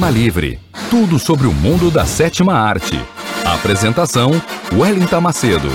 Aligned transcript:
Cinema 0.00 0.10
Livre. 0.10 0.58
Tudo 0.88 1.18
sobre 1.18 1.46
o 1.46 1.52
mundo 1.52 1.90
da 1.90 2.06
sétima 2.06 2.54
arte. 2.54 2.94
Apresentação: 3.44 4.30
Wellington 4.72 5.20
Macedo. 5.20 5.68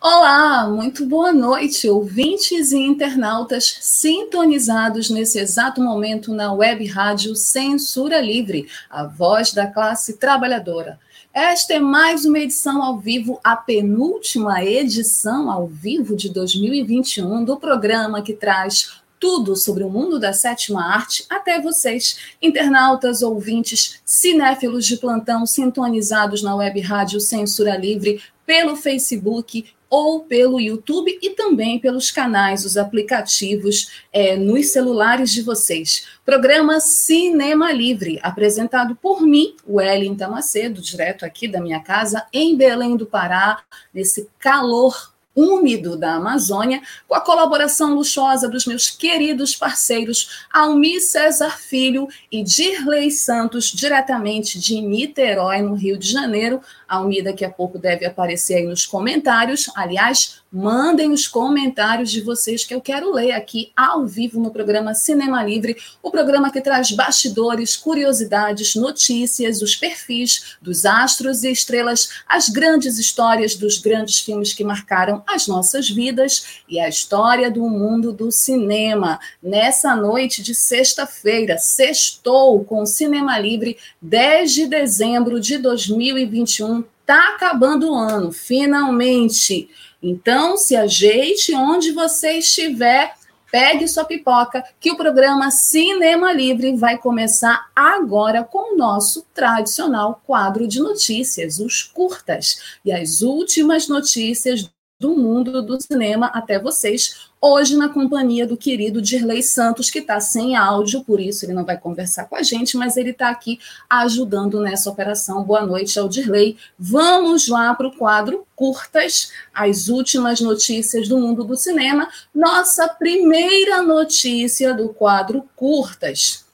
Olá, 0.00 0.68
muito 0.68 1.06
boa 1.06 1.32
noite, 1.32 1.88
ouvintes 1.88 2.72
e 2.72 2.78
internautas 2.78 3.78
sintonizados 3.80 5.10
nesse 5.10 5.38
exato 5.38 5.80
momento 5.80 6.34
na 6.34 6.52
web 6.52 6.84
rádio 6.86 7.36
Censura 7.36 8.20
Livre, 8.20 8.66
a 8.90 9.04
voz 9.04 9.52
da 9.52 9.68
classe 9.68 10.18
trabalhadora. 10.18 10.98
Esta 11.32 11.74
é 11.74 11.78
mais 11.78 12.24
uma 12.24 12.40
edição 12.40 12.82
ao 12.82 12.98
vivo, 12.98 13.38
a 13.44 13.54
penúltima 13.54 14.64
edição 14.64 15.48
ao 15.48 15.68
vivo 15.68 16.16
de 16.16 16.28
2021 16.28 17.44
do 17.44 17.56
programa 17.56 18.20
que 18.20 18.32
traz 18.32 19.00
tudo 19.20 19.54
sobre 19.54 19.84
o 19.84 19.88
mundo 19.88 20.18
da 20.18 20.32
sétima 20.32 20.84
arte 20.84 21.24
até 21.30 21.60
vocês, 21.60 22.34
internautas, 22.42 23.22
ouvintes, 23.22 24.00
cinéfilos 24.04 24.84
de 24.84 24.96
plantão 24.96 25.46
sintonizados 25.46 26.42
na 26.42 26.56
web 26.56 26.80
rádio 26.80 27.20
Censura 27.20 27.76
Livre, 27.76 28.20
pelo 28.44 28.74
Facebook 28.74 29.66
ou 29.90 30.20
pelo 30.20 30.60
YouTube 30.60 31.18
e 31.20 31.30
também 31.30 31.80
pelos 31.80 32.12
canais, 32.12 32.64
os 32.64 32.76
aplicativos 32.76 34.04
é, 34.12 34.36
nos 34.36 34.68
celulares 34.68 35.32
de 35.32 35.42
vocês. 35.42 36.06
Programa 36.24 36.78
Cinema 36.78 37.72
Livre, 37.72 38.20
apresentado 38.22 38.94
por 38.94 39.20
mim, 39.20 39.56
Wellington 39.68 40.30
Macedo, 40.30 40.80
direto 40.80 41.26
aqui 41.26 41.48
da 41.48 41.60
minha 41.60 41.80
casa, 41.80 42.24
em 42.32 42.56
Belém 42.56 42.96
do 42.96 43.04
Pará, 43.04 43.62
nesse 43.92 44.28
calor 44.38 45.12
úmido 45.40 45.96
da 45.96 46.14
Amazônia, 46.14 46.82
com 47.08 47.14
a 47.14 47.20
colaboração 47.20 47.94
luxuosa 47.94 48.48
dos 48.48 48.66
meus 48.66 48.90
queridos 48.90 49.56
parceiros 49.56 50.44
Almi 50.52 51.00
César 51.00 51.58
Filho 51.58 52.08
e 52.30 52.42
Dirley 52.42 53.10
Santos, 53.10 53.66
diretamente 53.66 54.58
de 54.58 54.80
Niterói, 54.80 55.62
no 55.62 55.74
Rio 55.74 55.98
de 55.98 56.10
Janeiro. 56.10 56.60
Almi 56.86 57.22
daqui 57.22 57.44
a 57.44 57.50
pouco 57.50 57.78
deve 57.78 58.04
aparecer 58.04 58.56
aí 58.56 58.66
nos 58.66 58.84
comentários. 58.84 59.70
Aliás, 59.74 60.42
mandem 60.52 61.12
os 61.12 61.28
comentários 61.28 62.10
de 62.10 62.20
vocês 62.20 62.64
que 62.64 62.74
eu 62.74 62.80
quero 62.80 63.12
ler 63.12 63.32
aqui 63.32 63.72
ao 63.76 64.04
vivo 64.04 64.40
no 64.40 64.50
programa 64.50 64.94
Cinema 64.94 65.42
Livre, 65.44 65.76
o 66.02 66.10
programa 66.10 66.50
que 66.50 66.60
traz 66.60 66.90
bastidores, 66.90 67.76
curiosidades, 67.76 68.74
notícias, 68.74 69.62
os 69.62 69.76
perfis 69.76 70.56
dos 70.60 70.84
astros 70.84 71.44
e 71.44 71.52
estrelas, 71.52 72.22
as 72.28 72.48
grandes 72.48 72.98
histórias 72.98 73.54
dos 73.54 73.78
grandes 73.78 74.18
filmes 74.18 74.52
que 74.52 74.64
marcaram 74.64 75.22
as 75.26 75.46
nossas 75.46 75.88
vidas 75.88 76.62
e 76.68 76.80
a 76.80 76.88
história 76.88 77.50
do 77.50 77.68
mundo 77.68 78.12
do 78.12 78.32
cinema. 78.32 79.20
Nessa 79.42 79.94
noite 79.94 80.42
de 80.42 80.54
sexta-feira, 80.54 81.58
sextou 81.58 82.64
com 82.64 82.82
o 82.82 82.86
Cinema 82.86 83.38
Livre, 83.38 83.78
10 84.02 84.52
de 84.52 84.66
dezembro 84.66 85.38
de 85.40 85.58
2021. 85.58 86.82
Tá 87.06 87.34
acabando 87.34 87.90
o 87.90 87.94
ano, 87.94 88.32
finalmente. 88.32 89.68
Então, 90.02 90.56
se 90.56 90.76
ajeite 90.76 91.54
onde 91.54 91.92
você 91.92 92.38
estiver, 92.38 93.14
pegue 93.50 93.88
sua 93.88 94.04
pipoca, 94.04 94.64
que 94.78 94.90
o 94.90 94.96
programa 94.96 95.50
Cinema 95.50 96.32
Livre 96.32 96.76
vai 96.76 96.96
começar 96.96 97.68
agora 97.74 98.44
com 98.44 98.74
o 98.74 98.76
nosso 98.76 99.26
tradicional 99.34 100.22
quadro 100.26 100.66
de 100.66 100.80
notícias, 100.80 101.58
os 101.58 101.82
curtas, 101.82 102.78
e 102.84 102.92
as 102.92 103.22
últimas 103.22 103.88
notícias 103.88 104.70
do 105.00 105.16
mundo 105.16 105.62
do 105.62 105.80
cinema 105.80 106.26
até 106.26 106.58
vocês, 106.58 107.30
hoje 107.40 107.74
na 107.74 107.88
companhia 107.88 108.46
do 108.46 108.54
querido 108.54 109.00
Dirley 109.00 109.42
Santos, 109.42 109.88
que 109.88 110.00
está 110.00 110.20
sem 110.20 110.54
áudio, 110.54 111.02
por 111.02 111.18
isso 111.18 111.46
ele 111.46 111.54
não 111.54 111.64
vai 111.64 111.78
conversar 111.78 112.26
com 112.26 112.36
a 112.36 112.42
gente, 112.42 112.76
mas 112.76 112.98
ele 112.98 113.10
está 113.10 113.30
aqui 113.30 113.58
ajudando 113.88 114.60
nessa 114.60 114.90
operação. 114.90 115.42
Boa 115.42 115.64
noite 115.64 115.98
ao 115.98 116.06
Dirley. 116.06 116.58
Vamos 116.78 117.48
lá 117.48 117.74
para 117.74 117.88
o 117.88 117.96
quadro 117.96 118.46
Curtas, 118.54 119.32
as 119.54 119.88
últimas 119.88 120.38
notícias 120.42 121.08
do 121.08 121.16
mundo 121.16 121.44
do 121.44 121.56
cinema. 121.56 122.06
Nossa 122.34 122.86
primeira 122.86 123.80
notícia 123.80 124.74
do 124.74 124.90
quadro 124.90 125.48
Curtas 125.56 126.44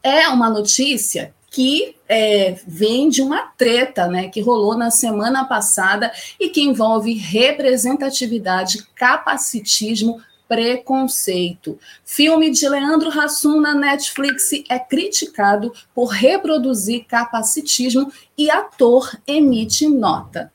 é 0.00 0.28
uma 0.28 0.48
notícia 0.48 1.34
que 1.54 1.94
é, 2.08 2.56
vem 2.66 3.08
de 3.08 3.22
uma 3.22 3.42
treta 3.56 4.08
né, 4.08 4.28
que 4.28 4.40
rolou 4.40 4.76
na 4.76 4.90
semana 4.90 5.44
passada 5.44 6.12
e 6.40 6.48
que 6.48 6.60
envolve 6.60 7.14
representatividade, 7.14 8.84
capacitismo, 8.92 10.20
preconceito. 10.48 11.78
Filme 12.04 12.50
de 12.50 12.68
Leandro 12.68 13.08
Hassum 13.08 13.60
na 13.60 13.72
Netflix 13.72 14.50
é 14.68 14.80
criticado 14.80 15.72
por 15.94 16.06
reproduzir 16.06 17.04
capacitismo 17.04 18.10
e 18.36 18.50
ator 18.50 19.16
emite 19.24 19.88
nota. 19.88 20.52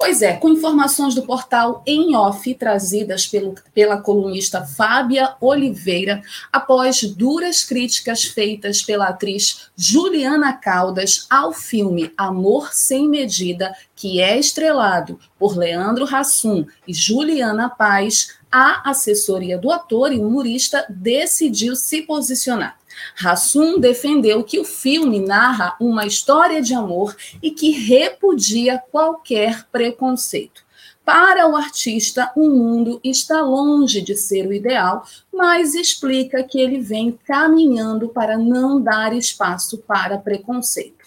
Pois 0.00 0.22
é, 0.22 0.32
com 0.32 0.48
informações 0.48 1.14
do 1.14 1.24
portal 1.24 1.82
Em 1.86 2.16
Off, 2.16 2.54
trazidas 2.54 3.26
pelo, 3.26 3.54
pela 3.74 4.00
colunista 4.00 4.64
Fábia 4.64 5.34
Oliveira, 5.38 6.22
após 6.50 7.02
duras 7.02 7.62
críticas 7.64 8.24
feitas 8.24 8.80
pela 8.80 9.08
atriz 9.08 9.70
Juliana 9.76 10.54
Caldas 10.54 11.26
ao 11.28 11.52
filme 11.52 12.14
Amor 12.16 12.72
Sem 12.72 13.10
Medida, 13.10 13.74
que 13.94 14.22
é 14.22 14.38
estrelado 14.38 15.20
por 15.38 15.54
Leandro 15.54 16.06
Hassum 16.06 16.64
e 16.88 16.94
Juliana 16.94 17.68
Paz, 17.68 18.38
a 18.50 18.88
assessoria 18.88 19.58
do 19.58 19.70
ator 19.70 20.14
e 20.14 20.18
humorista 20.18 20.86
decidiu 20.88 21.76
se 21.76 22.00
posicionar. 22.00 22.79
Hassum 23.22 23.78
defendeu 23.78 24.42
que 24.42 24.58
o 24.58 24.64
filme 24.64 25.20
narra 25.20 25.76
uma 25.80 26.06
história 26.06 26.60
de 26.60 26.74
amor 26.74 27.16
e 27.42 27.50
que 27.50 27.70
repudia 27.70 28.82
qualquer 28.90 29.66
preconceito. 29.70 30.62
Para 31.04 31.48
o 31.48 31.56
artista, 31.56 32.30
o 32.36 32.48
mundo 32.48 33.00
está 33.02 33.40
longe 33.42 34.00
de 34.00 34.14
ser 34.14 34.46
o 34.46 34.52
ideal, 34.52 35.04
mas 35.32 35.74
explica 35.74 36.42
que 36.44 36.60
ele 36.60 36.78
vem 36.78 37.18
caminhando 37.26 38.08
para 38.08 38.38
não 38.38 38.80
dar 38.80 39.12
espaço 39.12 39.78
para 39.78 40.18
preconceito. 40.18 40.99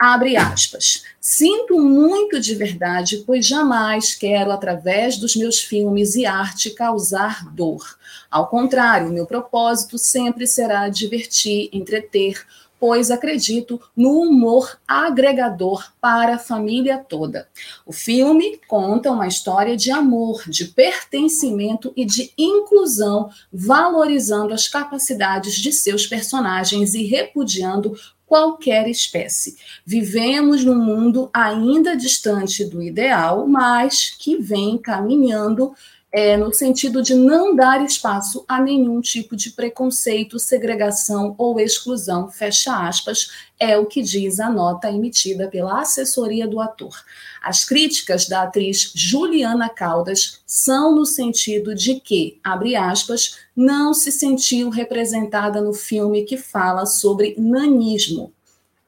Abre 0.00 0.34
aspas. 0.34 1.02
Sinto 1.20 1.78
muito 1.78 2.40
de 2.40 2.54
verdade, 2.54 3.22
pois 3.26 3.46
jamais 3.46 4.14
quero, 4.14 4.50
através 4.50 5.18
dos 5.18 5.36
meus 5.36 5.60
filmes 5.60 6.14
e 6.14 6.24
arte, 6.24 6.70
causar 6.70 7.44
dor. 7.52 7.98
Ao 8.30 8.48
contrário, 8.48 9.12
meu 9.12 9.26
propósito 9.26 9.98
sempre 9.98 10.46
será 10.46 10.88
divertir, 10.88 11.68
entreter, 11.70 12.46
pois 12.80 13.10
acredito 13.10 13.78
no 13.94 14.22
humor 14.22 14.80
agregador 14.88 15.92
para 16.00 16.36
a 16.36 16.38
família 16.38 16.96
toda. 16.96 17.46
O 17.84 17.92
filme 17.92 18.58
conta 18.66 19.12
uma 19.12 19.28
história 19.28 19.76
de 19.76 19.90
amor, 19.90 20.44
de 20.48 20.64
pertencimento 20.64 21.92
e 21.94 22.06
de 22.06 22.32
inclusão, 22.38 23.28
valorizando 23.52 24.54
as 24.54 24.66
capacidades 24.66 25.56
de 25.56 25.74
seus 25.74 26.06
personagens 26.06 26.94
e 26.94 27.04
repudiando 27.04 27.94
qualquer 28.30 28.88
espécie. 28.88 29.56
Vivemos 29.84 30.64
num 30.64 30.76
mundo 30.76 31.28
ainda 31.34 31.96
distante 31.96 32.64
do 32.64 32.80
ideal, 32.80 33.44
mas 33.48 34.14
que 34.16 34.36
vem 34.36 34.78
caminhando 34.78 35.74
é, 36.12 36.36
no 36.36 36.52
sentido 36.52 37.02
de 37.02 37.14
não 37.14 37.54
dar 37.54 37.84
espaço 37.84 38.44
a 38.48 38.60
nenhum 38.60 39.00
tipo 39.00 39.36
de 39.36 39.50
preconceito, 39.50 40.38
segregação 40.38 41.34
ou 41.38 41.60
exclusão, 41.60 42.28
fecha 42.28 42.88
aspas, 42.88 43.30
é 43.58 43.78
o 43.78 43.86
que 43.86 44.02
diz 44.02 44.40
a 44.40 44.50
nota 44.50 44.90
emitida 44.90 45.46
pela 45.48 45.80
assessoria 45.80 46.48
do 46.48 46.60
ator. 46.60 46.96
As 47.42 47.64
críticas 47.64 48.26
da 48.26 48.42
atriz 48.42 48.90
Juliana 48.94 49.68
Caldas 49.68 50.40
são 50.44 50.94
no 50.94 51.06
sentido 51.06 51.74
de 51.74 52.00
que, 52.00 52.40
abre 52.42 52.74
aspas, 52.74 53.38
não 53.54 53.94
se 53.94 54.10
sentiu 54.10 54.68
representada 54.68 55.60
no 55.60 55.72
filme 55.72 56.24
que 56.24 56.36
fala 56.36 56.86
sobre 56.86 57.34
nanismo, 57.38 58.32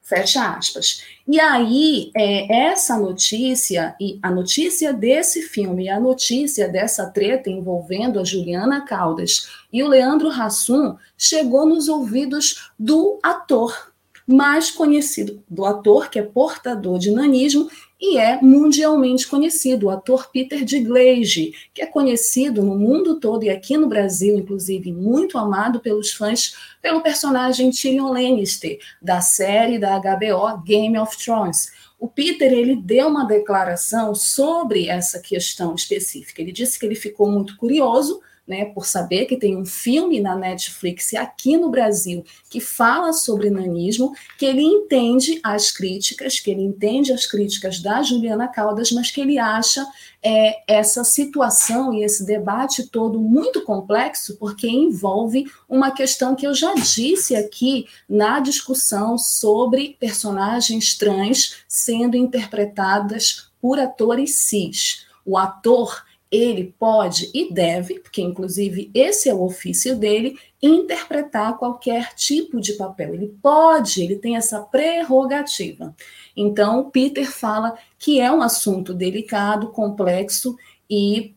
Fecha 0.03 0.55
aspas. 0.57 1.01
E 1.25 1.39
aí, 1.39 2.11
é, 2.13 2.67
essa 2.67 2.97
notícia, 2.97 3.95
e 4.01 4.19
a 4.21 4.29
notícia 4.29 4.91
desse 4.91 5.43
filme, 5.43 5.87
a 5.87 5.97
notícia 5.97 6.67
dessa 6.67 7.09
treta 7.09 7.49
envolvendo 7.49 8.19
a 8.19 8.25
Juliana 8.25 8.81
Caldas 8.81 9.47
e 9.71 9.81
o 9.81 9.87
Leandro 9.87 10.29
Hassum, 10.29 10.97
chegou 11.17 11.65
nos 11.65 11.87
ouvidos 11.87 12.69
do 12.77 13.17
ator, 13.23 13.93
mais 14.27 14.69
conhecido, 14.69 15.41
do 15.49 15.63
ator 15.63 16.09
que 16.09 16.19
é 16.19 16.23
portador 16.23 16.99
de 16.99 17.09
nanismo 17.09 17.69
e 18.05 18.17
é 18.17 18.37
mundialmente 18.41 19.25
conhecido, 19.25 19.85
o 19.85 19.89
ator 19.89 20.29
Peter 20.29 20.65
Dinklage, 20.65 21.53
que 21.73 21.81
é 21.81 21.85
conhecido 21.85 22.61
no 22.61 22.77
mundo 22.77 23.17
todo 23.17 23.45
e 23.45 23.49
aqui 23.49 23.77
no 23.77 23.87
Brasil, 23.87 24.37
inclusive, 24.37 24.91
muito 24.91 25.37
amado 25.37 25.79
pelos 25.79 26.11
fãs 26.11 26.53
pelo 26.81 26.99
personagem 26.99 27.71
Tyrion 27.71 28.11
Lannister, 28.11 28.77
da 29.01 29.21
série 29.21 29.79
da 29.79 29.97
HBO 29.99 30.61
Game 30.65 30.99
of 30.99 31.17
Thrones. 31.17 31.71
O 31.97 32.09
Peter 32.09 32.51
ele 32.51 32.75
deu 32.75 33.07
uma 33.07 33.23
declaração 33.25 34.13
sobre 34.13 34.89
essa 34.89 35.21
questão 35.21 35.73
específica. 35.73 36.41
Ele 36.41 36.51
disse 36.51 36.77
que 36.77 36.85
ele 36.85 36.95
ficou 36.95 37.31
muito 37.31 37.55
curioso 37.55 38.19
né, 38.47 38.65
por 38.65 38.85
saber 38.85 39.25
que 39.25 39.37
tem 39.37 39.55
um 39.55 39.65
filme 39.65 40.19
na 40.19 40.35
Netflix 40.35 41.13
aqui 41.13 41.55
no 41.55 41.69
Brasil 41.69 42.25
que 42.49 42.59
fala 42.59 43.13
sobre 43.13 43.49
nanismo, 43.49 44.13
que 44.37 44.45
ele 44.45 44.61
entende 44.61 45.39
as 45.43 45.71
críticas, 45.71 46.39
que 46.39 46.51
ele 46.51 46.61
entende 46.61 47.13
as 47.13 47.25
críticas 47.25 47.79
da 47.79 48.03
Juliana 48.03 48.47
Caldas, 48.47 48.91
mas 48.91 49.09
que 49.11 49.21
ele 49.21 49.39
acha 49.39 49.85
é, 50.21 50.61
essa 50.67 51.03
situação 51.03 51.93
e 51.93 52.03
esse 52.03 52.25
debate 52.25 52.87
todo 52.87 53.19
muito 53.19 53.61
complexo, 53.63 54.35
porque 54.37 54.67
envolve 54.67 55.45
uma 55.67 55.91
questão 55.91 56.35
que 56.35 56.45
eu 56.45 56.53
já 56.53 56.73
disse 56.75 57.35
aqui 57.35 57.87
na 58.07 58.39
discussão 58.39 59.17
sobre 59.17 59.95
personagens 59.99 60.97
trans 60.97 61.63
sendo 61.67 62.17
interpretadas 62.17 63.49
por 63.61 63.79
atores 63.79 64.35
cis. 64.35 65.05
O 65.25 65.37
ator 65.37 66.03
ele 66.33 66.73
pode 66.79 67.29
e 67.31 67.53
deve, 67.53 67.99
porque 67.99 68.19
inclusive 68.19 68.89
esse 68.91 69.29
é 69.29 69.33
o 69.35 69.43
ofício 69.43 69.95
dele, 69.95 70.35
interpretar 70.59 71.59
qualquer 71.59 72.15
tipo 72.15 72.59
de 72.59 72.73
papel. 72.73 73.13
Ele 73.13 73.37
pode, 73.39 74.01
ele 74.01 74.15
tem 74.15 74.35
essa 74.35 74.59
prerrogativa. 74.59 75.95
Então, 76.35 76.89
Peter 76.89 77.31
fala 77.31 77.77
que 77.99 78.19
é 78.19 78.31
um 78.31 78.41
assunto 78.41 78.95
delicado, 78.95 79.67
complexo 79.67 80.57
e 80.89 81.35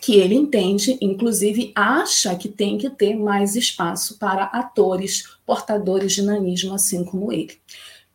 que 0.00 0.14
ele 0.14 0.36
entende, 0.36 0.96
inclusive 1.00 1.72
acha 1.74 2.36
que 2.36 2.48
tem 2.48 2.78
que 2.78 2.88
ter 2.88 3.16
mais 3.16 3.56
espaço 3.56 4.18
para 4.18 4.44
atores 4.44 5.24
portadores 5.44 6.12
de 6.12 6.22
nanismo, 6.22 6.74
assim 6.74 7.04
como 7.04 7.32
ele. 7.32 7.58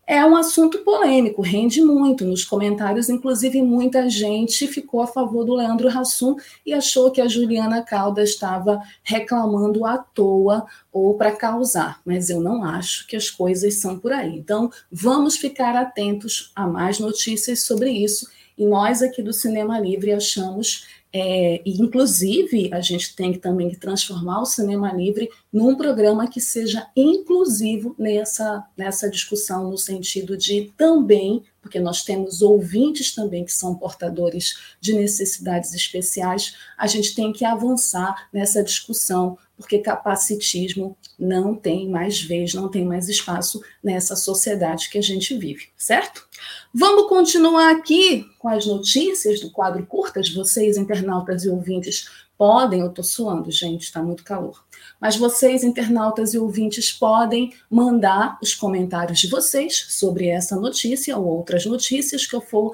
É 0.05 0.25
um 0.25 0.35
assunto 0.35 0.79
polêmico, 0.79 1.41
rende 1.41 1.81
muito. 1.81 2.25
Nos 2.25 2.43
comentários, 2.43 3.07
inclusive, 3.07 3.61
muita 3.61 4.09
gente 4.09 4.67
ficou 4.67 5.01
a 5.01 5.07
favor 5.07 5.45
do 5.45 5.55
Leandro 5.55 5.87
Hassum 5.87 6.35
e 6.65 6.73
achou 6.73 7.09
que 7.09 7.21
a 7.21 7.27
Juliana 7.27 7.81
Calda 7.81 8.21
estava 8.21 8.81
reclamando 9.01 9.85
à 9.85 9.97
toa 9.97 10.65
ou 10.91 11.13
para 11.13 11.31
causar. 11.31 12.01
Mas 12.05 12.29
eu 12.29 12.41
não 12.41 12.65
acho 12.65 13.07
que 13.07 13.15
as 13.15 13.29
coisas 13.29 13.75
são 13.75 13.97
por 13.97 14.11
aí. 14.11 14.37
Então, 14.37 14.69
vamos 14.91 15.37
ficar 15.37 15.73
atentos 15.73 16.51
a 16.53 16.67
mais 16.67 16.99
notícias 16.99 17.61
sobre 17.63 17.89
isso. 17.89 18.29
E 18.57 18.65
nós 18.65 19.01
aqui 19.01 19.23
do 19.23 19.31
Cinema 19.31 19.79
Livre 19.79 20.11
achamos 20.11 20.85
é, 21.15 21.61
e, 21.63 21.79
inclusive, 21.79 22.73
a 22.73 22.81
gente 22.81 23.15
tem 23.15 23.31
que 23.31 23.37
também 23.37 23.69
transformar 23.75 24.41
o 24.41 24.45
cinema 24.45 24.91
livre 24.91 25.29
num 25.51 25.75
programa 25.75 26.27
que 26.27 26.41
seja 26.41 26.87
inclusivo 26.95 27.95
nessa, 27.99 28.65
nessa 28.75 29.07
discussão, 29.07 29.69
no 29.69 29.77
sentido 29.77 30.35
de 30.35 30.73
também, 30.75 31.43
porque 31.63 31.79
nós 31.79 32.03
temos 32.03 32.41
ouvintes 32.41 33.15
também 33.15 33.45
que 33.45 33.53
são 33.53 33.73
portadores 33.73 34.75
de 34.81 34.93
necessidades 34.93 35.73
especiais, 35.73 36.55
a 36.77 36.85
gente 36.85 37.15
tem 37.15 37.31
que 37.31 37.45
avançar 37.45 38.27
nessa 38.33 38.61
discussão, 38.61 39.37
porque 39.55 39.79
capacitismo 39.79 40.97
não 41.17 41.55
tem 41.55 41.89
mais 41.89 42.21
vez, 42.21 42.53
não 42.53 42.67
tem 42.67 42.83
mais 42.83 43.07
espaço 43.07 43.63
nessa 43.81 44.13
sociedade 44.15 44.89
que 44.89 44.97
a 44.97 45.01
gente 45.01 45.35
vive, 45.37 45.69
certo? 45.77 46.27
Vamos 46.73 47.07
continuar 47.07 47.71
aqui 47.71 48.25
com 48.39 48.49
as 48.49 48.65
notícias 48.65 49.39
do 49.39 49.49
quadro 49.49 49.85
curtas. 49.85 50.29
Vocês, 50.33 50.75
internautas 50.75 51.45
e 51.45 51.49
ouvintes, 51.49 52.09
podem. 52.37 52.81
Eu 52.81 52.89
estou 52.89 53.05
suando, 53.05 53.49
gente, 53.49 53.83
está 53.83 54.03
muito 54.03 54.23
calor. 54.23 54.65
Mas 55.03 55.17
vocês, 55.17 55.65
internautas 55.65 56.33
e 56.33 56.37
ouvintes, 56.37 56.89
podem 56.89 57.53
mandar 57.69 58.37
os 58.41 58.55
comentários 58.55 59.19
de 59.19 59.27
vocês 59.27 59.87
sobre 59.89 60.29
essa 60.29 60.55
notícia 60.55 61.17
ou 61.17 61.25
outras 61.25 61.65
notícias 61.65 62.25
que 62.25 62.33
eu 62.33 62.39
for 62.39 62.73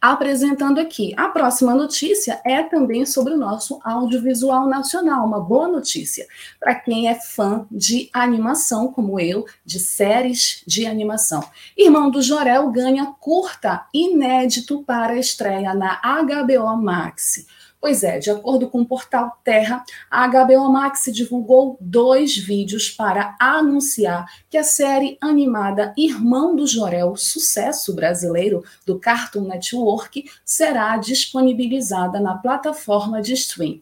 apresentando 0.00 0.80
aqui. 0.80 1.12
A 1.18 1.28
próxima 1.28 1.74
notícia 1.74 2.40
é 2.46 2.62
também 2.62 3.04
sobre 3.04 3.34
o 3.34 3.36
nosso 3.36 3.78
audiovisual 3.84 4.66
nacional, 4.66 5.26
uma 5.26 5.38
boa 5.38 5.68
notícia 5.68 6.26
para 6.58 6.74
quem 6.74 7.08
é 7.08 7.14
fã 7.14 7.66
de 7.70 8.08
animação, 8.10 8.90
como 8.90 9.20
eu, 9.20 9.44
de 9.62 9.78
séries 9.78 10.62
de 10.66 10.86
animação. 10.86 11.44
Irmão 11.76 12.10
do 12.10 12.22
Jorel 12.22 12.70
ganha 12.70 13.04
curta 13.20 13.86
inédito 13.92 14.82
para 14.82 15.12
a 15.12 15.18
estreia 15.18 15.74
na 15.74 16.00
HBO 16.22 16.74
Max. 16.74 17.44
Pois 17.80 18.02
é, 18.02 18.18
de 18.18 18.30
acordo 18.30 18.68
com 18.68 18.80
o 18.80 18.86
portal 18.86 19.38
Terra, 19.44 19.84
a 20.10 20.26
HBO 20.26 20.70
Max 20.70 21.04
divulgou 21.12 21.76
dois 21.80 22.36
vídeos 22.36 22.90
para 22.90 23.36
anunciar 23.38 24.26
que 24.48 24.56
a 24.56 24.64
série 24.64 25.18
animada 25.20 25.94
Irmão 25.96 26.56
do 26.56 26.66
Jorel, 26.66 27.14
sucesso 27.16 27.94
brasileiro 27.94 28.64
do 28.84 28.98
Cartoon 28.98 29.42
Network, 29.42 30.28
será 30.44 30.96
disponibilizada 30.96 32.18
na 32.18 32.36
plataforma 32.36 33.20
de 33.20 33.34
stream. 33.34 33.80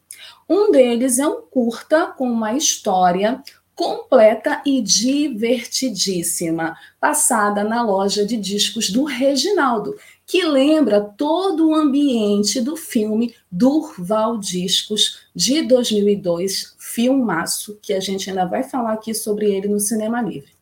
Um 0.49 0.71
deles 0.71 1.19
é 1.19 1.27
um 1.27 1.43
curta 1.43 2.07
com 2.07 2.31
uma 2.31 2.55
história 2.55 3.43
completa 3.75 4.63
e 4.65 4.81
divertidíssima, 4.81 6.77
passada 7.01 7.65
na 7.65 7.83
loja 7.83 8.25
de 8.25 8.37
discos 8.37 8.89
do 8.89 9.03
Reginaldo, 9.05 9.97
que 10.26 10.45
lembra 10.45 11.00
todo 11.00 11.69
o 11.69 11.75
ambiente 11.75 12.61
do 12.61 12.76
filme 12.76 13.35
Durval 13.50 14.38
Discos 14.38 15.26
de 15.35 15.62
2002, 15.62 16.75
filmaço, 16.78 17.78
que 17.83 17.93
a 17.93 18.00
gente 18.00 18.31
ainda 18.31 18.47
vai 18.47 18.62
falar 18.62 18.95
aqui 18.95 19.12
sobre 19.14 19.54
ele 19.54 19.69
no 19.69 19.81
Cinema 19.81 20.23
Livre. 20.23 20.52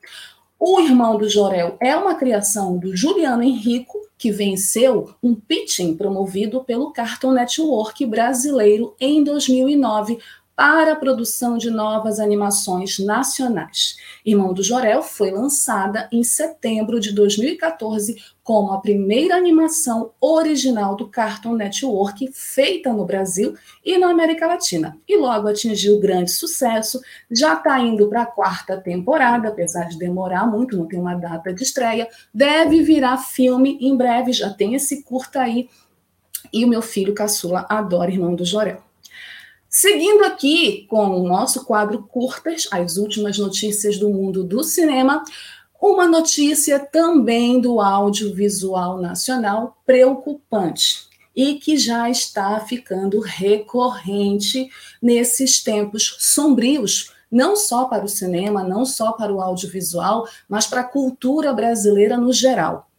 O 0.58 0.80
Irmão 0.80 1.18
do 1.18 1.28
Jorel 1.28 1.76
é 1.80 1.96
uma 1.96 2.14
criação 2.14 2.78
do 2.78 2.96
Juliano 2.96 3.42
Henrico, 3.42 3.98
que 4.16 4.30
venceu 4.30 5.12
um 5.20 5.34
pitching 5.34 5.96
promovido 5.96 6.62
pelo 6.62 6.92
Cartoon 6.92 7.32
Network 7.32 8.06
brasileiro 8.06 8.94
em 9.00 9.24
2009 9.24 10.18
para 10.54 10.92
a 10.92 10.96
produção 10.96 11.56
de 11.56 11.70
novas 11.70 12.20
animações 12.20 12.98
nacionais. 12.98 13.96
Irmão 14.24 14.52
do 14.52 14.62
Jorel 14.62 15.02
foi 15.02 15.30
lançada 15.30 16.08
em 16.12 16.22
setembro 16.22 17.00
de 17.00 17.12
2014 17.12 18.16
como 18.42 18.72
a 18.72 18.80
primeira 18.80 19.36
animação 19.36 20.10
original 20.20 20.96
do 20.96 21.08
Cartoon 21.08 21.54
Network 21.54 22.30
feita 22.32 22.92
no 22.92 23.04
Brasil 23.04 23.54
e 23.84 23.96
na 23.98 24.10
América 24.10 24.46
Latina. 24.46 24.98
E 25.08 25.16
logo 25.16 25.48
atingiu 25.48 26.00
grande 26.00 26.30
sucesso, 26.30 27.00
já 27.30 27.54
está 27.54 27.78
indo 27.78 28.08
para 28.08 28.22
a 28.22 28.26
quarta 28.26 28.76
temporada, 28.76 29.48
apesar 29.48 29.88
de 29.88 29.98
demorar 29.98 30.46
muito, 30.46 30.76
não 30.76 30.86
tem 30.86 30.98
uma 30.98 31.14
data 31.14 31.52
de 31.52 31.62
estreia. 31.62 32.08
Deve 32.34 32.82
virar 32.82 33.16
filme 33.18 33.78
em 33.80 33.96
breve, 33.96 34.32
já 34.32 34.50
tem 34.50 34.74
esse 34.74 35.02
curta 35.02 35.40
aí. 35.40 35.68
E 36.52 36.64
o 36.64 36.68
meu 36.68 36.82
filho 36.82 37.14
caçula 37.14 37.64
adora 37.68 38.10
Irmão 38.10 38.34
do 38.34 38.44
Jorel. 38.44 38.91
Seguindo 39.74 40.22
aqui 40.26 40.86
com 40.86 41.18
o 41.18 41.26
nosso 41.26 41.64
quadro 41.64 42.02
Curtas, 42.02 42.68
as 42.70 42.98
últimas 42.98 43.38
notícias 43.38 43.96
do 43.96 44.10
mundo 44.10 44.44
do 44.44 44.62
cinema, 44.62 45.24
uma 45.80 46.06
notícia 46.06 46.78
também 46.78 47.58
do 47.58 47.80
audiovisual 47.80 49.00
nacional 49.00 49.78
preocupante 49.86 51.08
e 51.34 51.54
que 51.54 51.78
já 51.78 52.10
está 52.10 52.60
ficando 52.60 53.18
recorrente 53.18 54.68
nesses 55.00 55.64
tempos 55.64 56.16
sombrios, 56.18 57.10
não 57.30 57.56
só 57.56 57.86
para 57.86 58.04
o 58.04 58.08
cinema, 58.08 58.62
não 58.62 58.84
só 58.84 59.12
para 59.12 59.32
o 59.32 59.40
audiovisual, 59.40 60.28
mas 60.46 60.66
para 60.66 60.82
a 60.82 60.84
cultura 60.84 61.50
brasileira 61.50 62.18
no 62.18 62.30
geral. 62.30 62.90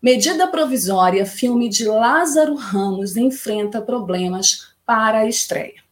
Medida 0.00 0.48
provisória, 0.48 1.26
filme 1.26 1.68
de 1.68 1.84
Lázaro 1.84 2.54
Ramos 2.54 3.14
enfrenta 3.14 3.82
problemas 3.82 4.68
para 4.86 5.18
a 5.18 5.28
estreia. 5.28 5.83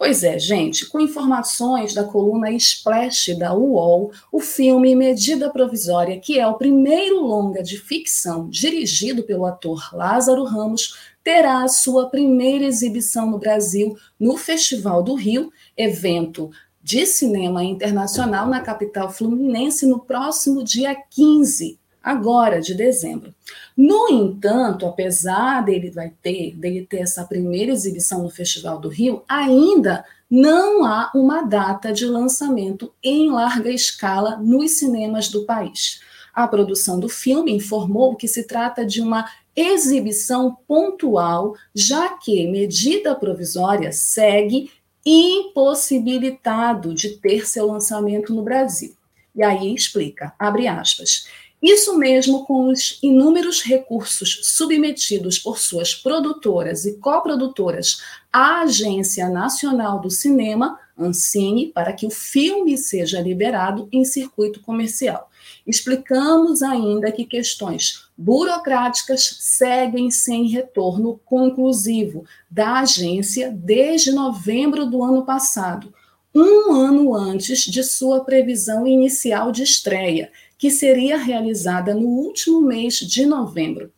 Pois 0.00 0.24
é, 0.24 0.38
gente, 0.38 0.86
com 0.86 0.98
informações 0.98 1.92
da 1.92 2.02
coluna 2.02 2.50
Splash 2.52 3.36
da 3.38 3.52
UOL, 3.52 4.10
o 4.32 4.40
filme 4.40 4.96
Medida 4.96 5.50
Provisória, 5.50 6.18
que 6.18 6.38
é 6.38 6.46
o 6.46 6.54
primeiro 6.54 7.20
longa 7.20 7.62
de 7.62 7.76
ficção 7.76 8.48
dirigido 8.48 9.22
pelo 9.24 9.44
ator 9.44 9.90
Lázaro 9.92 10.44
Ramos, 10.44 10.96
terá 11.22 11.62
a 11.62 11.68
sua 11.68 12.08
primeira 12.08 12.64
exibição 12.64 13.30
no 13.30 13.38
Brasil 13.38 13.94
no 14.18 14.38
Festival 14.38 15.02
do 15.02 15.14
Rio, 15.14 15.52
evento 15.76 16.50
de 16.82 17.04
cinema 17.04 17.62
internacional 17.62 18.48
na 18.48 18.62
capital 18.62 19.12
fluminense 19.12 19.84
no 19.84 20.00
próximo 20.00 20.64
dia 20.64 20.96
15 21.10 21.78
agora 22.02 22.60
de 22.60 22.74
dezembro. 22.74 23.34
No 23.76 24.08
entanto, 24.10 24.86
apesar 24.86 25.64
dele 25.64 25.90
vai 25.90 26.12
ter, 26.22 26.54
dele 26.56 26.86
ter 26.88 26.98
essa 26.98 27.24
primeira 27.24 27.72
exibição 27.72 28.22
no 28.22 28.30
Festival 28.30 28.78
do 28.78 28.88
Rio, 28.88 29.22
ainda 29.28 30.04
não 30.30 30.84
há 30.84 31.10
uma 31.14 31.42
data 31.42 31.92
de 31.92 32.06
lançamento 32.06 32.92
em 33.02 33.30
larga 33.30 33.70
escala 33.70 34.36
nos 34.36 34.78
cinemas 34.78 35.28
do 35.28 35.44
país. 35.44 36.00
A 36.32 36.46
produção 36.46 37.00
do 37.00 37.08
filme 37.08 37.52
informou 37.52 38.14
que 38.14 38.28
se 38.28 38.44
trata 38.44 38.86
de 38.86 39.00
uma 39.00 39.28
exibição 39.54 40.56
pontual, 40.66 41.56
já 41.74 42.10
que 42.10 42.46
medida 42.46 43.14
provisória 43.14 43.92
segue 43.92 44.70
impossibilitado 45.04 46.94
de 46.94 47.10
ter 47.18 47.46
seu 47.46 47.66
lançamento 47.66 48.34
no 48.34 48.42
Brasil. 48.42 48.94
E 49.34 49.42
aí 49.42 49.74
explica, 49.74 50.32
abre 50.38 50.66
aspas. 50.66 51.26
Isso 51.62 51.98
mesmo 51.98 52.46
com 52.46 52.68
os 52.68 52.98
inúmeros 53.02 53.62
recursos 53.62 54.40
submetidos 54.42 55.38
por 55.38 55.58
suas 55.58 55.94
produtoras 55.94 56.86
e 56.86 56.96
coprodutoras 56.96 58.00
à 58.32 58.62
Agência 58.62 59.28
Nacional 59.28 60.00
do 60.00 60.10
Cinema, 60.10 60.78
Ancine, 60.96 61.66
para 61.66 61.92
que 61.92 62.06
o 62.06 62.10
filme 62.10 62.78
seja 62.78 63.20
liberado 63.20 63.88
em 63.92 64.04
circuito 64.04 64.60
comercial. 64.60 65.30
Explicamos 65.66 66.62
ainda 66.62 67.12
que 67.12 67.24
questões 67.24 68.06
burocráticas 68.16 69.36
seguem 69.40 70.10
sem 70.10 70.46
retorno 70.46 71.20
conclusivo 71.24 72.24
da 72.50 72.80
agência 72.80 73.50
desde 73.50 74.12
novembro 74.12 74.86
do 74.86 75.02
ano 75.02 75.24
passado, 75.24 75.92
um 76.34 76.72
ano 76.72 77.14
antes 77.14 77.64
de 77.64 77.82
sua 77.82 78.24
previsão 78.24 78.86
inicial 78.86 79.50
de 79.50 79.62
estreia, 79.62 80.30
que 80.60 80.70
seria 80.70 81.16
realizada 81.16 81.94
no 81.94 82.06
último 82.06 82.60
mês 82.60 82.96
de 82.96 83.24
novembro. 83.24 83.90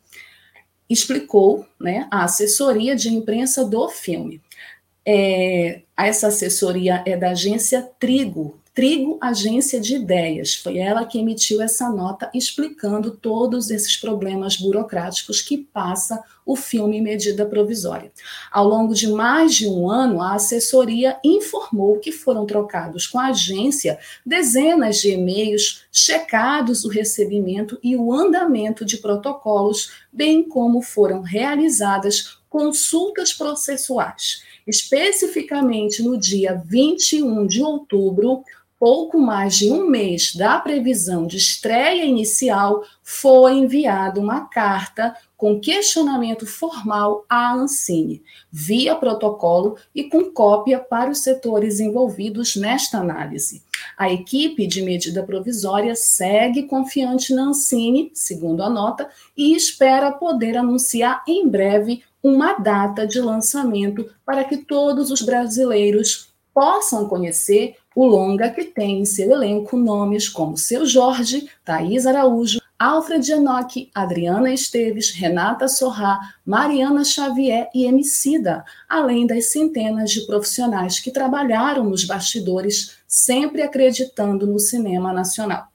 Explicou 0.88 1.66
né, 1.78 2.07
a 2.09 2.23
assessoria 2.23 2.95
de 2.95 3.09
imprensa 3.09 3.64
do 3.64 3.88
filme. 3.88 4.40
É, 5.04 5.83
essa 5.97 6.28
assessoria 6.28 7.02
é 7.04 7.16
da 7.16 7.31
agência 7.31 7.83
Trigo, 7.99 8.61
Trigo 8.75 9.19
Agência 9.21 9.79
de 9.79 9.97
Ideias. 9.97 10.55
Foi 10.55 10.79
ela 10.79 11.05
que 11.05 11.19
emitiu 11.19 11.61
essa 11.61 11.91
nota 11.91 12.31
explicando 12.33 13.11
todos 13.11 13.71
esses 13.71 13.99
problemas 13.99 14.57
burocráticos 14.57 15.43
que 15.43 15.59
passa 15.59 16.25
o 16.47 16.57
filme 16.57 16.99
Medida 16.99 17.45
Provisória. 17.45 18.11
Ao 18.50 18.67
longo 18.67 18.95
de 18.95 19.09
mais 19.09 19.55
de 19.55 19.69
um 19.69 19.91
ano, 19.91 20.23
a 20.23 20.37
assessoria 20.37 21.19
informou 21.23 21.99
que 21.99 22.11
foram 22.11 22.47
trocados 22.47 23.07
com 23.07 23.19
a 23.19 23.26
agência 23.26 23.99
dezenas 24.25 24.97
de 24.97 25.11
e-mails, 25.11 25.85
checados 25.93 26.83
o 26.83 26.88
recebimento 26.88 27.79
e 27.83 27.95
o 27.95 28.11
andamento 28.11 28.87
de 28.87 28.97
protocolos, 28.97 29.93
bem 30.11 30.43
como 30.43 30.81
foram 30.81 31.21
realizadas 31.21 32.38
consultas 32.49 33.35
processuais. 33.35 34.43
Especificamente 34.67 36.02
no 36.02 36.19
dia 36.19 36.62
21 36.67 37.47
de 37.47 37.62
outubro, 37.62 38.45
pouco 38.83 39.17
mais 39.17 39.55
de 39.55 39.71
um 39.71 39.89
mês 39.89 40.35
da 40.35 40.59
previsão 40.59 41.25
de 41.25 41.37
estreia 41.37 42.05
inicial, 42.05 42.83
foi 43.01 43.53
enviada 43.53 44.19
uma 44.19 44.47
carta 44.47 45.15
com 45.37 45.61
questionamento 45.61 46.45
formal 46.49 47.25
à 47.29 47.55
Ancine, 47.55 48.25
via 48.51 48.97
protocolo 48.97 49.77
e 49.95 50.03
com 50.11 50.25
cópia 50.33 50.81
para 50.81 51.12
os 51.12 51.19
setores 51.19 51.79
envolvidos 51.79 52.57
nesta 52.57 52.99
análise. 52.99 53.62
A 53.97 54.11
equipe 54.12 54.67
de 54.67 54.83
medida 54.83 55.23
provisória 55.23 55.95
segue 55.95 56.65
confiante 56.65 57.33
na 57.33 57.51
Ancine, 57.51 58.11
segundo 58.12 58.65
a 58.65 58.69
nota, 58.69 59.09
e 59.37 59.55
espera 59.55 60.11
poder 60.11 60.57
anunciar 60.57 61.23
em 61.29 61.47
breve 61.47 62.03
uma 62.21 62.55
data 62.55 63.07
de 63.07 63.21
lançamento 63.21 64.12
para 64.27 64.43
que 64.43 64.57
todos 64.57 65.12
os 65.12 65.23
brasileiros 65.23 66.33
possam 66.53 67.09
conhecer 67.09 67.77
o 67.95 68.07
longa 68.07 68.51
que 68.51 68.65
tem 68.65 69.01
em 69.01 69.05
seu 69.05 69.31
elenco 69.31 69.77
nomes 69.77 70.29
como 70.29 70.57
Seu 70.57 70.87
Jorge, 70.87 71.49
Thaís 71.65 72.07
Araújo, 72.07 72.61
Alfred 72.83 73.31
Enoch, 73.31 73.91
Adriana 73.95 74.53
Esteves, 74.53 75.11
Renata 75.11 75.69
Sorrá, 75.69 76.19
Mariana 76.45 77.05
Xavier 77.05 77.69
e 77.73 77.85
Emicida, 77.85 78.65
além 78.89 79.25
das 79.25 79.53
centenas 79.53 80.11
de 80.11 80.27
profissionais 80.27 80.99
que 80.99 81.13
trabalharam 81.13 81.85
nos 81.85 82.05
bastidores, 82.05 82.97
sempre 83.07 83.63
acreditando 83.63 84.49
no 84.49 84.59
cinema 84.59 85.13
nacional. 85.13 85.69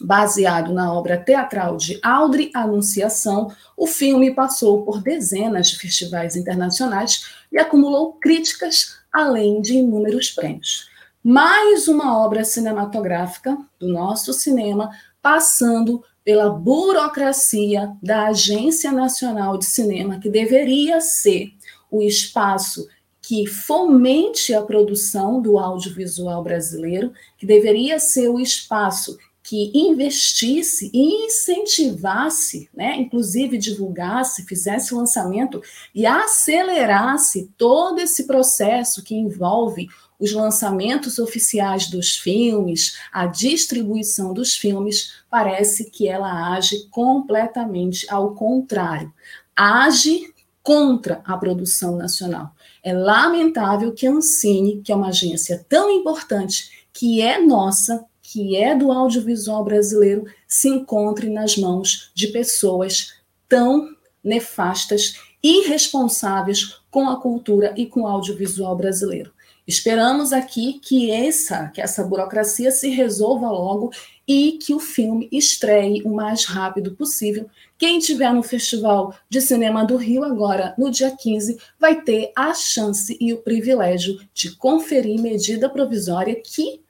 Baseado 0.00 0.72
na 0.72 0.92
obra 0.92 1.18
teatral 1.18 1.76
de 1.76 1.98
Audrey 2.04 2.52
Anunciação, 2.54 3.50
o 3.76 3.88
filme 3.88 4.32
passou 4.32 4.84
por 4.84 5.02
dezenas 5.02 5.70
de 5.70 5.78
festivais 5.78 6.36
internacionais 6.36 7.24
e 7.50 7.58
acumulou 7.58 8.12
críticas, 8.12 9.00
além 9.12 9.60
de 9.60 9.74
inúmeros 9.74 10.30
prêmios 10.30 10.87
mais 11.28 11.88
uma 11.88 12.16
obra 12.24 12.42
cinematográfica 12.42 13.58
do 13.78 13.86
nosso 13.86 14.32
cinema 14.32 14.90
passando 15.20 16.02
pela 16.24 16.48
burocracia 16.48 17.92
da 18.02 18.28
Agência 18.28 18.90
Nacional 18.90 19.58
de 19.58 19.66
Cinema, 19.66 20.18
que 20.18 20.30
deveria 20.30 21.02
ser 21.02 21.52
o 21.90 22.00
espaço 22.00 22.88
que 23.20 23.46
fomente 23.46 24.54
a 24.54 24.62
produção 24.62 25.42
do 25.42 25.58
audiovisual 25.58 26.42
brasileiro, 26.42 27.12
que 27.36 27.44
deveria 27.44 27.98
ser 27.98 28.30
o 28.30 28.40
espaço 28.40 29.18
que 29.42 29.70
investisse 29.74 30.90
e 30.94 31.26
incentivasse, 31.26 32.70
né, 32.74 32.96
inclusive 32.96 33.58
divulgasse, 33.58 34.46
fizesse 34.46 34.94
lançamento 34.94 35.62
e 35.94 36.06
acelerasse 36.06 37.50
todo 37.58 37.98
esse 37.98 38.26
processo 38.26 39.04
que 39.04 39.14
envolve 39.14 39.88
os 40.18 40.32
lançamentos 40.32 41.18
oficiais 41.18 41.88
dos 41.88 42.16
filmes, 42.16 42.98
a 43.12 43.26
distribuição 43.26 44.34
dos 44.34 44.56
filmes, 44.56 45.12
parece 45.30 45.90
que 45.90 46.08
ela 46.08 46.54
age 46.54 46.88
completamente 46.90 48.06
ao 48.10 48.34
contrário. 48.34 49.12
Age 49.54 50.32
contra 50.62 51.22
a 51.24 51.36
produção 51.36 51.96
nacional. 51.96 52.50
É 52.82 52.92
lamentável 52.92 53.92
que 53.92 54.06
a 54.06 54.10
Ancine, 54.10 54.82
que 54.82 54.92
é 54.92 54.94
uma 54.94 55.08
agência 55.08 55.64
tão 55.68 55.90
importante, 55.90 56.86
que 56.92 57.22
é 57.22 57.40
nossa, 57.40 58.04
que 58.22 58.56
é 58.56 58.74
do 58.74 58.92
audiovisual 58.92 59.64
brasileiro, 59.64 60.26
se 60.46 60.68
encontre 60.68 61.30
nas 61.30 61.56
mãos 61.56 62.10
de 62.14 62.28
pessoas 62.28 63.14
tão 63.48 63.88
nefastas, 64.22 65.14
irresponsáveis 65.42 66.80
com 66.90 67.08
a 67.08 67.20
cultura 67.20 67.72
e 67.76 67.86
com 67.86 68.02
o 68.02 68.06
audiovisual 68.06 68.76
brasileiro. 68.76 69.32
Esperamos 69.68 70.32
aqui 70.32 70.80
que 70.82 71.10
essa, 71.10 71.68
que 71.68 71.82
essa 71.82 72.02
burocracia 72.02 72.70
se 72.70 72.88
resolva 72.88 73.50
logo 73.50 73.90
e 74.26 74.52
que 74.52 74.72
o 74.72 74.80
filme 74.80 75.28
estreie 75.30 76.02
o 76.04 76.14
mais 76.14 76.46
rápido 76.46 76.96
possível. 76.96 77.50
Quem 77.76 77.98
estiver 77.98 78.32
no 78.32 78.42
Festival 78.42 79.14
de 79.28 79.42
Cinema 79.42 79.84
do 79.84 79.96
Rio 79.96 80.24
agora, 80.24 80.74
no 80.78 80.90
dia 80.90 81.14
15, 81.14 81.58
vai 81.78 82.00
ter 82.00 82.32
a 82.34 82.54
chance 82.54 83.14
e 83.20 83.30
o 83.34 83.42
privilégio 83.42 84.18
de 84.32 84.56
conferir 84.56 85.20
medida 85.20 85.68
provisória 85.68 86.34
que 86.34 86.80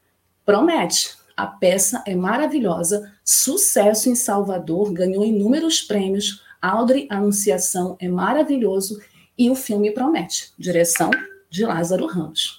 promete. 0.47 1.17
A 1.37 1.49
peça 1.49 2.01
é 2.07 2.15
maravilhosa, 2.15 3.13
sucesso 3.25 4.09
em 4.09 4.15
Salvador, 4.15 4.93
ganhou 4.93 5.25
inúmeros 5.25 5.83
prêmios. 5.83 6.45
Audrey 6.63 7.09
Anunciação 7.11 7.97
é 7.99 8.09
maravilhoso 8.09 9.01
e 9.37 9.51
o 9.51 9.57
filme 9.57 9.91
promete. 9.91 10.53
Direção 10.57 11.11
de 11.51 11.65
Lázaro 11.65 12.07
Ramos 12.07 12.58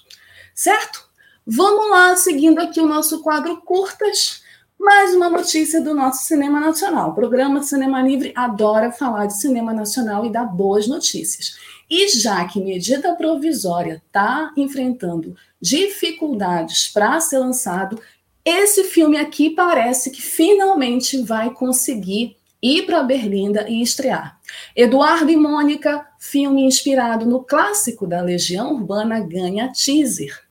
certo? 0.60 1.08
Vamos 1.46 1.88
lá, 1.88 2.14
seguindo 2.16 2.58
aqui 2.58 2.78
o 2.80 2.86
nosso 2.86 3.22
quadro 3.22 3.62
curtas, 3.62 4.42
mais 4.78 5.14
uma 5.14 5.30
notícia 5.30 5.80
do 5.80 5.94
nosso 5.94 6.24
cinema 6.24 6.60
nacional. 6.60 7.10
O 7.10 7.14
programa 7.14 7.62
Cinema 7.62 8.02
Livre 8.02 8.30
adora 8.36 8.92
falar 8.92 9.24
de 9.24 9.40
cinema 9.40 9.72
nacional 9.72 10.26
e 10.26 10.30
dar 10.30 10.44
boas 10.44 10.86
notícias. 10.86 11.56
E 11.88 12.08
já 12.08 12.44
que 12.44 12.60
medida 12.60 13.14
provisória 13.14 14.02
está 14.06 14.52
enfrentando 14.54 15.34
dificuldades 15.58 16.88
para 16.88 17.18
ser 17.20 17.38
lançado, 17.38 17.98
esse 18.44 18.84
filme 18.84 19.16
aqui 19.16 19.48
parece 19.48 20.10
que 20.10 20.20
finalmente 20.20 21.22
vai 21.22 21.48
conseguir 21.54 22.36
ir 22.62 22.82
para 22.82 23.02
Berlinda 23.02 23.66
e 23.68 23.80
estrear. 23.80 24.38
Eduardo 24.76 25.30
e 25.30 25.36
Mônica, 25.36 26.06
filme 26.18 26.64
inspirado 26.64 27.24
no 27.24 27.42
clássico 27.42 28.06
da 28.06 28.20
Legião 28.20 28.74
Urbana, 28.74 29.20
ganha 29.20 29.72
teaser. 29.72 30.49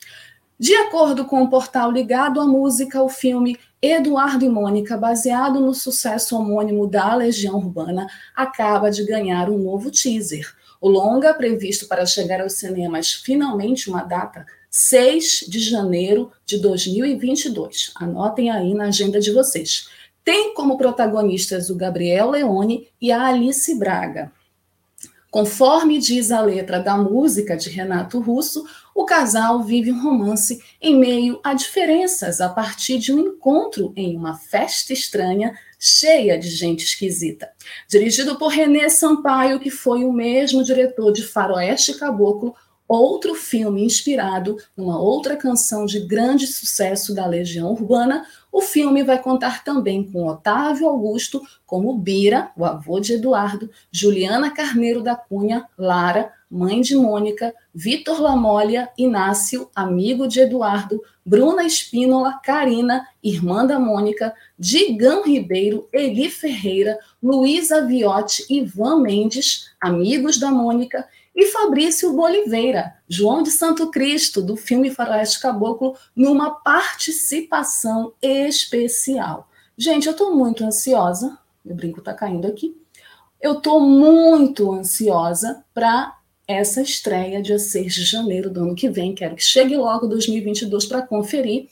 De 0.60 0.76
acordo 0.76 1.24
com 1.24 1.42
o 1.42 1.50
portal 1.50 1.90
ligado 1.90 2.42
à 2.42 2.46
música, 2.46 3.02
o 3.02 3.08
filme 3.08 3.58
Eduardo 3.82 4.44
e 4.44 4.50
Mônica, 4.50 4.98
baseado 4.98 5.62
no 5.62 5.74
sucesso 5.74 6.36
homônimo 6.36 6.86
da 6.86 7.16
Legião 7.16 7.56
Urbana, 7.56 8.08
acaba 8.36 8.92
de 8.92 9.06
ganhar 9.06 9.50
um 9.50 9.58
novo 9.58 9.90
teaser. 9.90 10.54
O 10.82 10.90
longa, 10.90 11.34
previsto 11.34 11.88
para 11.88 12.06
chegar 12.06 12.42
aos 12.42 12.54
cinemas 12.54 13.14
finalmente 13.14 13.90
uma 13.90 14.04
data 14.04 14.46
6 14.70 15.46
de 15.48 15.62
janeiro 15.62 16.30
de 16.46 16.58
2022. 16.58 17.94
Anotem 17.96 18.50
aí 18.50 18.74
na 18.74 18.88
agenda 18.88 19.22
de 19.22 19.32
vocês. 19.32 19.88
Tem 20.26 20.54
como 20.54 20.78
protagonistas 20.78 21.70
o 21.70 21.76
Gabriel 21.76 22.32
Leone 22.32 22.90
e 23.02 23.14
a 23.14 23.28
Alice 23.28 23.74
Braga. 23.80 24.30
Conforme 25.32 26.00
diz 26.00 26.32
a 26.32 26.42
letra 26.42 26.80
da 26.80 26.98
música 26.98 27.56
de 27.56 27.70
Renato 27.70 28.20
Russo, 28.20 28.66
o 28.96 29.06
casal 29.06 29.64
vive 29.64 29.92
um 29.92 30.02
romance 30.02 30.60
em 30.82 30.98
meio 30.98 31.40
a 31.44 31.54
diferenças 31.54 32.42
a 32.42 32.50
partir 32.50 32.98
de 32.98 33.14
um 33.14 33.20
encontro 33.20 33.94
em 33.96 34.18
uma 34.18 34.36
festa 34.36 34.92
estranha 34.92 35.54
cheia 35.78 36.38
de 36.38 36.50
gente 36.50 36.84
esquisita. 36.84 37.50
Dirigido 37.88 38.38
por 38.38 38.48
René 38.48 38.90
Sampaio, 38.90 39.60
que 39.60 39.70
foi 39.70 40.04
o 40.04 40.12
mesmo 40.12 40.64
diretor 40.64 41.12
de 41.12 41.24
Faroeste 41.24 41.94
Caboclo, 41.94 42.56
outro 42.90 43.36
filme 43.36 43.86
inspirado 43.86 44.58
numa 44.76 45.00
outra 45.00 45.38
canção 45.38 45.86
de 45.86 46.00
grande 46.00 46.48
sucesso 46.48 47.14
da 47.14 47.28
Legião 47.28 47.72
Urbana, 47.72 48.26
o 48.52 48.62
filme 48.62 49.04
vai 49.04 49.22
contar 49.22 49.64
também 49.64 50.04
com 50.04 50.26
Otávio 50.26 50.90
Augusto 50.90 51.42
como 51.68 51.96
Bira, 51.96 52.50
o 52.58 52.66
avô 52.66 53.00
de 53.00 53.14
Eduardo, 53.14 53.70
Juliana 53.92 54.50
Carneiro 54.50 55.04
da 55.04 55.16
Cunha, 55.16 55.68
Lara, 55.78 56.34
mãe 56.50 56.82
de 56.82 56.96
Mônica, 56.96 57.54
Vitor 57.76 58.20
Lamólia, 58.20 58.90
Inácio, 58.98 59.70
amigo 59.76 60.28
de 60.28 60.40
Eduardo, 60.40 61.00
Bruna 61.24 61.64
Espínola, 61.64 62.40
Karina, 62.44 63.08
irmã 63.24 63.68
da 63.68 63.80
Mônica, 63.80 64.34
Digão 64.58 65.24
Ribeiro, 65.24 65.88
Eli 65.94 66.28
Ferreira, 66.28 66.98
Luísa 67.22 67.86
Viotti, 67.86 68.44
Ivan 68.50 69.02
Mendes, 69.02 69.70
amigos 69.80 70.40
da 70.40 70.50
Mônica, 70.50 71.08
e 71.36 71.46
Fabrício 71.48 72.14
Boliveira, 72.14 72.96
João 73.08 73.42
de 73.44 73.52
Santo 73.52 73.90
Cristo, 73.90 74.42
do 74.42 74.56
filme 74.56 74.92
Faroeste 74.92 75.40
Caboclo, 75.40 75.96
numa 76.16 76.52
participação 76.52 78.14
especial. 78.22 79.50
Gente, 79.78 80.08
eu 80.08 80.12
estou 80.12 80.36
muito 80.36 80.64
ansiosa, 80.64 81.38
meu 81.64 81.76
brinco 81.76 82.00
está 82.00 82.14
caindo 82.14 82.48
aqui, 82.48 82.76
eu 83.42 83.54
estou 83.54 83.80
muito 83.80 84.72
ansiosa 84.72 85.64
para 85.74 86.18
essa 86.46 86.82
estreia 86.82 87.42
dia 87.42 87.60
6 87.60 87.94
de 87.94 88.04
janeiro 88.04 88.50
do 88.50 88.62
ano 88.62 88.76
que 88.76 88.90
vem, 88.90 89.14
quero 89.14 89.36
que 89.36 89.44
chegue 89.44 89.78
logo 89.78 90.08
2022 90.08 90.86
para 90.88 91.02
conferir, 91.02 91.70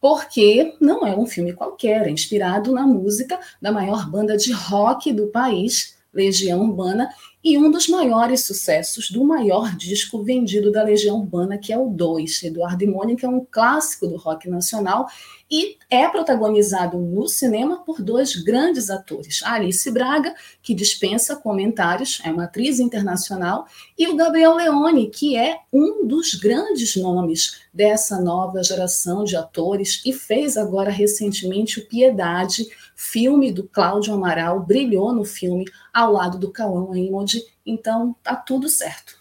porque 0.00 0.76
não 0.80 1.04
é 1.06 1.16
um 1.16 1.26
filme 1.26 1.52
qualquer, 1.52 2.06
é 2.06 2.10
inspirado 2.10 2.70
na 2.72 2.86
música 2.86 3.40
da 3.60 3.72
maior 3.72 4.08
banda 4.08 4.36
de 4.36 4.52
rock 4.52 5.12
do 5.12 5.26
país, 5.28 5.96
Legião 6.12 6.60
Urbana, 6.60 7.10
e 7.42 7.56
um 7.56 7.70
dos 7.70 7.88
maiores 7.88 8.44
sucessos 8.44 9.10
do 9.10 9.24
maior 9.24 9.76
disco 9.76 10.22
vendido 10.22 10.72
da 10.72 10.82
Legião 10.82 11.18
Urbana, 11.18 11.56
que 11.56 11.72
é 11.72 11.78
o 11.78 11.88
2. 11.88 12.42
Eduardo 12.42 12.82
e 12.82 12.86
Mônica 12.86 13.26
é 13.26 13.30
um 13.30 13.46
clássico 13.48 14.06
do 14.06 14.16
rock 14.16 14.48
nacional 14.48 15.06
e 15.50 15.78
é 15.88 16.06
protagonizado 16.08 16.98
no 16.98 17.26
cinema 17.26 17.82
por 17.84 18.02
dois 18.02 18.36
grandes 18.36 18.90
atores, 18.90 19.42
Alice 19.42 19.90
Braga, 19.90 20.34
que 20.62 20.74
dispensa 20.74 21.36
comentários, 21.36 22.20
é 22.24 22.30
uma 22.30 22.44
atriz 22.44 22.78
internacional, 22.78 23.66
e 23.98 24.06
o 24.08 24.16
Gabriel 24.16 24.54
Leone, 24.54 25.08
que 25.08 25.36
é 25.36 25.60
um 25.72 26.06
dos 26.06 26.34
grandes 26.34 26.96
nomes 26.96 27.60
dessa 27.72 28.20
nova 28.20 28.62
geração 28.62 29.24
de 29.24 29.36
atores 29.36 30.02
e 30.04 30.12
fez 30.12 30.56
agora 30.56 30.90
recentemente 30.90 31.80
o 31.80 31.86
Piedade, 31.86 32.66
filme 32.94 33.50
do 33.50 33.64
Cláudio 33.66 34.12
Amaral, 34.12 34.60
brilhou 34.60 35.12
no 35.12 35.24
filme 35.24 35.64
ao 35.92 36.12
lado 36.12 36.38
do 36.38 36.52
Cauã 36.52 36.94
Emoji, 36.98 37.42
então 37.64 38.14
tá 38.22 38.36
tudo 38.36 38.68
certo. 38.68 39.16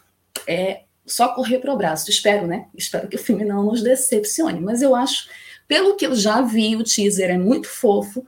É 0.45 0.81
só 1.05 1.29
correr 1.29 1.59
para 1.59 1.73
o 1.73 1.77
braço, 1.77 2.09
espero, 2.09 2.45
né? 2.45 2.67
Espero 2.75 3.07
que 3.07 3.15
o 3.15 3.19
filme 3.19 3.45
não 3.45 3.63
nos 3.63 3.81
decepcione, 3.81 4.59
mas 4.59 4.81
eu 4.81 4.93
acho 4.93 5.29
pelo 5.67 5.95
que 5.95 6.06
eu 6.06 6.15
já 6.15 6.41
vi, 6.41 6.75
o 6.75 6.84
teaser 6.84 7.30
é 7.30 7.38
muito 7.38 7.67
fofo, 7.67 8.25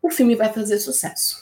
o 0.00 0.10
filme 0.10 0.34
vai 0.34 0.52
fazer 0.52 0.78
sucesso. 0.78 1.36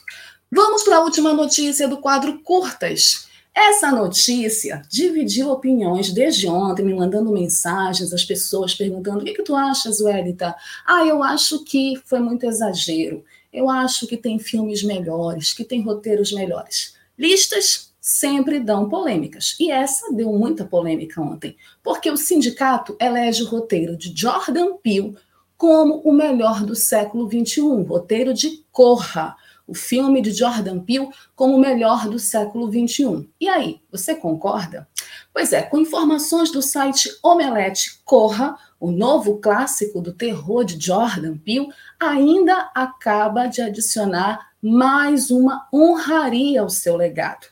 Vamos 0.51 0.83
para 0.85 0.97
a 0.97 1.01
última 1.01 1.33
notícia 1.33 1.87
do 1.89 1.99
quadro 1.99 2.41
Curtas. 2.41 3.29
Essa 3.55 3.93
notícia 3.93 4.83
dividiu 4.89 5.51
opiniões 5.51 6.13
desde 6.13 6.49
ontem, 6.49 6.85
me 6.85 6.95
mandando 6.95 7.31
mensagens, 7.31 8.13
as 8.13 8.25
pessoas 8.25 8.75
perguntando: 8.75 9.21
o 9.21 9.25
que, 9.25 9.35
que 9.35 9.43
tu 9.43 9.55
achas, 9.55 10.01
Wellita? 10.01 10.55
Ah, 10.87 11.07
eu 11.07 11.23
acho 11.23 11.63
que 11.65 12.01
foi 12.05 12.19
muito 12.19 12.47
exagero. 12.47 13.25
Eu 13.53 13.71
acho 13.71 14.07
que 14.09 14.17
tem 14.17 14.39
filmes 14.39 14.83
melhores, 14.83 15.53
que 15.53 15.65
tem 15.65 15.83
roteiros 15.83 16.33
melhores. 16.33 16.97
Listas 17.17 17.95
sempre 18.01 18.59
dão 18.59 18.89
polêmicas. 18.89 19.57
E 19.59 19.71
essa 19.71 20.13
deu 20.13 20.33
muita 20.33 20.65
polêmica 20.65 21.21
ontem, 21.23 21.57
porque 21.83 22.11
o 22.11 22.17
sindicato 22.17 22.97
elege 23.01 23.45
o 23.45 23.47
roteiro 23.47 23.97
de 23.97 24.13
Jordan 24.15 24.77
Peele 24.83 25.17
como 25.57 26.01
o 26.05 26.13
melhor 26.13 26.65
do 26.65 26.75
século 26.75 27.29
XXI, 27.29 27.83
roteiro 27.87 28.35
de 28.35 28.65
Corra, 28.71 29.37
o 29.67 29.75
filme 29.75 30.21
de 30.21 30.33
Jordan 30.33 30.81
Peele 30.81 31.09
como 31.35 31.57
o 31.57 31.61
melhor 31.61 32.09
do 32.09 32.19
século 32.19 32.71
XXI. 32.71 33.29
E 33.41 33.49
aí, 33.49 33.81
você 33.91 34.15
concorda? 34.15 34.87
Pois 35.33 35.53
é, 35.53 35.63
com 35.63 35.79
informações 35.79 36.51
do 36.51 36.61
site 36.61 37.11
Omelete 37.23 38.01
Corra, 38.05 38.57
o 38.79 38.91
novo 38.91 39.39
clássico 39.39 40.01
do 40.01 40.13
terror 40.13 40.65
de 40.65 40.79
Jordan 40.79 41.37
Peele 41.39 41.69
ainda 41.99 42.71
acaba 42.75 43.47
de 43.47 43.63
adicionar 43.63 44.51
mais 44.61 45.31
uma 45.31 45.67
honraria 45.73 46.61
ao 46.61 46.69
seu 46.69 46.97
legado. 46.97 47.47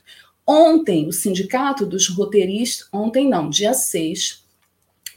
Ontem, 0.45 1.07
o 1.07 1.13
Sindicato 1.13 1.85
dos 1.85 2.09
Roteiristas, 2.09 2.87
ontem 2.91 3.29
não, 3.29 3.49
dia 3.49 3.73
6, 3.73 4.42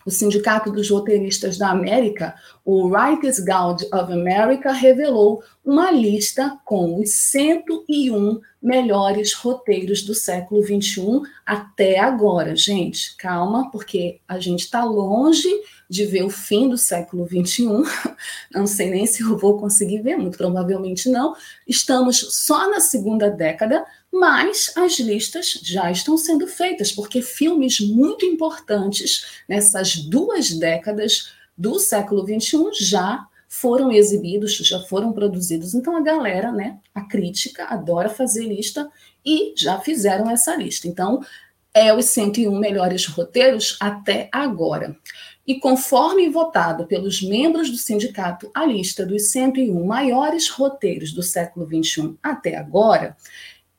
o 0.07 0.11
Sindicato 0.11 0.71
dos 0.71 0.89
Roteiristas 0.89 1.59
da 1.59 1.71
América, 1.71 2.37
o 2.65 2.89
Writers 2.89 3.41
Guild 3.41 3.85
of 3.93 4.13
America, 4.13 4.71
revelou 4.73 5.43
uma 5.65 5.91
lista 5.91 6.57
com 6.65 7.01
os 7.01 7.11
101 7.11 8.41
melhores 8.63 9.33
roteiros 9.33 10.03
do 10.03 10.15
século 10.15 10.63
XXI 10.63 11.23
até 11.45 11.99
agora. 11.99 12.55
Gente, 12.55 13.17
calma, 13.17 13.69
porque 13.71 14.21
a 14.29 14.39
gente 14.39 14.61
está 14.61 14.85
longe 14.85 15.49
de 15.89 16.05
ver 16.05 16.25
o 16.25 16.31
fim 16.31 16.69
do 16.69 16.79
século 16.79 17.27
XXI. 17.27 17.67
Não 18.53 18.67
sei 18.67 18.91
nem 18.91 19.07
se 19.07 19.23
eu 19.23 19.37
vou 19.37 19.59
conseguir 19.59 20.03
ver, 20.03 20.17
muito 20.17 20.39
provavelmente 20.39 21.09
não. 21.09 21.35
Estamos 21.67 22.19
só 22.45 22.71
na 22.71 22.81
segunda 22.81 23.31
década, 23.31 23.85
mas 24.13 24.73
as 24.77 24.99
listas 24.99 25.61
já 25.63 25.91
estão 25.91 26.17
sendo 26.17 26.47
feitas, 26.47 26.91
porque 26.91 27.21
filmes 27.21 27.81
muito 27.81 28.25
importantes 28.25 29.43
nessas 29.49 29.97
duas 29.97 30.51
décadas 30.51 31.33
do 31.57 31.79
século 31.79 32.23
XXI 32.27 32.71
já 32.81 33.27
foram 33.49 33.93
exibidos, 33.93 34.57
já 34.57 34.81
foram 34.81 35.13
produzidos. 35.13 35.75
Então 35.75 35.97
a 35.97 36.01
galera, 36.01 36.53
né, 36.53 36.79
a 36.95 37.03
crítica 37.03 37.65
adora 37.65 38.09
fazer 38.09 38.45
lista 38.45 38.91
e 39.25 39.55
já 39.57 39.81
fizeram 39.81 40.31
essa 40.31 40.55
lista. 40.55 40.89
Então 40.89 41.21
é 41.73 41.95
os 41.95 42.07
101 42.07 42.59
melhores 42.59 43.07
roteiros 43.07 43.77
até 43.81 44.29
agora. 44.33 44.97
E 45.47 45.61
conforme 45.61 46.29
votado 46.29 46.87
pelos 46.87 47.23
membros 47.23 47.71
do 47.71 47.77
sindicato, 47.77 48.51
a 48.53 48.65
lista 48.67 49.07
dos 49.07 49.31
101 49.31 49.85
maiores 49.85 50.49
roteiros 50.49 51.13
do 51.13 51.23
século 51.23 51.67
XXI 51.67 52.17
até 52.23 52.57
agora 52.57 53.17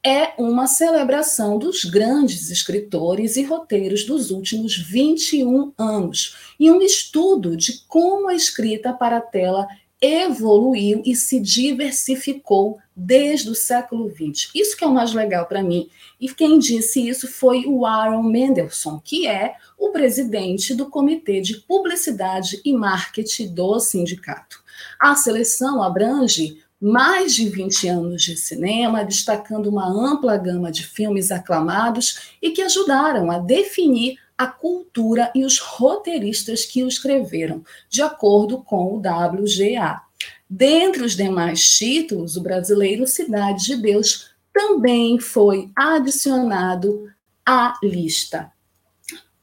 é 0.04 0.34
uma 0.38 0.68
celebração 0.68 1.58
dos 1.58 1.84
grandes 1.84 2.50
escritores 2.50 3.36
e 3.36 3.44
roteiros 3.44 4.06
dos 4.06 4.32
últimos 4.32 4.78
21 4.78 5.74
anos 5.78 6.38
e 6.60 6.72
um 6.72 6.82
estudo 6.82 7.58
de 7.58 7.82
como 7.88 8.30
a 8.30 8.36
escrita 8.36 8.94
para 8.94 9.18
a 9.18 9.22
tela 9.22 9.68
evoluiu 10.02 11.02
e 11.06 11.16
se 11.16 11.40
diversificou 11.40 12.78
desde 12.96 13.50
o 13.50 13.56
século 13.56 14.10
XX. 14.10 14.50
Isso 14.54 14.78
que 14.78 14.84
é 14.84 14.88
o 14.88 14.94
mais 14.94 15.14
legal 15.14 15.46
para 15.48 15.64
mim. 15.64 15.90
E 16.20 16.30
quem 16.30 16.60
disse 16.60 17.08
isso 17.08 17.28
foi 17.28 17.66
o 17.66 17.86
Aaron 17.86 18.24
Mendelssohn, 18.24 19.00
que 19.04 19.28
é 19.28 19.56
o 19.78 19.90
presidente 19.90 20.74
do 20.76 20.88
Comitê 20.88 21.42
de 21.42 21.58
Publicidade 21.62 22.62
e 22.64 22.74
Marketing 22.74 23.54
do 23.54 23.80
sindicato. 23.80 24.64
A 25.00 25.16
seleção 25.16 25.82
abrange 25.82 26.62
mais 26.80 27.34
de 27.34 27.50
20 27.50 27.88
anos 27.88 28.24
de 28.24 28.38
cinema, 28.38 29.04
destacando 29.04 29.68
uma 29.68 29.88
ampla 29.88 30.38
gama 30.38 30.72
de 30.72 30.86
filmes 30.86 31.32
aclamados 31.32 32.36
e 32.42 32.52
que 32.52 32.62
ajudaram 32.62 33.32
a 33.32 33.40
definir 33.40 34.18
a 34.38 34.46
cultura 34.46 35.32
e 35.34 35.44
os 35.44 35.58
roteiristas 35.58 36.64
que 36.64 36.84
o 36.84 36.88
escreveram, 36.88 37.64
de 37.90 38.04
acordo 38.04 38.62
com 38.64 38.94
o 38.94 38.98
WGA. 38.98 40.02
Dentre 40.48 41.04
os 41.04 41.16
demais 41.16 41.68
títulos, 41.78 42.38
o 42.38 42.42
brasileiro 42.42 43.08
Cidade 43.08 43.66
de 43.66 43.76
Deus 43.78 44.30
também 44.54 45.20
foi 45.20 45.72
adicionado 45.76 47.10
à 47.46 47.74
lista. 47.82 48.52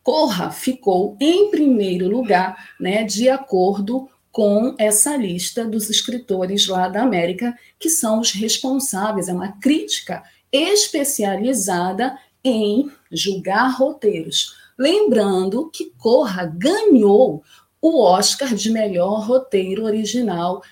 Corra 0.03 0.51
ficou 0.51 1.17
em 1.21 1.51
primeiro 1.51 2.09
lugar, 2.09 2.73
né, 2.79 3.05
de 3.05 3.29
acordo 3.29 4.09
com 4.35 4.75
essa 4.81 5.17
lista 5.17 5.65
dos 5.65 5.89
escritores 5.89 6.67
lá 6.67 6.89
da 6.89 7.03
América, 7.03 7.57
que 7.79 7.89
são 7.89 8.19
os 8.19 8.33
responsáveis, 8.33 9.29
é 9.29 9.33
uma 9.33 9.53
crítica 9.61 10.25
especializada 10.51 12.19
em 12.43 12.91
julgar 13.13 13.69
roteiros. 13.79 14.57
Lembrando 14.77 15.71
que 15.71 15.93
Corra 15.97 16.47
ganhou 16.47 17.45
o 17.81 18.03
Oscar 18.03 18.53
de 18.57 18.71
melhor 18.71 19.25
roteiro 19.25 19.85
original 19.85 20.65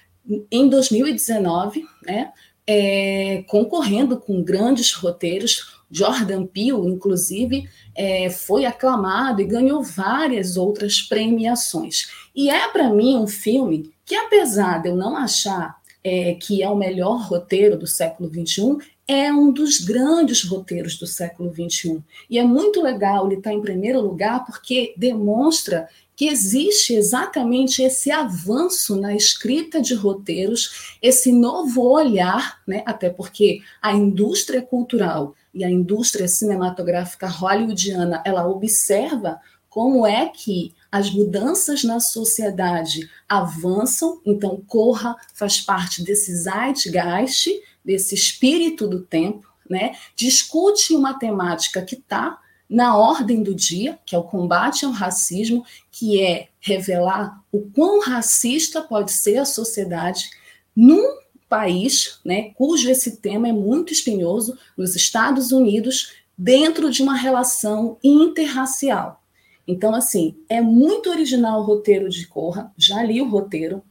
em 0.51 0.69
2019, 0.69 1.85
né? 2.05 2.33
É, 2.67 3.45
concorrendo 3.47 4.19
com 4.19 4.43
grandes 4.43 4.93
roteiros. 4.93 5.72
Jordan 5.93 6.47
Peele, 6.47 6.89
inclusive, 6.89 7.69
é, 7.95 8.31
foi 8.31 8.65
aclamado 8.65 9.43
e 9.43 9.47
ganhou 9.47 9.83
várias 9.83 10.57
outras 10.57 11.03
premiações. 11.03 12.09
E 12.35 12.49
é, 12.49 12.67
para 12.69 12.89
mim, 12.89 13.17
um 13.17 13.27
filme 13.27 13.93
que, 14.05 14.15
apesar 14.15 14.81
de 14.81 14.89
eu 14.89 14.97
não 14.97 15.15
achar 15.15 15.81
é, 16.03 16.35
que 16.35 16.63
é 16.63 16.69
o 16.69 16.75
melhor 16.75 17.21
roteiro 17.29 17.79
do 17.79 17.87
século 17.87 18.29
XXI, 18.29 18.79
é 19.07 19.33
um 19.33 19.53
dos 19.53 19.81
grandes 19.81 20.43
roteiros 20.45 20.97
do 20.97 21.07
século 21.07 21.53
XXI. 21.53 22.03
E 22.31 22.39
é 22.39 22.45
muito 22.45 22.81
legal 22.81 23.27
ele 23.27 23.37
estar 23.37 23.53
em 23.53 23.61
primeiro 23.61 24.01
lugar 24.01 24.45
porque 24.47 24.95
demonstra 24.97 25.89
que 26.17 26.29
existe 26.29 26.95
exatamente 26.95 27.83
esse 27.83 28.11
avanço 28.11 28.97
na 28.97 29.15
escrita 29.15 29.81
de 29.81 29.95
roteiros, 29.95 30.97
esse 31.03 31.33
novo 31.33 31.83
olhar, 31.83 32.61
né? 32.67 32.83
até 32.87 33.11
porque 33.11 33.61
a 33.81 33.93
indústria 33.93 34.63
cultural 34.63 35.35
e 35.55 35.65
a 35.65 35.71
indústria 35.71 36.27
cinematográfica 36.29 37.27
hollywoodiana, 37.27 38.23
ela 38.25 38.49
observa 38.49 39.41
como 39.69 40.07
é 40.07 40.29
que 40.29 40.75
as 40.91 41.11
mudanças 41.11 41.83
na 41.83 41.99
sociedade 41.99 43.09
avançam, 43.29 44.21
então 44.27 44.63
Corra 44.67 45.17
faz 45.33 45.61
parte 45.61 46.03
desse 46.03 46.35
zeitgeist, 46.37 47.49
desse 47.83 48.15
espírito 48.15 48.87
do 48.87 49.01
tempo, 49.01 49.49
né? 49.69 49.97
discute 50.15 50.95
uma 50.95 51.19
temática 51.19 51.81
que 51.83 51.95
está 51.95 52.39
na 52.69 52.97
ordem 52.97 53.43
do 53.43 53.55
dia, 53.55 53.99
que 54.05 54.15
é 54.15 54.19
o 54.19 54.25
combate 54.25 54.85
ao 54.85 54.93
racismo, 54.93 55.65
que 55.91 56.23
é 56.23 56.49
revelar 56.61 57.43
o 57.51 57.63
quão 57.71 58.01
racista 58.01 58.81
pode 58.81 59.13
ser 59.13 59.39
a 59.39 59.45
sociedade 59.45 60.31
num 60.75 61.22
país, 61.53 62.19
né, 62.25 62.51
cujo 62.55 62.89
esse 62.89 63.19
tema 63.19 63.47
é 63.47 63.53
muito 63.53 63.93
espinhoso, 63.93 64.57
nos 64.75 64.97
Estados 64.97 65.53
Unidos, 65.53 66.15
dentro 66.37 66.91
de 66.91 67.03
uma 67.03 67.15
relação 67.15 67.99
interracial. 68.03 69.23
Então, 69.69 69.95
assim, 69.95 70.35
é 70.49 70.63
muito 70.63 71.11
original 71.11 71.61
o 71.61 71.65
roteiro 71.65 72.09
de 72.09 72.27
Corra, 72.27 72.73
já 72.75 73.03
li 73.03 73.21
o 73.21 73.29
roteiro. 73.29 73.83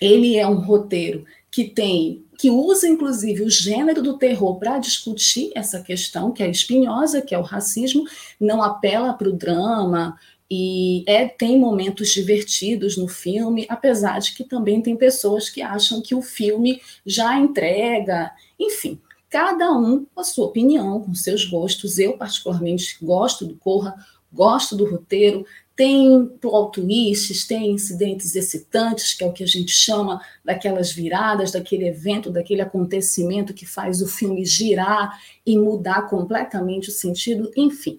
Ele 0.00 0.38
é 0.38 0.48
um 0.48 0.60
roteiro 0.60 1.26
que 1.50 1.64
tem 1.64 2.24
que 2.38 2.50
usa 2.50 2.88
inclusive 2.88 3.42
o 3.44 3.50
gênero 3.50 4.02
do 4.02 4.18
terror 4.18 4.58
para 4.58 4.78
discutir 4.78 5.52
essa 5.54 5.80
questão 5.80 6.32
que 6.32 6.42
é 6.42 6.50
espinhosa, 6.50 7.22
que 7.22 7.34
é 7.34 7.38
o 7.38 7.42
racismo, 7.42 8.04
não 8.40 8.60
apela 8.60 9.12
para 9.12 9.28
o 9.28 9.32
drama 9.32 10.18
e 10.54 11.02
é, 11.06 11.26
tem 11.26 11.58
momentos 11.58 12.10
divertidos 12.10 12.98
no 12.98 13.08
filme, 13.08 13.64
apesar 13.70 14.18
de 14.18 14.34
que 14.34 14.44
também 14.44 14.82
tem 14.82 14.94
pessoas 14.94 15.48
que 15.48 15.62
acham 15.62 16.02
que 16.02 16.14
o 16.14 16.20
filme 16.20 16.78
já 17.06 17.38
entrega, 17.38 18.30
enfim, 18.60 19.00
cada 19.30 19.72
um 19.72 20.04
com 20.14 20.20
a 20.20 20.24
sua 20.24 20.44
opinião, 20.44 21.00
com 21.00 21.14
seus 21.14 21.46
gostos. 21.46 21.98
Eu 21.98 22.18
particularmente 22.18 22.98
gosto 23.00 23.46
do 23.46 23.56
Corra, 23.56 23.94
gosto 24.30 24.76
do 24.76 24.84
roteiro, 24.84 25.46
tem 25.74 26.26
plot 26.40 26.80
twists, 26.80 27.46
tem 27.46 27.72
incidentes 27.72 28.34
excitantes, 28.36 29.14
que 29.14 29.24
é 29.24 29.26
o 29.26 29.32
que 29.32 29.42
a 29.42 29.46
gente 29.46 29.72
chama 29.72 30.20
daquelas 30.44 30.92
viradas, 30.92 31.52
daquele 31.52 31.88
evento, 31.88 32.30
daquele 32.30 32.60
acontecimento 32.60 33.54
que 33.54 33.64
faz 33.64 34.02
o 34.02 34.06
filme 34.06 34.44
girar 34.44 35.18
e 35.46 35.56
mudar 35.56 36.08
completamente 36.08 36.88
o 36.88 36.92
sentido, 36.92 37.50
enfim. 37.56 37.98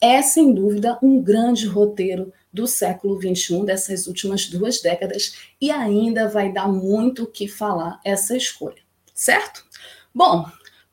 É, 0.00 0.22
sem 0.22 0.54
dúvida, 0.54 0.98
um 1.02 1.20
grande 1.20 1.66
roteiro 1.66 2.32
do 2.52 2.66
século 2.66 3.20
XXI, 3.20 3.64
dessas 3.64 4.06
últimas 4.06 4.46
duas 4.46 4.80
décadas, 4.80 5.34
e 5.60 5.70
ainda 5.70 6.28
vai 6.28 6.52
dar 6.52 6.68
muito 6.68 7.24
o 7.24 7.26
que 7.26 7.48
falar 7.48 8.00
essa 8.04 8.36
escolha, 8.36 8.80
certo? 9.12 9.64
Bom, 10.14 10.46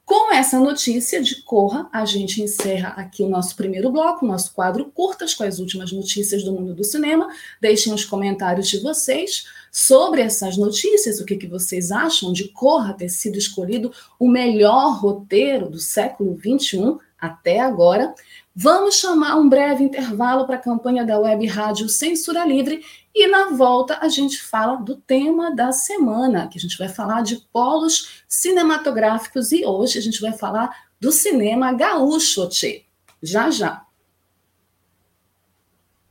com 0.05 0.31
essa 0.31 0.59
notícia 0.59 1.19
de 1.19 1.41
Corra, 1.41 1.89
a 1.91 2.05
gente 2.05 2.39
encerra 2.39 2.89
aqui 2.89 3.23
o 3.23 3.27
nosso 3.27 3.55
primeiro 3.55 3.89
bloco, 3.89 4.25
nosso 4.25 4.53
quadro 4.53 4.91
curtas 4.93 5.33
com 5.33 5.43
as 5.43 5.57
últimas 5.57 5.91
notícias 5.91 6.43
do 6.43 6.53
mundo 6.53 6.75
do 6.75 6.83
cinema. 6.83 7.27
Deixem 7.59 7.91
os 7.91 8.05
comentários 8.05 8.67
de 8.67 8.79
vocês 8.79 9.45
sobre 9.71 10.21
essas 10.21 10.57
notícias, 10.57 11.19
o 11.19 11.25
que, 11.25 11.35
que 11.35 11.47
vocês 11.47 11.91
acham 11.91 12.31
de 12.31 12.49
Corra 12.49 12.93
ter 12.93 13.09
sido 13.09 13.39
escolhido 13.39 13.91
o 14.19 14.29
melhor 14.29 14.99
roteiro 14.99 15.71
do 15.71 15.79
século 15.79 16.37
XXI 16.37 16.97
até 17.19 17.59
agora. 17.59 18.13
Vamos 18.57 18.95
chamar 18.95 19.35
um 19.35 19.49
breve 19.49 19.83
intervalo 19.83 20.45
para 20.45 20.55
a 20.55 20.61
campanha 20.61 21.05
da 21.05 21.19
Web 21.19 21.45
Rádio 21.45 21.89
Censura 21.89 22.45
Livre 22.45 22.85
e 23.13 23.27
na 23.27 23.49
volta 23.49 23.99
a 24.01 24.07
gente 24.07 24.41
fala 24.41 24.77
do 24.77 24.95
tema 24.95 25.53
da 25.53 25.73
semana, 25.73 26.47
que 26.47 26.57
a 26.57 26.61
gente 26.61 26.77
vai 26.77 26.87
falar 26.87 27.21
de 27.21 27.35
polos 27.51 28.23
cinematográficos 28.29 29.51
e 29.51 29.65
hoje 29.65 29.99
a 29.99 30.01
gente 30.01 30.21
vai 30.21 30.31
falar 30.31 30.73
do 31.01 31.11
cinema 31.11 31.73
gaúcho, 31.73 32.47
tchê. 32.47 32.85
Já 33.21 33.51
já. 33.51 33.81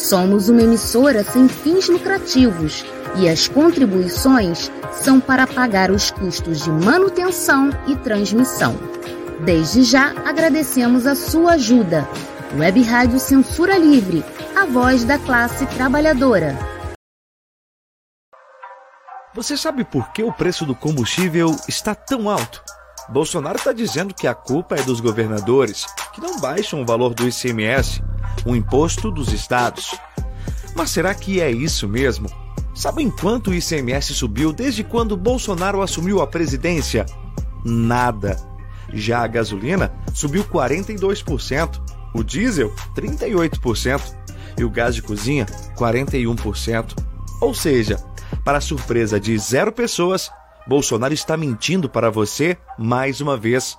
Somos 0.00 0.48
uma 0.48 0.62
emissora 0.62 1.22
sem 1.22 1.46
fins 1.46 1.86
lucrativos 1.86 2.86
e 3.16 3.28
as 3.28 3.46
contribuições 3.46 4.72
são 4.92 5.20
para 5.20 5.46
pagar 5.46 5.90
os 5.90 6.10
custos 6.10 6.64
de 6.64 6.70
manutenção 6.70 7.68
e 7.86 7.94
transmissão. 7.96 8.74
Desde 9.44 9.82
já 9.82 10.12
agradecemos 10.24 11.06
a 11.06 11.14
sua 11.14 11.52
ajuda. 11.52 12.08
Web 12.58 12.82
Rádio 12.82 13.20
Censura 13.20 13.76
Livre, 13.76 14.24
a 14.56 14.64
voz 14.64 15.04
da 15.04 15.18
classe 15.18 15.66
trabalhadora. 15.66 16.56
Você 19.34 19.54
sabe 19.54 19.84
por 19.84 20.12
que 20.12 20.22
o 20.22 20.32
preço 20.32 20.64
do 20.64 20.74
combustível 20.74 21.54
está 21.68 21.94
tão 21.94 22.30
alto? 22.30 22.62
Bolsonaro 23.10 23.58
está 23.58 23.72
dizendo 23.72 24.14
que 24.14 24.26
a 24.26 24.34
culpa 24.34 24.76
é 24.76 24.82
dos 24.82 24.98
governadores, 24.98 25.84
que 26.14 26.22
não 26.22 26.40
baixam 26.40 26.80
o 26.80 26.86
valor 26.86 27.12
do 27.12 27.28
ICMS, 27.28 28.02
o 28.44 28.54
imposto 28.54 29.10
dos 29.10 29.32
estados. 29.32 29.94
Mas 30.74 30.90
será 30.90 31.14
que 31.14 31.40
é 31.40 31.50
isso 31.50 31.88
mesmo? 31.88 32.28
Sabem 32.74 33.10
quanto 33.10 33.50
o 33.50 33.54
ICMS 33.54 34.14
subiu 34.14 34.52
desde 34.52 34.82
quando 34.84 35.16
Bolsonaro 35.16 35.82
assumiu 35.82 36.20
a 36.20 36.26
presidência? 36.26 37.04
Nada. 37.64 38.38
Já 38.92 39.22
a 39.22 39.26
gasolina 39.26 39.92
subiu 40.14 40.44
42%. 40.44 41.80
o 42.12 42.24
diesel 42.24 42.74
38% 42.96 44.00
e 44.58 44.64
o 44.64 44.70
gás 44.70 44.94
de 44.94 45.02
cozinha 45.02 45.46
41%. 45.76 46.96
Ou 47.40 47.54
seja, 47.54 47.98
para 48.44 48.60
surpresa 48.60 49.20
de 49.20 49.36
zero 49.38 49.72
pessoas, 49.72 50.30
Bolsonaro 50.66 51.14
está 51.14 51.36
mentindo 51.36 51.88
para 51.88 52.10
você 52.10 52.56
mais 52.78 53.20
uma 53.20 53.36
vez. 53.36 53.76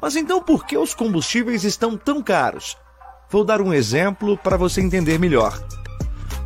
Mas 0.00 0.16
então 0.16 0.42
por 0.42 0.64
que 0.64 0.76
os 0.76 0.94
combustíveis 0.94 1.64
estão 1.64 1.96
tão 1.96 2.22
caros? 2.22 2.76
Vou 3.32 3.44
dar 3.44 3.62
um 3.62 3.72
exemplo 3.72 4.36
para 4.36 4.58
você 4.58 4.82
entender 4.82 5.18
melhor. 5.18 5.58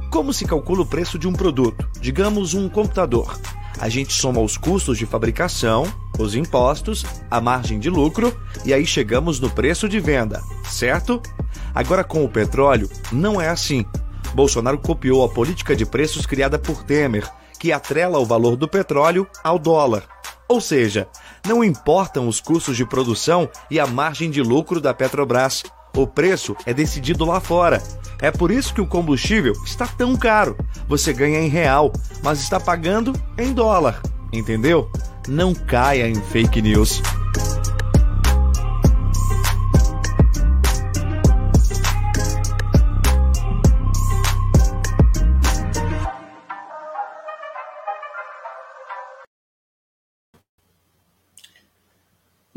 Como 0.09 0.33
se 0.33 0.45
calcula 0.45 0.83
o 0.83 0.87
preço 0.87 1.19
de 1.19 1.27
um 1.27 1.33
produto, 1.33 1.85
digamos 2.01 2.55
um 2.55 2.69
computador? 2.69 3.37
A 3.81 3.89
gente 3.89 4.13
soma 4.13 4.41
os 4.41 4.57
custos 4.57 4.97
de 4.97 5.05
fabricação, 5.05 5.85
os 6.17 6.37
impostos, 6.37 7.05
a 7.29 7.41
margem 7.41 7.81
de 7.81 7.91
lucro 7.91 8.33
e 8.65 8.73
aí 8.73 8.87
chegamos 8.87 9.41
no 9.41 9.51
preço 9.51 9.89
de 9.89 9.99
venda, 9.99 10.41
certo? 10.63 11.21
Agora 11.75 12.05
com 12.05 12.25
o 12.25 12.29
petróleo, 12.29 12.89
não 13.11 13.41
é 13.41 13.49
assim. 13.49 13.85
Bolsonaro 14.33 14.79
copiou 14.79 15.25
a 15.25 15.29
política 15.29 15.75
de 15.75 15.85
preços 15.85 16.25
criada 16.25 16.57
por 16.57 16.85
Temer, 16.85 17.29
que 17.59 17.73
atrela 17.73 18.21
o 18.21 18.25
valor 18.25 18.55
do 18.55 18.69
petróleo 18.69 19.27
ao 19.43 19.59
dólar. 19.59 20.05
Ou 20.49 20.61
seja, 20.61 21.09
não 21.45 21.65
importam 21.65 22.29
os 22.29 22.41
custos 22.41 22.77
de 22.77 22.87
produção 22.87 23.49
e 23.69 23.81
a 23.81 23.89
margem 23.89 24.31
de 24.31 24.41
lucro 24.41 24.81
da 24.81 24.95
Petrobras. 24.95 25.65
O 25.97 26.07
preço 26.07 26.55
é 26.67 26.75
decidido 26.75 27.25
lá 27.25 27.41
fora. 27.41 27.83
É 28.21 28.31
por 28.31 28.51
isso 28.51 28.75
que 28.75 28.83
o 28.83 28.87
combustível 28.87 29.55
está 29.65 29.87
tão 29.87 30.15
caro. 30.15 30.57
Você 30.87 31.11
ganha 31.11 31.41
em 31.41 31.49
real, 31.49 31.91
mas 32.23 32.41
está 32.41 32.61
pagando 32.61 33.15
em 33.39 33.53
dólar. 33.53 34.03
Entendeu? 34.31 34.91
Não 35.27 35.55
caia 35.55 36.07
em 36.07 36.15
fake 36.15 36.61
news. 36.61 37.03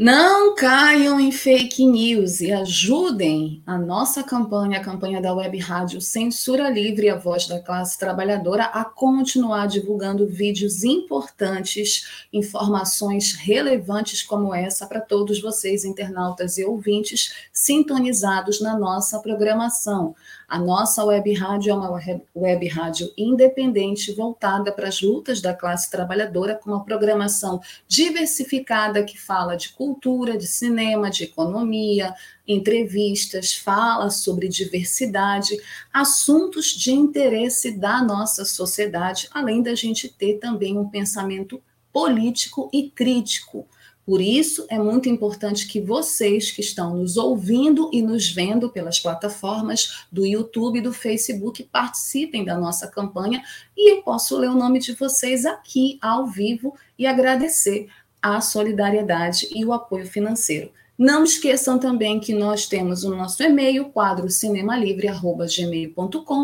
Não 0.01 0.55
caiam 0.55 1.19
em 1.19 1.29
fake 1.29 1.85
news 1.85 2.39
e 2.39 2.53
ajudem 2.53 3.61
a 3.65 3.77
nossa 3.77 4.23
campanha, 4.23 4.79
a 4.79 4.81
campanha 4.81 5.21
da 5.21 5.33
Web 5.33 5.57
Rádio 5.57 5.99
Censura 5.99 6.69
Livre, 6.69 7.09
a 7.09 7.17
voz 7.17 7.47
da 7.47 7.59
classe 7.59 7.99
trabalhadora, 7.99 8.63
a 8.63 8.85
continuar 8.85 9.67
divulgando 9.67 10.25
vídeos 10.25 10.85
importantes, 10.85 12.07
informações 12.31 13.33
relevantes 13.33 14.23
como 14.23 14.55
essa 14.55 14.87
para 14.87 15.01
todos 15.01 15.41
vocês, 15.41 15.83
internautas 15.83 16.57
e 16.57 16.63
ouvintes, 16.63 17.33
sintonizados 17.51 18.61
na 18.61 18.79
nossa 18.79 19.19
programação. 19.19 20.15
A 20.49 20.57
nossa 20.57 21.05
web 21.05 21.31
rádio 21.35 21.71
é 21.71 21.75
uma 21.75 22.01
web 22.35 22.67
rádio 22.69 23.13
independente 23.15 24.11
voltada 24.11 24.71
para 24.71 24.87
as 24.87 24.99
lutas 24.99 25.41
da 25.41 25.53
classe 25.53 25.91
trabalhadora, 25.91 26.55
com 26.55 26.71
uma 26.71 26.83
programação 26.83 27.61
diversificada 27.87 29.03
que 29.03 29.15
fala 29.15 29.55
de 29.55 29.69
cultura, 29.69 30.35
de 30.35 30.47
cinema, 30.47 31.11
de 31.11 31.25
economia, 31.25 32.15
entrevistas, 32.47 33.53
fala 33.53 34.09
sobre 34.09 34.47
diversidade, 34.47 35.55
assuntos 35.93 36.65
de 36.65 36.93
interesse 36.93 37.77
da 37.77 38.01
nossa 38.01 38.43
sociedade, 38.43 39.29
além 39.31 39.61
da 39.61 39.75
gente 39.75 40.09
ter 40.09 40.39
também 40.39 40.79
um 40.79 40.89
pensamento 40.89 41.61
político 41.93 42.71
e 42.73 42.89
crítico 42.89 43.67
por 44.09 44.21
isso, 44.21 44.65
é 44.71 44.79
muito 44.79 45.07
importante 45.07 45.67
que 45.67 45.79
vocês 45.79 46.49
que 46.49 46.61
estão 46.61 46.97
nos 46.97 47.15
ouvindo 47.15 47.91
e 47.93 48.01
nos 48.01 48.27
vendo 48.27 48.67
pelas 48.67 48.99
plataformas 48.99 50.03
do 50.11 50.25
YouTube 50.25 50.79
e 50.79 50.81
do 50.81 50.91
Facebook 50.91 51.63
participem 51.65 52.43
da 52.43 52.57
nossa 52.57 52.87
campanha 52.87 53.43
e 53.77 53.91
eu 53.91 54.01
posso 54.01 54.35
ler 54.35 54.49
o 54.49 54.55
nome 54.55 54.79
de 54.79 54.93
vocês 54.93 55.45
aqui 55.45 55.99
ao 56.01 56.25
vivo 56.25 56.75
e 56.97 57.05
agradecer 57.05 57.87
a 58.19 58.41
solidariedade 58.41 59.47
e 59.53 59.63
o 59.63 59.71
apoio 59.71 60.07
financeiro. 60.07 60.71
Não 60.99 61.23
esqueçam 61.23 61.79
também 61.79 62.19
que 62.19 62.33
nós 62.33 62.65
temos 62.65 63.05
o 63.05 63.15
nosso 63.15 63.41
e-mail, 63.41 63.85
quadro 63.85 64.29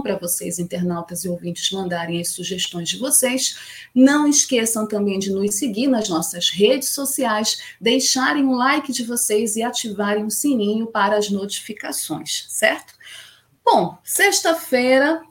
para 0.02 0.18
vocês, 0.18 0.60
internautas 0.60 1.26
e 1.26 1.28
ouvintes, 1.28 1.70
mandarem 1.72 2.22
as 2.22 2.30
sugestões 2.30 2.88
de 2.88 2.98
vocês. 2.98 3.58
Não 3.94 4.26
esqueçam 4.26 4.88
também 4.88 5.20
de 5.20 5.30
nos 5.30 5.56
seguir 5.56 5.88
nas 5.88 6.08
nossas 6.08 6.50
redes 6.50 6.88
sociais, 6.88 7.76
deixarem 7.82 8.46
o 8.46 8.56
like 8.56 8.94
de 8.94 9.04
vocês 9.04 9.58
e 9.58 9.62
ativarem 9.62 10.24
o 10.24 10.32
sininho 10.32 10.88
para 10.88 11.18
as 11.18 11.30
notificações, 11.30 12.46
certo? 12.48 12.94
Bom, 13.62 13.98
sexta-feira, 14.06 15.22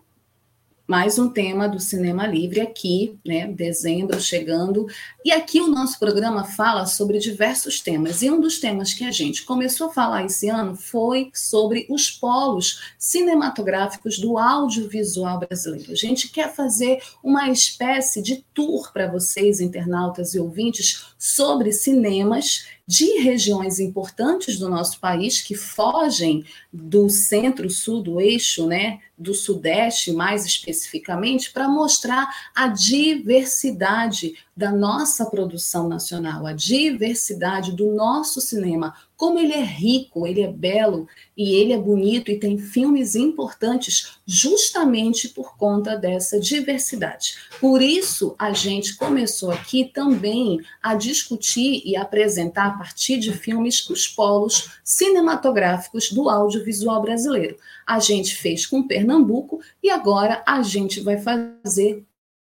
mais 0.86 1.18
um 1.18 1.30
tema 1.30 1.66
do 1.66 1.80
Cinema 1.80 2.26
Livre 2.26 2.60
aqui, 2.60 3.18
né? 3.24 3.46
Dezembro 3.46 4.20
chegando. 4.20 4.86
E 5.24 5.32
aqui 5.32 5.58
o 5.58 5.68
nosso 5.68 5.98
programa 5.98 6.44
fala 6.44 6.84
sobre 6.84 7.18
diversos 7.18 7.80
temas. 7.80 8.20
E 8.20 8.30
um 8.30 8.38
dos 8.38 8.60
temas 8.60 8.92
que 8.92 9.02
a 9.02 9.10
gente 9.10 9.44
começou 9.44 9.88
a 9.88 9.92
falar 9.92 10.26
esse 10.26 10.48
ano 10.50 10.76
foi 10.76 11.30
sobre 11.32 11.86
os 11.88 12.10
polos 12.10 12.94
cinematográficos 12.98 14.18
do 14.18 14.36
audiovisual 14.36 15.40
brasileiro. 15.40 15.92
A 15.92 15.96
gente 15.96 16.28
quer 16.28 16.54
fazer 16.54 17.02
uma 17.22 17.48
espécie 17.48 18.20
de 18.20 18.44
tour 18.52 18.92
para 18.92 19.10
vocês, 19.10 19.60
internautas 19.60 20.34
e 20.34 20.38
ouvintes, 20.38 21.13
sobre 21.24 21.72
cinemas 21.72 22.66
de 22.86 23.18
regiões 23.20 23.80
importantes 23.80 24.58
do 24.58 24.68
nosso 24.68 25.00
país 25.00 25.40
que 25.40 25.54
fogem 25.54 26.44
do 26.70 27.08
centro-sul 27.08 28.02
do 28.02 28.20
eixo, 28.20 28.66
né, 28.66 29.00
do 29.16 29.32
sudeste 29.32 30.12
mais 30.12 30.44
especificamente, 30.44 31.50
para 31.50 31.66
mostrar 31.66 32.28
a 32.54 32.68
diversidade 32.68 34.34
da 34.56 34.70
nossa 34.70 35.26
produção 35.26 35.88
nacional, 35.88 36.46
a 36.46 36.52
diversidade 36.52 37.72
do 37.72 37.92
nosso 37.92 38.40
cinema, 38.40 38.94
como 39.16 39.38
ele 39.38 39.52
é 39.52 39.62
rico, 39.62 40.26
ele 40.26 40.42
é 40.42 40.52
belo 40.52 41.08
e 41.36 41.54
ele 41.54 41.72
é 41.72 41.78
bonito 41.78 42.30
e 42.30 42.38
tem 42.38 42.58
filmes 42.58 43.14
importantes 43.14 44.18
justamente 44.26 45.28
por 45.28 45.56
conta 45.56 45.96
dessa 45.96 46.38
diversidade. 46.38 47.34
Por 47.60 47.82
isso, 47.82 48.34
a 48.38 48.52
gente 48.52 48.96
começou 48.96 49.50
aqui 49.50 49.90
também 49.92 50.60
a 50.82 50.94
discutir 50.94 51.82
e 51.84 51.96
apresentar 51.96 52.66
a 52.66 52.78
partir 52.78 53.18
de 53.18 53.32
filmes 53.32 53.88
os 53.88 54.06
polos 54.06 54.70
cinematográficos 54.84 56.10
do 56.10 56.28
audiovisual 56.28 57.02
brasileiro. 57.02 57.56
A 57.86 57.98
gente 57.98 58.36
fez 58.36 58.66
com 58.66 58.86
Pernambuco 58.86 59.60
e 59.82 59.90
agora 59.90 60.42
a 60.46 60.62
gente 60.62 61.00
vai 61.00 61.18
fazer 61.18 62.04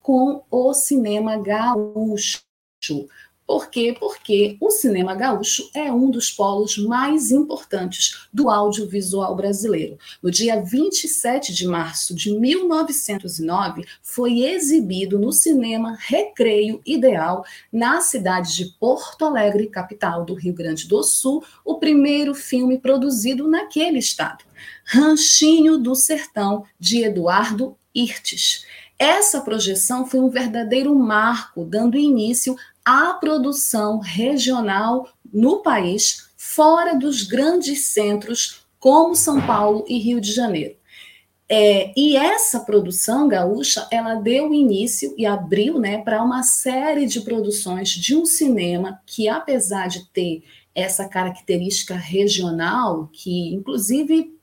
com 0.08 0.42
o 0.50 0.72
cinema 0.72 1.36
gaúcho. 1.36 2.40
Por 3.46 3.68
quê? 3.68 3.94
Porque 4.00 4.56
o 4.58 4.70
cinema 4.70 5.14
gaúcho 5.14 5.68
é 5.74 5.92
um 5.92 6.10
dos 6.10 6.30
polos 6.30 6.78
mais 6.78 7.30
importantes 7.30 8.26
do 8.32 8.48
audiovisual 8.48 9.36
brasileiro. 9.36 9.98
No 10.22 10.30
dia 10.30 10.62
27 10.62 11.52
de 11.52 11.66
março 11.66 12.14
de 12.14 12.32
1909, 12.32 13.84
foi 14.00 14.44
exibido 14.44 15.18
no 15.18 15.30
cinema 15.30 15.98
Recreio 16.00 16.80
Ideal, 16.86 17.44
na 17.70 18.00
cidade 18.00 18.56
de 18.56 18.64
Porto 18.80 19.26
Alegre, 19.26 19.66
capital 19.66 20.24
do 20.24 20.32
Rio 20.32 20.54
Grande 20.54 20.88
do 20.88 21.02
Sul, 21.02 21.44
o 21.62 21.74
primeiro 21.74 22.34
filme 22.34 22.78
produzido 22.78 23.46
naquele 23.46 23.98
estado. 23.98 24.42
Ranchinho 24.86 25.76
do 25.76 25.94
Sertão, 25.94 26.64
de 26.80 27.04
Eduardo 27.04 27.76
Irtes. 27.94 28.64
Essa 28.98 29.40
projeção 29.40 30.06
foi 30.06 30.20
um 30.20 30.28
verdadeiro 30.28 30.94
marco, 30.94 31.64
dando 31.64 31.96
início 31.96 32.56
à 32.84 33.14
produção 33.14 34.00
regional 34.00 35.08
no 35.32 35.62
país, 35.62 36.30
fora 36.36 36.94
dos 36.96 37.22
grandes 37.22 37.86
centros 37.86 38.66
como 38.80 39.14
São 39.14 39.40
Paulo 39.46 39.84
e 39.86 39.98
Rio 39.98 40.20
de 40.20 40.32
Janeiro. 40.32 40.76
É, 41.50 41.92
e 41.96 42.14
essa 42.16 42.60
produção 42.60 43.26
gaúcha, 43.26 43.86
ela 43.90 44.16
deu 44.16 44.52
início 44.52 45.14
e 45.16 45.24
abriu 45.24 45.78
né, 45.78 45.98
para 45.98 46.22
uma 46.22 46.42
série 46.42 47.06
de 47.06 47.22
produções 47.22 47.88
de 47.88 48.14
um 48.14 48.26
cinema 48.26 49.00
que, 49.06 49.28
apesar 49.28 49.88
de 49.88 50.06
ter 50.10 50.42
essa 50.74 51.08
característica 51.08 51.94
regional, 51.94 53.08
que 53.12 53.54
inclusive 53.54 54.37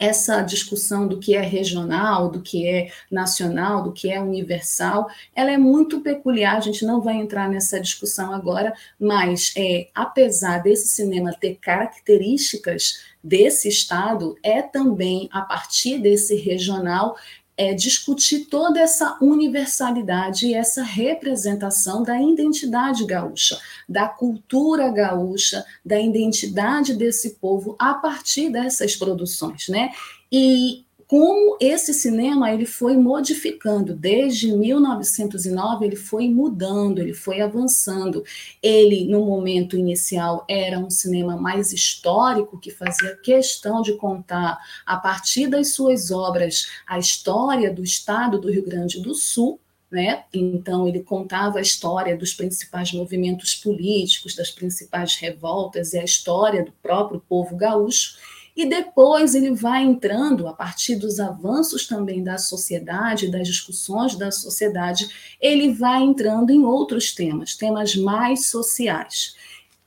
essa 0.00 0.40
discussão 0.40 1.06
do 1.06 1.18
que 1.18 1.36
é 1.36 1.42
regional, 1.42 2.30
do 2.30 2.40
que 2.40 2.66
é 2.66 2.90
nacional, 3.10 3.82
do 3.82 3.92
que 3.92 4.10
é 4.10 4.18
universal, 4.18 5.10
ela 5.36 5.52
é 5.52 5.58
muito 5.58 6.00
peculiar, 6.00 6.56
a 6.56 6.60
gente 6.60 6.86
não 6.86 7.02
vai 7.02 7.16
entrar 7.16 7.50
nessa 7.50 7.78
discussão 7.78 8.32
agora, 8.32 8.72
mas 8.98 9.52
é, 9.54 9.88
apesar 9.94 10.62
desse 10.62 10.88
cinema 10.88 11.36
ter 11.38 11.56
características 11.56 13.04
desse 13.22 13.68
estado, 13.68 14.38
é 14.42 14.62
também 14.62 15.28
a 15.30 15.42
partir 15.42 15.98
desse 15.98 16.34
regional 16.34 17.14
é, 17.60 17.74
discutir 17.74 18.46
toda 18.46 18.80
essa 18.80 19.18
universalidade 19.20 20.46
e 20.46 20.54
essa 20.54 20.82
representação 20.82 22.02
da 22.02 22.18
identidade 22.18 23.04
gaúcha, 23.04 23.58
da 23.86 24.08
cultura 24.08 24.88
gaúcha, 24.88 25.62
da 25.84 26.00
identidade 26.00 26.94
desse 26.94 27.34
povo 27.34 27.76
a 27.78 27.92
partir 27.92 28.48
dessas 28.48 28.96
produções, 28.96 29.68
né? 29.68 29.92
E 30.32 30.86
como 31.10 31.56
esse 31.58 31.92
cinema 31.92 32.52
ele 32.52 32.64
foi 32.64 32.96
modificando 32.96 33.92
desde 33.96 34.52
1909 34.52 35.84
ele 35.84 35.96
foi 35.96 36.28
mudando 36.28 37.00
ele 37.00 37.12
foi 37.12 37.40
avançando 37.40 38.22
ele 38.62 39.06
no 39.06 39.26
momento 39.26 39.76
inicial 39.76 40.44
era 40.48 40.78
um 40.78 40.88
cinema 40.88 41.36
mais 41.36 41.72
histórico 41.72 42.60
que 42.60 42.70
fazia 42.70 43.16
questão 43.16 43.82
de 43.82 43.94
contar 43.94 44.56
a 44.86 44.96
partir 44.98 45.48
das 45.48 45.74
suas 45.74 46.12
obras 46.12 46.68
a 46.86 46.96
história 46.96 47.74
do 47.74 47.82
estado 47.82 48.38
do 48.38 48.48
Rio 48.48 48.64
Grande 48.64 49.00
do 49.00 49.12
Sul 49.12 49.58
né? 49.90 50.22
Então, 50.32 50.86
ele 50.86 51.00
contava 51.00 51.58
a 51.58 51.62
história 51.62 52.16
dos 52.16 52.32
principais 52.32 52.92
movimentos 52.92 53.56
políticos, 53.56 54.36
das 54.36 54.48
principais 54.48 55.16
revoltas 55.16 55.92
e 55.92 55.98
a 55.98 56.04
história 56.04 56.64
do 56.64 56.70
próprio 56.80 57.20
povo 57.28 57.56
gaúcho. 57.56 58.16
E 58.60 58.66
depois 58.66 59.34
ele 59.34 59.52
vai 59.52 59.82
entrando, 59.82 60.46
a 60.46 60.52
partir 60.52 60.94
dos 60.94 61.18
avanços 61.18 61.86
também 61.86 62.22
da 62.22 62.36
sociedade, 62.36 63.30
das 63.30 63.48
discussões 63.48 64.14
da 64.16 64.30
sociedade, 64.30 65.08
ele 65.40 65.72
vai 65.72 66.02
entrando 66.02 66.50
em 66.50 66.62
outros 66.62 67.10
temas, 67.10 67.56
temas 67.56 67.96
mais 67.96 68.48
sociais. 68.48 69.34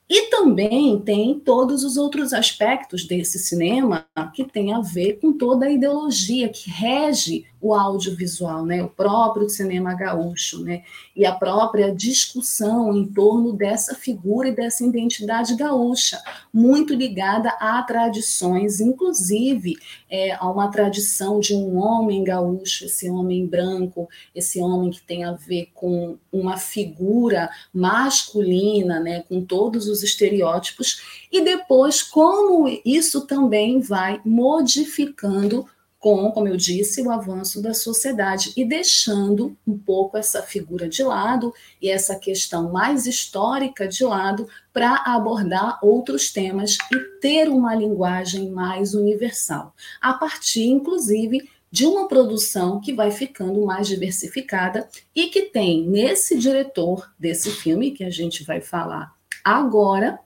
E 0.10 0.30
também 0.30 1.00
tem 1.00 1.40
todos 1.40 1.84
os 1.84 1.96
outros 1.98 2.34
aspectos 2.34 3.06
desse 3.06 3.40
cinema 3.40 4.06
que 4.34 4.44
tem 4.44 4.74
a 4.74 4.82
ver 4.82 5.20
com 5.20 5.32
toda 5.34 5.66
a 5.66 5.72
ideologia 5.72 6.50
que 6.50 6.70
rege 6.70 7.46
o 7.64 7.74
audiovisual, 7.74 8.66
né, 8.66 8.84
o 8.84 8.90
próprio 8.90 9.48
cinema 9.48 9.94
gaúcho, 9.94 10.62
né, 10.62 10.84
e 11.16 11.26
a 11.26 11.32
própria 11.32 11.96
discussão 11.96 12.94
em 12.94 13.06
torno 13.06 13.54
dessa 13.54 13.96
figura 13.96 14.50
e 14.50 14.56
dessa 14.56 14.86
identidade 14.86 15.56
gaúcha, 15.56 16.22
muito 16.54 16.94
ligada 16.94 17.48
a 17.62 17.82
tradições, 17.84 18.82
inclusive 18.82 19.78
é, 20.10 20.34
a 20.34 20.46
uma 20.50 20.68
tradição 20.68 21.40
de 21.40 21.56
um 21.56 21.78
homem 21.78 22.22
gaúcho, 22.26 22.84
esse 22.84 23.10
homem 23.10 23.48
branco, 23.48 24.10
esse 24.36 24.60
homem 24.60 24.92
que 24.92 25.02
tem 25.02 25.24
a 25.24 25.32
ver 25.32 25.70
com 25.74 26.18
uma 26.34 26.58
figura 26.58 27.50
masculina, 27.74 29.00
né, 29.00 29.24
com 29.30 29.42
todos 29.42 29.88
os 29.88 29.93
estereótipos, 30.02 31.26
e 31.32 31.42
depois 31.42 32.02
como 32.02 32.68
isso 32.84 33.28
também 33.28 33.80
vai 33.80 34.22
modificando 34.26 35.68
com, 36.04 36.30
como 36.32 36.50
eu 36.50 36.58
disse, 36.58 37.02
o 37.02 37.10
avanço 37.10 37.62
da 37.62 37.74
sociedade 37.74 38.52
e 38.58 38.66
deixando 38.66 39.56
um 39.66 39.78
pouco 39.78 40.18
essa 40.18 40.42
figura 40.42 40.90
de 40.90 41.02
lado 41.02 41.54
e 41.82 41.90
essa 41.90 42.18
questão 42.18 42.74
mais 42.74 43.08
histórica 43.08 43.88
de 43.88 44.04
lado 44.04 44.46
para 44.74 45.02
abordar 45.06 45.80
outros 45.82 46.30
temas 46.30 46.78
e 46.92 47.00
ter 47.22 47.48
uma 47.48 47.74
linguagem 47.74 48.50
mais 48.50 48.94
universal, 48.94 49.74
a 50.02 50.14
partir, 50.14 50.66
inclusive, 50.66 51.50
de 51.72 51.86
uma 51.86 52.06
produção 52.06 52.82
que 52.82 52.94
vai 52.94 53.10
ficando 53.10 53.66
mais 53.66 53.88
diversificada 53.88 54.90
e 55.16 55.28
que 55.28 55.44
tem 55.44 55.88
nesse 55.88 56.38
diretor 56.38 57.10
desse 57.18 57.50
filme 57.50 57.92
que 57.92 58.04
a 58.04 58.10
gente 58.10 58.44
vai 58.44 58.60
falar 58.60 59.13
agora, 59.44 60.20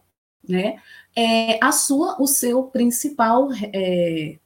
né, 0.47 0.77
é, 1.15 1.60
a 1.63 1.71
sua, 1.71 2.21
o 2.21 2.27
seu 2.27 2.63
principal 2.63 3.49
é, 3.73 4.38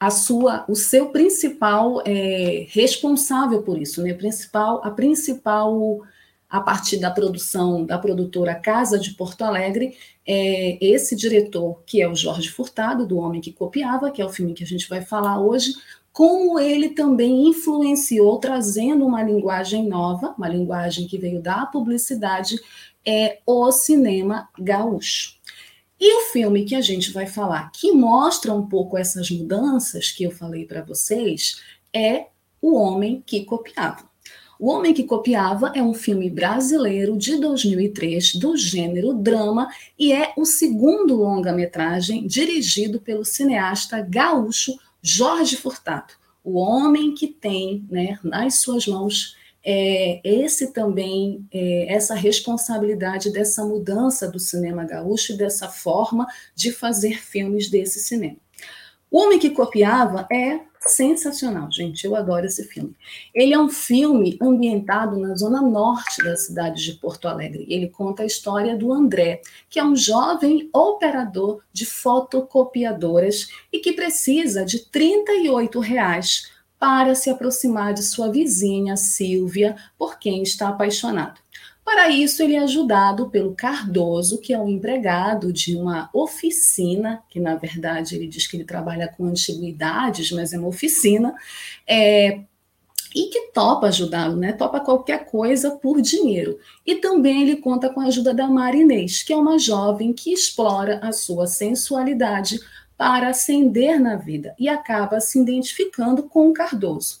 a 0.00 0.10
sua, 0.10 0.64
o 0.68 0.76
seu 0.76 1.08
principal 1.10 2.02
é, 2.06 2.66
responsável 2.70 3.62
por 3.62 3.80
isso, 3.80 4.02
né? 4.02 4.14
Principal, 4.14 4.80
a 4.84 4.90
principal 4.90 6.00
a 6.48 6.60
partir 6.60 6.98
da 6.98 7.10
produção 7.10 7.84
da 7.84 7.98
produtora 7.98 8.54
Casa 8.54 8.98
de 8.98 9.10
Porto 9.10 9.42
Alegre, 9.42 9.96
é 10.26 10.78
esse 10.84 11.14
diretor, 11.14 11.82
que 11.84 12.00
é 12.00 12.08
o 12.08 12.14
Jorge 12.14 12.48
Furtado, 12.48 13.06
do 13.06 13.18
Homem 13.18 13.40
que 13.40 13.52
Copiava, 13.52 14.10
que 14.10 14.22
é 14.22 14.24
o 14.24 14.30
filme 14.30 14.54
que 14.54 14.64
a 14.64 14.66
gente 14.66 14.88
vai 14.88 15.02
falar 15.02 15.40
hoje, 15.40 15.74
como 16.18 16.58
ele 16.58 16.88
também 16.88 17.46
influenciou, 17.46 18.38
trazendo 18.38 19.06
uma 19.06 19.22
linguagem 19.22 19.86
nova, 19.86 20.34
uma 20.36 20.48
linguagem 20.48 21.06
que 21.06 21.16
veio 21.16 21.40
da 21.40 21.64
publicidade, 21.64 22.58
é 23.06 23.38
o 23.46 23.70
cinema 23.70 24.48
gaúcho. 24.58 25.36
E 26.00 26.12
o 26.16 26.26
filme 26.32 26.64
que 26.64 26.74
a 26.74 26.80
gente 26.80 27.12
vai 27.12 27.28
falar, 27.28 27.70
que 27.70 27.92
mostra 27.92 28.52
um 28.52 28.66
pouco 28.66 28.98
essas 28.98 29.30
mudanças 29.30 30.10
que 30.10 30.24
eu 30.24 30.32
falei 30.32 30.64
para 30.64 30.82
vocês, 30.82 31.62
é 31.94 32.26
O 32.60 32.74
Homem 32.74 33.22
que 33.24 33.44
Copiava. 33.44 34.10
O 34.58 34.70
Homem 34.70 34.92
que 34.92 35.04
Copiava 35.04 35.70
é 35.72 35.80
um 35.80 35.94
filme 35.94 36.28
brasileiro 36.28 37.16
de 37.16 37.36
2003 37.36 38.34
do 38.34 38.56
gênero 38.56 39.14
drama 39.14 39.68
e 39.96 40.12
é 40.12 40.32
o 40.36 40.44
segundo 40.44 41.14
longa-metragem 41.14 42.26
dirigido 42.26 43.00
pelo 43.00 43.24
cineasta 43.24 44.00
gaúcho 44.00 44.76
Jorge 45.02 45.56
Furtado. 45.56 46.14
O 46.42 46.58
homem 46.58 47.14
que 47.14 47.26
tem 47.26 47.86
né, 47.90 48.18
nas 48.22 48.60
suas 48.60 48.86
mãos 48.86 49.36
é, 49.64 50.20
esse 50.24 50.72
também, 50.72 51.46
é, 51.52 51.92
essa 51.92 52.14
responsabilidade 52.14 53.30
dessa 53.32 53.64
mudança 53.64 54.28
do 54.28 54.38
cinema 54.38 54.84
gaúcho 54.84 55.32
e 55.32 55.36
dessa 55.36 55.68
forma 55.68 56.26
de 56.54 56.72
fazer 56.72 57.20
filmes 57.20 57.68
desse 57.68 58.00
cinema. 58.00 58.36
O 59.10 59.20
Homem 59.20 59.38
que 59.38 59.50
Copiava 59.50 60.26
é 60.30 60.60
sensacional, 60.80 61.70
gente. 61.70 62.04
Eu 62.04 62.14
adoro 62.14 62.46
esse 62.46 62.64
filme. 62.64 62.94
Ele 63.34 63.52
é 63.52 63.58
um 63.58 63.68
filme 63.68 64.38
ambientado 64.40 65.18
na 65.18 65.34
zona 65.34 65.60
norte 65.60 66.22
da 66.22 66.36
cidade 66.36 66.84
de 66.84 66.94
Porto 66.94 67.28
Alegre. 67.28 67.66
Ele 67.68 67.88
conta 67.88 68.22
a 68.22 68.26
história 68.26 68.76
do 68.76 68.92
André, 68.92 69.42
que 69.68 69.78
é 69.78 69.84
um 69.84 69.96
jovem 69.96 70.68
operador 70.72 71.62
de 71.72 71.84
fotocopiadoras 71.84 73.48
e 73.72 73.78
que 73.78 73.92
precisa 73.92 74.64
de 74.64 74.80
38 74.80 75.80
reais 75.80 76.50
para 76.78 77.14
se 77.14 77.28
aproximar 77.28 77.92
de 77.92 78.02
sua 78.02 78.30
vizinha 78.30 78.96
Silvia, 78.96 79.76
por 79.98 80.18
quem 80.18 80.42
está 80.42 80.68
apaixonado. 80.68 81.40
Para 81.88 82.10
isso, 82.10 82.42
ele 82.42 82.54
é 82.54 82.58
ajudado 82.58 83.30
pelo 83.30 83.54
Cardoso, 83.54 84.38
que 84.42 84.52
é 84.52 84.58
um 84.58 84.68
empregado 84.68 85.50
de 85.50 85.74
uma 85.74 86.10
oficina, 86.12 87.22
que 87.30 87.40
na 87.40 87.54
verdade 87.54 88.14
ele 88.14 88.26
diz 88.26 88.46
que 88.46 88.58
ele 88.58 88.64
trabalha 88.64 89.08
com 89.08 89.24
antiguidades, 89.24 90.30
mas 90.30 90.52
é 90.52 90.58
uma 90.58 90.68
oficina, 90.68 91.34
é, 91.86 92.40
e 93.16 93.30
que 93.30 93.52
topa 93.54 93.86
ajudá-lo, 93.86 94.36
né? 94.36 94.52
Topa 94.52 94.80
qualquer 94.80 95.24
coisa 95.24 95.70
por 95.70 96.02
dinheiro. 96.02 96.58
E 96.86 96.96
também 96.96 97.40
ele 97.40 97.56
conta 97.56 97.88
com 97.88 98.00
a 98.00 98.04
ajuda 98.08 98.34
da 98.34 98.48
Marinês, 98.48 99.22
que 99.22 99.32
é 99.32 99.36
uma 99.36 99.58
jovem 99.58 100.12
que 100.12 100.30
explora 100.30 101.00
a 101.02 101.10
sua 101.10 101.46
sensualidade 101.46 102.60
para 102.98 103.28
ascender 103.28 104.00
na 104.00 104.16
vida 104.16 104.56
e 104.58 104.68
acaba 104.68 105.20
se 105.20 105.40
identificando 105.40 106.24
com 106.24 106.48
o 106.48 106.52
Cardoso. 106.52 107.20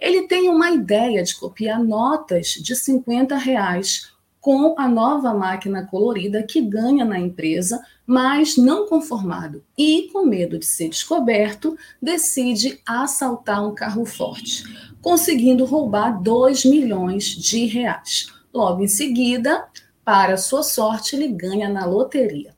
Ele 0.00 0.26
tem 0.26 0.48
uma 0.48 0.70
ideia 0.70 1.22
de 1.22 1.36
copiar 1.36 1.84
notas 1.84 2.46
de 2.46 2.74
50 2.74 3.36
reais 3.36 4.10
com 4.40 4.74
a 4.78 4.88
nova 4.88 5.34
máquina 5.34 5.84
colorida 5.86 6.42
que 6.42 6.62
ganha 6.62 7.04
na 7.04 7.18
empresa, 7.18 7.84
mas 8.06 8.56
não 8.56 8.86
conformado 8.86 9.62
e 9.76 10.08
com 10.10 10.24
medo 10.24 10.58
de 10.58 10.64
ser 10.64 10.88
descoberto, 10.88 11.76
decide 12.00 12.80
assaltar 12.86 13.66
um 13.66 13.74
carro 13.74 14.06
forte, 14.06 14.64
conseguindo 15.02 15.66
roubar 15.66 16.22
2 16.22 16.64
milhões 16.64 17.24
de 17.24 17.66
reais. 17.66 18.32
Logo 18.54 18.82
em 18.82 18.88
seguida, 18.88 19.68
para 20.02 20.38
sua 20.38 20.62
sorte, 20.62 21.14
ele 21.14 21.28
ganha 21.28 21.68
na 21.68 21.84
loteria. 21.84 22.57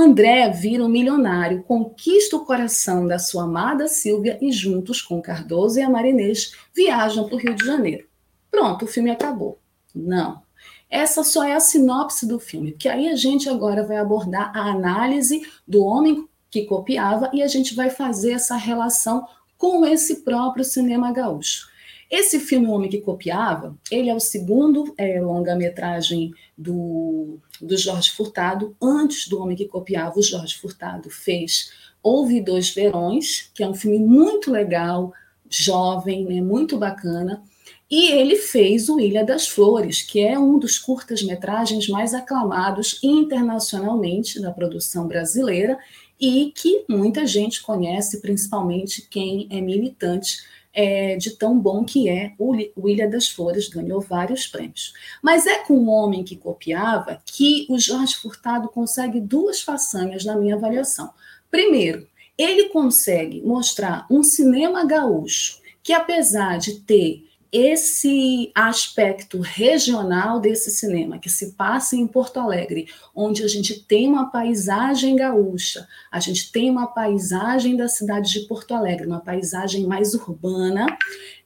André 0.00 0.48
vira 0.50 0.84
um 0.84 0.88
milionário, 0.88 1.64
conquista 1.64 2.36
o 2.36 2.44
coração 2.44 3.04
da 3.04 3.18
sua 3.18 3.42
amada 3.42 3.88
Silvia 3.88 4.38
e 4.40 4.52
juntos 4.52 5.02
com 5.02 5.20
Cardoso 5.20 5.80
e 5.80 5.82
a 5.82 5.90
Marinês 5.90 6.52
viajam 6.72 7.26
para 7.26 7.34
o 7.34 7.38
Rio 7.38 7.52
de 7.56 7.66
Janeiro. 7.66 8.06
Pronto, 8.48 8.84
o 8.84 8.88
filme 8.88 9.10
acabou. 9.10 9.58
Não. 9.92 10.40
Essa 10.88 11.24
só 11.24 11.42
é 11.42 11.52
a 11.52 11.58
sinopse 11.58 12.28
do 12.28 12.38
filme, 12.38 12.70
que 12.70 12.88
aí 12.88 13.08
a 13.08 13.16
gente 13.16 13.48
agora 13.48 13.84
vai 13.84 13.96
abordar 13.96 14.56
a 14.56 14.70
análise 14.70 15.42
do 15.66 15.82
homem 15.82 16.28
que 16.48 16.64
copiava 16.64 17.28
e 17.32 17.42
a 17.42 17.48
gente 17.48 17.74
vai 17.74 17.90
fazer 17.90 18.34
essa 18.34 18.54
relação 18.54 19.26
com 19.56 19.84
esse 19.84 20.22
próprio 20.22 20.64
cinema 20.64 21.10
gaúcho. 21.10 21.67
Esse 22.10 22.40
filme 22.40 22.66
O 22.66 22.70
Homem 22.70 22.88
que 22.88 23.00
Copiava, 23.00 23.76
ele 23.90 24.08
é 24.08 24.14
o 24.14 24.20
segundo 24.20 24.94
é, 24.96 25.20
longa-metragem 25.20 26.32
do, 26.56 27.38
do 27.60 27.76
Jorge 27.76 28.10
Furtado. 28.10 28.74
Antes 28.80 29.28
do 29.28 29.40
Homem 29.40 29.56
que 29.56 29.66
Copiava, 29.66 30.18
o 30.18 30.22
Jorge 30.22 30.56
Furtado 30.56 31.10
fez 31.10 31.70
Houve 32.02 32.40
Dois 32.40 32.70
Verões, 32.70 33.50
que 33.54 33.62
é 33.62 33.68
um 33.68 33.74
filme 33.74 33.98
muito 33.98 34.50
legal, 34.50 35.12
jovem, 35.50 36.24
né, 36.24 36.40
muito 36.40 36.78
bacana. 36.78 37.42
E 37.90 38.12
ele 38.12 38.36
fez 38.36 38.88
o 38.88 39.00
Ilha 39.00 39.24
das 39.24 39.46
Flores, 39.46 40.02
que 40.02 40.20
é 40.20 40.38
um 40.38 40.58
dos 40.58 40.78
curtas-metragens 40.78 41.88
mais 41.88 42.14
aclamados 42.14 43.00
internacionalmente 43.02 44.40
da 44.40 44.50
produção 44.50 45.06
brasileira 45.06 45.78
e 46.20 46.52
que 46.54 46.84
muita 46.88 47.26
gente 47.26 47.62
conhece, 47.62 48.20
principalmente 48.20 49.06
quem 49.08 49.46
é 49.50 49.60
militante 49.60 50.38
é, 50.72 51.16
de 51.16 51.30
tão 51.30 51.58
bom 51.58 51.84
que 51.84 52.08
é 52.08 52.32
o, 52.38 52.54
Ilha 52.88 53.08
das 53.08 53.28
Flores, 53.28 53.68
ganhou 53.68 54.00
vários 54.00 54.46
prêmios. 54.46 54.92
Mas 55.22 55.46
é 55.46 55.58
com 55.64 55.74
o 55.74 55.88
homem 55.88 56.22
que 56.22 56.36
copiava 56.36 57.20
que 57.24 57.66
o 57.68 57.78
Jorge 57.78 58.16
Furtado 58.16 58.68
consegue 58.68 59.20
duas 59.20 59.60
façanhas 59.60 60.24
na 60.24 60.36
minha 60.36 60.54
avaliação. 60.54 61.10
Primeiro, 61.50 62.06
ele 62.36 62.68
consegue 62.68 63.42
mostrar 63.42 64.06
um 64.10 64.22
cinema 64.22 64.84
gaúcho 64.84 65.60
que, 65.82 65.92
apesar 65.92 66.58
de 66.58 66.80
ter 66.80 67.27
esse 67.52 68.50
aspecto 68.54 69.40
regional 69.40 70.38
desse 70.38 70.70
cinema 70.70 71.18
que 71.18 71.30
se 71.30 71.52
passa 71.52 71.96
em 71.96 72.06
Porto 72.06 72.38
Alegre, 72.38 72.88
onde 73.14 73.42
a 73.42 73.48
gente 73.48 73.80
tem 73.84 74.06
uma 74.06 74.30
paisagem 74.30 75.16
gaúcha, 75.16 75.88
a 76.10 76.20
gente 76.20 76.52
tem 76.52 76.70
uma 76.70 76.86
paisagem 76.86 77.76
da 77.76 77.88
cidade 77.88 78.32
de 78.32 78.40
Porto 78.40 78.74
Alegre, 78.74 79.06
uma 79.06 79.20
paisagem 79.20 79.86
mais 79.86 80.14
urbana, 80.14 80.86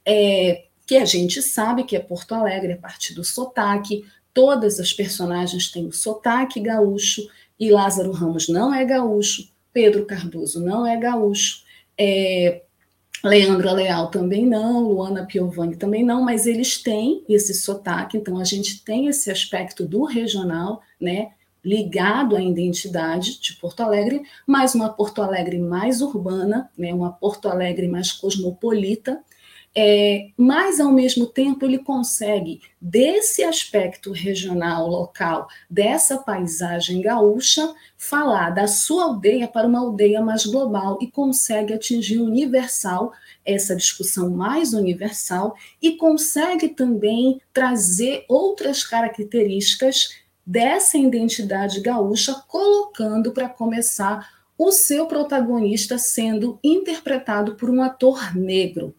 é, 0.05 0.65
que 0.85 0.97
a 0.97 1.05
gente 1.05 1.41
sabe 1.41 1.85
que 1.85 1.95
é 1.95 1.99
Porto 1.99 2.33
Alegre 2.33 2.73
a 2.73 2.77
partir 2.77 3.13
do 3.13 3.23
sotaque, 3.23 4.05
todas 4.33 4.79
as 4.79 4.91
personagens 4.91 5.71
têm 5.71 5.87
o 5.87 5.93
sotaque 5.93 6.59
gaúcho, 6.59 7.25
e 7.57 7.71
Lázaro 7.71 8.11
Ramos 8.11 8.49
não 8.49 8.73
é 8.73 8.83
gaúcho, 8.83 9.47
Pedro 9.71 10.05
Cardoso 10.05 10.59
não 10.59 10.85
é 10.85 10.97
gaúcho, 10.97 11.63
é, 11.97 12.63
Leandro 13.23 13.73
Leal 13.73 14.09
também 14.09 14.45
não, 14.45 14.81
Luana 14.81 15.25
Piovani 15.25 15.77
também 15.77 16.03
não, 16.03 16.21
mas 16.21 16.45
eles 16.45 16.81
têm 16.83 17.23
esse 17.29 17.53
sotaque, 17.53 18.17
então 18.17 18.37
a 18.37 18.43
gente 18.43 18.83
tem 18.83 19.07
esse 19.07 19.31
aspecto 19.31 19.85
do 19.85 20.03
regional, 20.03 20.81
né, 20.99 21.31
ligado 21.63 22.35
à 22.35 22.41
identidade 22.41 23.39
de 23.39 23.53
Porto 23.53 23.79
Alegre, 23.81 24.23
mas 24.45 24.75
uma 24.75 24.89
Porto 24.89 25.21
Alegre 25.21 25.57
mais 25.57 26.01
urbana, 26.01 26.69
né, 26.77 26.93
uma 26.93 27.13
Porto 27.13 27.47
Alegre 27.47 27.87
mais 27.87 28.11
cosmopolita, 28.11 29.23
é, 29.75 30.29
mas 30.37 30.79
ao 30.79 30.91
mesmo 30.91 31.25
tempo 31.25 31.65
ele 31.65 31.79
consegue, 31.79 32.61
desse 32.79 33.43
aspecto 33.43 34.11
regional, 34.11 34.87
local, 34.87 35.47
dessa 35.67 36.17
paisagem 36.17 37.01
gaúcha, 37.01 37.73
falar 37.97 38.51
da 38.51 38.67
sua 38.67 39.05
aldeia 39.05 39.47
para 39.47 39.67
uma 39.67 39.79
aldeia 39.79 40.21
mais 40.21 40.45
global 40.45 40.99
e 41.01 41.09
consegue 41.09 41.73
atingir 41.73 42.19
universal 42.19 43.11
essa 43.43 43.75
discussão 43.75 44.29
mais 44.29 44.73
universal 44.73 45.55
e 45.81 45.97
consegue 45.97 46.69
também 46.69 47.41
trazer 47.51 48.25
outras 48.29 48.83
características 48.83 50.21
dessa 50.45 50.97
identidade 50.97 51.81
gaúcha, 51.81 52.35
colocando 52.47 53.31
para 53.31 53.49
começar 53.49 54.43
o 54.57 54.71
seu 54.71 55.07
protagonista 55.07 55.97
sendo 55.97 56.59
interpretado 56.63 57.55
por 57.55 57.69
um 57.71 57.81
ator 57.81 58.35
negro. 58.35 58.93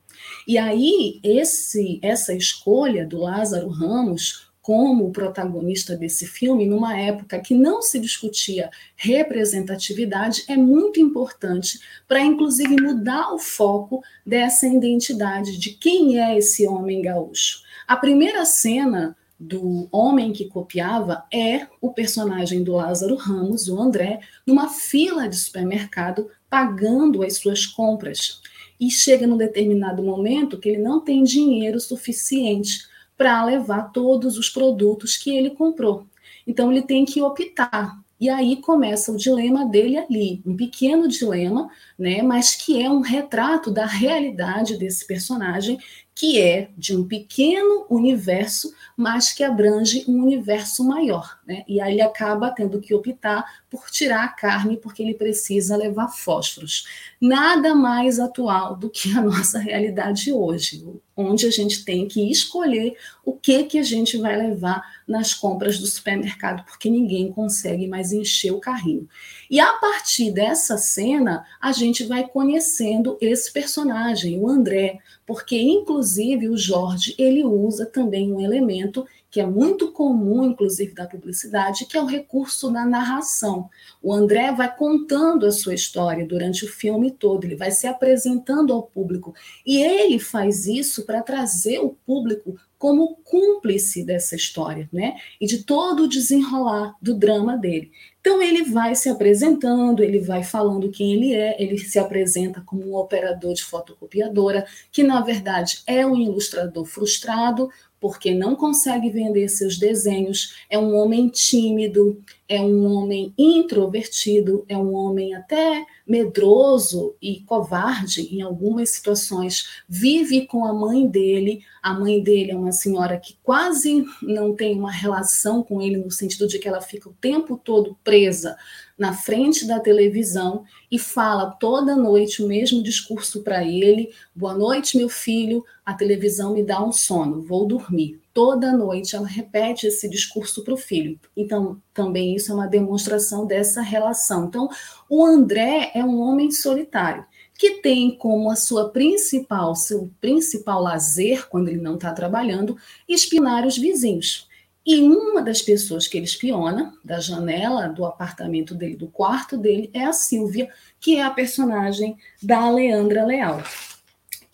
E 0.47 0.59
aí, 0.59 1.21
esse, 1.23 1.99
essa 2.03 2.35
escolha 2.35 3.07
do 3.07 3.19
Lázaro 3.19 3.69
Ramos 3.69 4.53
como 4.65 5.13
protagonista 5.13 5.95
desse 5.95 6.27
filme, 6.27 6.67
numa 6.67 6.99
época 6.99 7.39
que 7.39 7.55
não 7.55 7.83
se 7.83 8.01
discutia 8.01 8.71
representatividade, 8.97 10.43
é 10.49 10.57
muito 10.57 10.99
importante 10.99 11.79
para, 12.09 12.23
inclusive, 12.23 12.81
mudar 12.81 13.35
o 13.35 13.39
foco 13.39 14.03
dessa 14.25 14.67
identidade 14.67 15.59
de 15.59 15.71
quem 15.71 16.19
é 16.19 16.39
esse 16.39 16.67
homem 16.67 17.03
gaúcho. 17.03 17.59
A 17.87 17.95
primeira 17.95 18.47
cena 18.47 19.15
do 19.39 19.87
homem 19.93 20.33
que 20.33 20.47
copiava 20.47 21.25
é 21.31 21.67
o 21.79 21.93
personagem 21.93 22.65
do 22.65 22.73
Lázaro 22.73 23.17
Ramos, 23.17 23.69
o 23.69 23.79
André, 23.79 24.21
numa 24.47 24.71
fila 24.71 25.29
de 25.29 25.37
supermercado 25.37 26.31
pagando 26.49 27.23
as 27.23 27.37
suas 27.37 27.67
compras 27.67 28.41
e 28.81 28.91
chega 28.91 29.27
num 29.27 29.37
determinado 29.37 30.03
momento 30.03 30.59
que 30.59 30.69
ele 30.69 30.83
não 30.83 31.01
tem 31.01 31.23
dinheiro 31.23 31.81
suficiente 31.81 32.87
para 33.17 33.45
levar 33.45 33.93
todos 33.93 34.37
os 34.37 34.49
produtos 34.49 35.17
que 35.17 35.37
ele 35.37 35.51
comprou. 35.51 36.07
Então 36.47 36.71
ele 36.71 36.83
tem 36.83 37.05
que 37.05 37.23
optar. 37.23 37.99
E 38.21 38.29
aí 38.29 38.57
começa 38.57 39.13
o 39.13 39.17
dilema 39.17 39.67
dele 39.67 39.99
ali, 39.99 40.41
um 40.47 40.57
pequeno 40.57 41.09
dilema, 41.09 41.69
né, 41.99 42.23
mas 42.23 42.55
que 42.55 42.81
é 42.81 42.89
um 42.89 43.01
retrato 43.01 43.71
da 43.71 43.87
realidade 43.87 44.79
desse 44.79 45.07
personagem 45.07 45.79
que 46.15 46.41
é 46.41 46.71
de 46.79 46.97
um 46.97 47.07
pequeno 47.07 47.87
universo, 47.91 48.73
mas 48.97 49.33
que 49.33 49.43
abrange 49.43 50.05
um 50.07 50.23
universo 50.23 50.85
maior. 50.85 51.39
Né? 51.45 51.65
E 51.67 51.81
aí 51.81 51.95
ele 51.95 52.03
acaba 52.03 52.53
tendo 52.53 52.81
que 52.81 52.95
optar 52.95 53.45
por 53.69 53.91
tirar 53.91 54.25
a 54.25 54.29
carne, 54.29 54.77
porque 54.77 55.03
ele 55.03 55.15
precisa 55.15 55.77
levar 55.77 56.09
fósforos. 56.09 56.87
Nada 57.21 57.75
mais 57.75 58.21
atual 58.21 58.77
do 58.77 58.89
que 58.89 59.11
a 59.11 59.21
nossa 59.21 59.59
realidade 59.59 60.33
hoje, 60.33 60.87
onde 61.17 61.47
a 61.47 61.51
gente 61.51 61.85
tem 61.85 62.07
que 62.07 62.31
escolher 62.31 62.97
o 63.25 63.33
que, 63.33 63.65
que 63.65 63.79
a 63.79 63.83
gente 63.83 64.17
vai 64.17 64.37
levar 64.37 64.83
nas 65.07 65.35
compras 65.35 65.79
do 65.81 65.87
supermercado, 65.87 66.65
porque 66.65 66.89
ninguém 66.89 67.33
consegue 67.33 67.89
mais 67.89 68.13
encher 68.13 68.53
o 68.53 68.61
carrinho. 68.61 69.09
E 69.51 69.61
a 69.61 69.73
partir 69.75 70.31
dessa 70.31 70.77
cena, 70.79 71.45
a 71.61 71.73
gente 71.73 72.05
vai 72.05 72.27
conhecendo 72.27 73.17
esse 73.21 73.53
personagem, 73.53 74.39
o 74.39 74.49
André, 74.49 74.99
porque 75.27 75.61
inclusive 75.61 76.49
o 76.49 76.57
Jorge, 76.57 77.15
ele 77.19 77.45
usa 77.45 77.87
também 77.87 78.33
um 78.33 78.41
elemento 78.41 79.07
que 79.35 79.41
é 79.41 79.47
muito 79.47 79.91
comum, 79.91 80.45
inclusive, 80.45 80.95
da 80.95 81.09
publicidade, 81.09 81.87
que 81.87 81.97
é 81.97 82.01
o 82.01 82.07
recurso 82.07 82.71
da 82.71 82.87
narração. 82.87 83.69
O 84.01 84.13
André 84.13 84.53
vai 84.53 84.73
contando 84.73 85.45
a 85.45 85.51
sua 85.51 85.75
história 85.75 86.25
durante 86.25 86.65
o 86.65 86.69
filme 86.69 87.11
todo, 87.11 87.45
ele 87.45 87.57
vai 87.57 87.73
se 87.73 87.89
apresentando 87.89 88.73
ao 88.73 88.85
público. 88.85 89.35
E 89.67 89.83
ele 89.83 90.21
faz 90.21 90.69
isso 90.69 91.05
para 91.05 91.21
trazer 91.21 91.81
o 91.81 91.97
público 92.07 92.55
como 92.79 93.17
cúmplice 93.25 94.05
dessa 94.05 94.37
história, 94.37 94.89
né? 94.93 95.17
E 95.41 95.47
de 95.47 95.65
todo 95.65 96.05
o 96.05 96.09
desenrolar 96.09 96.95
do 97.03 97.13
drama 97.13 97.57
dele. 97.57 97.91
Então 98.25 98.41
ele 98.41 98.63
vai 98.63 98.95
se 98.95 99.11
apresentando, 99.11 100.03
ele 100.03 100.19
vai 100.19 100.43
falando 100.43 100.91
quem 100.91 101.13
ele 101.13 101.35
é, 101.35 101.63
ele 101.63 101.77
se 101.77 101.99
apresenta 101.99 102.63
como 102.65 102.83
um 102.83 102.97
operador 102.97 103.53
de 103.53 103.63
fotocopiadora, 103.63 104.67
que 104.91 105.03
na 105.03 105.21
verdade 105.21 105.83
é 105.87 106.07
um 106.07 106.17
ilustrador 106.17 106.87
frustrado, 106.87 107.69
porque 108.01 108.35
não 108.35 108.57
consegue 108.57 109.11
vender 109.11 109.47
seus 109.51 109.79
desenhos, 109.79 110.55
é 110.71 110.79
um 110.79 110.95
homem 110.97 111.29
tímido, 111.29 112.19
é 112.49 112.61
um 112.61 112.85
homem 112.85 113.33
introvertido, 113.39 114.65
é 114.69 114.77
um 114.77 114.95
homem 114.95 115.35
até 115.35 115.85
medroso 116.07 117.15
e 117.21 117.41
covarde 117.41 118.35
em 118.35 118.43
algumas 118.43 118.91
situações, 118.91 119.83
vive 119.89 120.47
com 120.47 120.65
a 120.65 120.73
mãe 120.73 121.07
dele. 121.07 121.65
A 121.83 121.95
mãe 121.95 122.23
dele 122.23 122.51
é 122.51 122.57
uma 122.57 122.73
senhora 122.73 123.19
que 123.19 123.37
quase 123.43 124.05
não 124.21 124.55
tem 124.55 124.79
uma 124.79 124.91
relação 124.91 125.63
com 125.63 125.81
ele, 125.81 125.97
no 125.97 126.11
sentido 126.11 126.47
de 126.47 126.59
que 126.59 126.69
ela 126.69 126.83
fica 126.83 127.09
o 127.09 127.15
tempo 127.15 127.57
todo 127.57 127.97
presa 128.05 128.57
na 128.99 129.13
frente 129.15 129.67
da 129.67 129.81
televisão 129.81 130.65
e 130.91 130.99
fala 130.99 131.51
toda 131.51 131.97
noite 131.97 132.43
o 132.43 132.47
mesmo 132.47 132.83
discurso 132.83 133.43
para 133.43 133.65
ele: 133.65 134.11
Boa 134.35 134.55
noite, 134.55 134.99
meu 134.99 135.09
filho, 135.09 135.65
a 135.85 135.95
televisão 135.95 136.53
me 136.53 136.63
dá 136.63 136.85
um 136.85 136.93
sono, 136.93 137.41
vou 137.43 137.67
dormir. 137.67 138.24
Toda 138.35 138.77
noite 138.77 139.15
ela 139.15 139.29
repete 139.29 139.87
esse 139.87 140.09
discurso 140.11 140.65
para 140.65 140.75
o 140.75 140.77
filho. 140.77 141.19
Então, 141.37 141.81
também 141.95 142.35
isso 142.35 142.51
é 142.51 142.55
uma 142.55 142.67
demonstração 142.67 143.47
dessa 143.47 143.81
relação. 143.81 144.47
Então, 144.47 144.69
o 145.09 145.25
André 145.25 145.93
é 145.95 146.05
um 146.05 146.21
homem 146.21 146.51
solitário 146.51 147.25
que 147.57 147.81
tem 147.81 148.19
como 148.19 148.51
a 148.51 148.57
sua 148.57 148.91
principal, 148.91 149.77
seu 149.77 150.11
principal 150.21 150.83
lazer, 150.83 151.49
quando 151.49 151.69
ele 151.69 151.81
não 151.81 151.95
está 151.95 152.13
trabalhando, 152.13 152.77
espinar 153.09 153.65
os 153.65 153.79
vizinhos. 153.79 154.49
E 154.85 155.01
uma 155.01 155.41
das 155.41 155.63
pessoas 155.63 156.07
que 156.07 156.19
ele 156.19 156.27
espiona, 156.27 156.93
da 157.03 157.21
janela 157.21 157.87
do 157.87 158.05
apartamento 158.05 158.75
dele, 158.75 158.97
do 158.97 159.07
quarto 159.07 159.57
dele, 159.57 159.89
é 159.95 160.05
a 160.05 160.13
Silvia, 160.13 160.69
que 161.01 161.17
é 161.17 161.23
a 161.23 161.31
personagem 161.31 162.19
da 162.43 162.69
Leandra 162.69 163.25
Leal. 163.25 163.63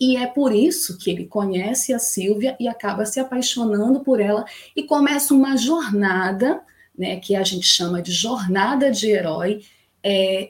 E 0.01 0.17
é 0.17 0.25
por 0.25 0.51
isso 0.51 0.97
que 0.97 1.11
ele 1.11 1.27
conhece 1.27 1.93
a 1.93 1.99
Silvia 1.99 2.57
e 2.59 2.67
acaba 2.67 3.05
se 3.05 3.19
apaixonando 3.19 3.99
por 3.99 4.19
ela 4.19 4.43
e 4.75 4.81
começa 4.81 5.31
uma 5.31 5.55
jornada, 5.55 6.59
né, 6.97 7.19
que 7.19 7.35
a 7.35 7.43
gente 7.43 7.67
chama 7.67 8.01
de 8.01 8.11
jornada 8.11 8.89
de 8.89 9.11
herói, 9.11 9.63
é, 10.03 10.49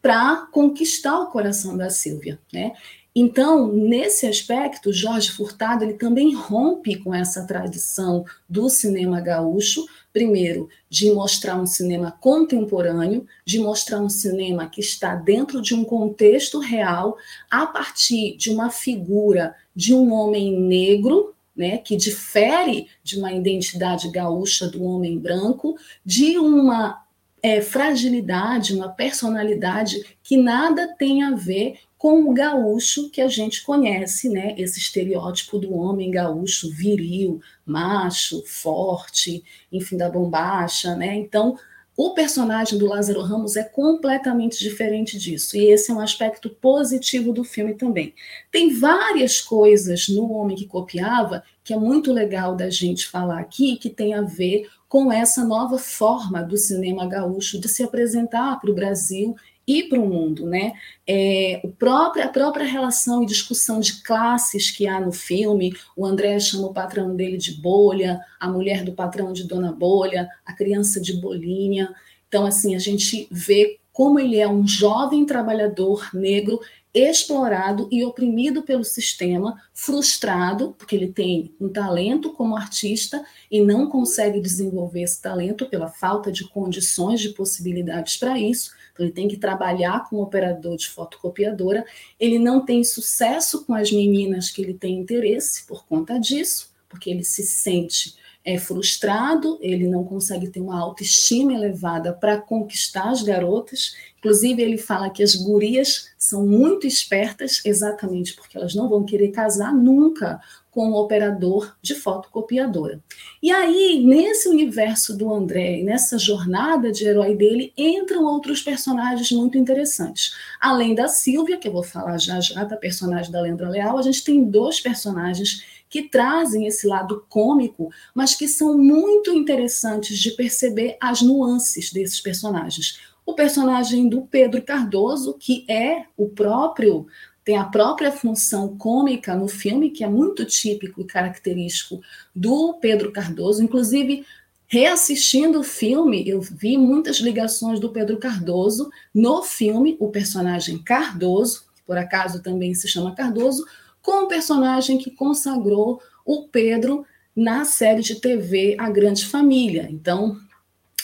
para 0.00 0.46
conquistar 0.52 1.18
o 1.18 1.26
coração 1.26 1.76
da 1.76 1.90
Silvia, 1.90 2.38
né? 2.52 2.74
Então, 3.18 3.72
nesse 3.72 4.26
aspecto, 4.26 4.92
Jorge 4.92 5.30
Furtado 5.30 5.82
ele 5.82 5.94
também 5.94 6.34
rompe 6.34 6.96
com 6.96 7.14
essa 7.14 7.46
tradição 7.46 8.26
do 8.46 8.68
cinema 8.68 9.22
gaúcho, 9.22 9.86
primeiro, 10.12 10.68
de 10.90 11.10
mostrar 11.10 11.56
um 11.56 11.64
cinema 11.64 12.12
contemporâneo, 12.20 13.26
de 13.42 13.58
mostrar 13.58 14.00
um 14.00 14.10
cinema 14.10 14.68
que 14.68 14.82
está 14.82 15.14
dentro 15.14 15.62
de 15.62 15.74
um 15.74 15.82
contexto 15.82 16.58
real, 16.58 17.16
a 17.50 17.66
partir 17.66 18.36
de 18.36 18.50
uma 18.50 18.68
figura 18.68 19.54
de 19.74 19.94
um 19.94 20.12
homem 20.12 20.60
negro, 20.60 21.34
né, 21.56 21.78
que 21.78 21.96
difere 21.96 22.86
de 23.02 23.18
uma 23.18 23.32
identidade 23.32 24.10
gaúcha 24.10 24.68
do 24.68 24.84
homem 24.84 25.18
branco, 25.18 25.74
de 26.04 26.36
uma 26.36 27.02
é, 27.42 27.62
fragilidade, 27.62 28.74
uma 28.74 28.90
personalidade 28.90 30.04
que 30.22 30.36
nada 30.36 30.94
tem 30.98 31.22
a 31.22 31.34
ver 31.34 31.78
com 31.98 32.28
o 32.28 32.34
gaúcho 32.34 33.10
que 33.10 33.20
a 33.20 33.28
gente 33.28 33.62
conhece, 33.64 34.28
né? 34.28 34.54
Esse 34.58 34.78
estereótipo 34.78 35.58
do 35.58 35.74
homem 35.74 36.10
gaúcho 36.10 36.70
viril, 36.70 37.40
macho, 37.64 38.42
forte, 38.46 39.42
enfim, 39.72 39.96
da 39.96 40.08
bombacha, 40.08 40.94
né? 40.94 41.14
Então, 41.14 41.58
o 41.96 42.12
personagem 42.12 42.78
do 42.78 42.86
Lázaro 42.86 43.22
Ramos 43.22 43.56
é 43.56 43.64
completamente 43.64 44.58
diferente 44.58 45.18
disso, 45.18 45.56
e 45.56 45.70
esse 45.70 45.90
é 45.90 45.94
um 45.94 46.00
aspecto 46.00 46.50
positivo 46.50 47.32
do 47.32 47.42
filme 47.42 47.72
também. 47.72 48.12
Tem 48.52 48.74
várias 48.78 49.40
coisas 49.40 50.06
no 50.08 50.30
Homem 50.30 50.56
que 50.56 50.66
Copiava 50.66 51.42
que 51.66 51.72
é 51.74 51.76
muito 51.76 52.12
legal 52.12 52.54
da 52.54 52.70
gente 52.70 53.08
falar 53.08 53.40
aqui, 53.40 53.76
que 53.76 53.90
tem 53.90 54.14
a 54.14 54.22
ver 54.22 54.68
com 54.88 55.10
essa 55.10 55.44
nova 55.44 55.78
forma 55.78 56.40
do 56.40 56.56
cinema 56.56 57.08
gaúcho 57.08 57.58
de 57.58 57.68
se 57.68 57.82
apresentar 57.82 58.60
para 58.60 58.70
o 58.70 58.74
Brasil 58.74 59.34
e 59.66 59.82
para 59.82 59.98
o 59.98 60.08
mundo, 60.08 60.46
né? 60.46 60.72
É, 61.06 61.60
o 61.64 61.68
próprio, 61.68 62.24
a 62.24 62.28
própria 62.28 62.64
relação 62.64 63.22
e 63.22 63.26
discussão 63.26 63.80
de 63.80 64.02
classes 64.02 64.70
que 64.70 64.86
há 64.86 65.00
no 65.00 65.12
filme, 65.12 65.74
o 65.96 66.06
André 66.06 66.38
chama 66.38 66.68
o 66.68 66.74
patrão 66.74 67.16
dele 67.16 67.36
de 67.36 67.52
bolha, 67.60 68.20
a 68.38 68.48
mulher 68.48 68.84
do 68.84 68.92
patrão 68.92 69.32
de 69.32 69.44
dona 69.44 69.72
bolha, 69.72 70.28
a 70.44 70.52
criança 70.52 71.00
de 71.00 71.14
bolinha. 71.14 71.92
Então, 72.28 72.46
assim, 72.46 72.76
a 72.76 72.78
gente 72.78 73.26
vê 73.30 73.78
como 73.92 74.20
ele 74.20 74.38
é 74.38 74.46
um 74.46 74.66
jovem 74.66 75.24
trabalhador 75.24 76.10
negro 76.12 76.60
explorado 76.96 77.88
e 77.92 78.02
oprimido 78.02 78.62
pelo 78.62 78.82
sistema, 78.82 79.60
frustrado, 79.74 80.74
porque 80.78 80.96
ele 80.96 81.12
tem 81.12 81.54
um 81.60 81.68
talento 81.68 82.32
como 82.32 82.56
artista 82.56 83.22
e 83.50 83.60
não 83.60 83.90
consegue 83.90 84.40
desenvolver 84.40 85.02
esse 85.02 85.20
talento 85.20 85.66
pela 85.66 85.90
falta 85.90 86.32
de 86.32 86.48
condições, 86.48 87.20
de 87.20 87.28
possibilidades 87.28 88.16
para 88.16 88.38
isso. 88.38 88.70
Então, 88.92 89.04
ele 89.04 89.12
tem 89.12 89.28
que 89.28 89.36
trabalhar 89.36 90.08
como 90.08 90.22
operador 90.22 90.76
de 90.76 90.88
fotocopiadora. 90.88 91.84
Ele 92.18 92.38
não 92.38 92.64
tem 92.64 92.82
sucesso 92.82 93.66
com 93.66 93.74
as 93.74 93.92
meninas 93.92 94.50
que 94.50 94.62
ele 94.62 94.72
tem 94.72 94.98
interesse 94.98 95.66
por 95.66 95.84
conta 95.84 96.18
disso, 96.18 96.74
porque 96.88 97.10
ele 97.10 97.24
se 97.24 97.42
sente 97.42 98.16
é 98.46 98.56
frustrado, 98.58 99.58
ele 99.60 99.88
não 99.88 100.04
consegue 100.04 100.46
ter 100.46 100.60
uma 100.60 100.80
autoestima 100.80 101.52
elevada 101.52 102.12
para 102.12 102.40
conquistar 102.40 103.10
as 103.10 103.20
garotas. 103.20 103.96
Inclusive, 104.26 104.60
ele 104.60 104.76
fala 104.76 105.08
que 105.08 105.22
as 105.22 105.36
gurias 105.36 106.08
são 106.18 106.44
muito 106.44 106.84
espertas, 106.84 107.62
exatamente 107.64 108.34
porque 108.34 108.58
elas 108.58 108.74
não 108.74 108.88
vão 108.88 109.04
querer 109.04 109.28
casar 109.28 109.72
nunca 109.72 110.40
com 110.72 110.88
um 110.90 110.94
operador 110.94 111.76
de 111.80 111.94
fotocopiadora. 111.94 113.00
E 113.40 113.52
aí, 113.52 114.04
nesse 114.04 114.48
universo 114.48 115.16
do 115.16 115.32
André, 115.32 115.80
nessa 115.84 116.18
jornada 116.18 116.90
de 116.90 117.06
herói 117.06 117.36
dele, 117.36 117.72
entram 117.78 118.24
outros 118.24 118.62
personagens 118.62 119.30
muito 119.30 119.56
interessantes. 119.56 120.34
Além 120.60 120.92
da 120.92 121.06
Silvia, 121.06 121.56
que 121.56 121.68
eu 121.68 121.72
vou 121.72 121.84
falar 121.84 122.18
já 122.18 122.40
já, 122.40 122.64
da 122.64 122.76
personagem 122.76 123.30
da 123.30 123.40
Lendra 123.40 123.68
Leal, 123.68 123.96
a 123.96 124.02
gente 124.02 124.24
tem 124.24 124.42
dois 124.42 124.80
personagens 124.80 125.64
que 125.88 126.08
trazem 126.08 126.66
esse 126.66 126.84
lado 126.88 127.24
cômico, 127.28 127.90
mas 128.12 128.34
que 128.34 128.48
são 128.48 128.76
muito 128.76 129.30
interessantes 129.30 130.18
de 130.18 130.32
perceber 130.32 130.96
as 131.00 131.22
nuances 131.22 131.92
desses 131.92 132.20
personagens. 132.20 132.98
O 133.26 133.34
personagem 133.34 134.08
do 134.08 134.22
Pedro 134.22 134.62
Cardoso, 134.62 135.34
que 135.34 135.66
é 135.68 136.04
o 136.16 136.28
próprio 136.28 137.06
tem 137.44 137.56
a 137.56 137.64
própria 137.64 138.10
função 138.10 138.76
cômica 138.76 139.36
no 139.36 139.46
filme, 139.46 139.90
que 139.90 140.02
é 140.02 140.08
muito 140.08 140.44
típico 140.44 141.00
e 141.00 141.04
característico 141.04 142.00
do 142.34 142.74
Pedro 142.80 143.12
Cardoso. 143.12 143.62
Inclusive, 143.62 144.26
reassistindo 144.66 145.60
o 145.60 145.62
filme, 145.62 146.28
eu 146.28 146.40
vi 146.40 146.76
muitas 146.76 147.18
ligações 147.18 147.78
do 147.78 147.90
Pedro 147.90 148.16
Cardoso 148.16 148.90
no 149.14 149.44
filme, 149.44 149.96
o 150.00 150.08
personagem 150.08 150.82
Cardoso, 150.82 151.66
que 151.76 151.82
por 151.86 151.96
acaso 151.96 152.42
também 152.42 152.74
se 152.74 152.88
chama 152.88 153.14
Cardoso, 153.14 153.64
com 154.02 154.24
o 154.24 154.28
personagem 154.28 154.98
que 154.98 155.12
consagrou 155.12 156.02
o 156.24 156.48
Pedro 156.48 157.06
na 157.34 157.64
série 157.64 158.02
de 158.02 158.16
TV 158.16 158.74
A 158.76 158.90
Grande 158.90 159.24
Família. 159.24 159.86
Então, 159.88 160.36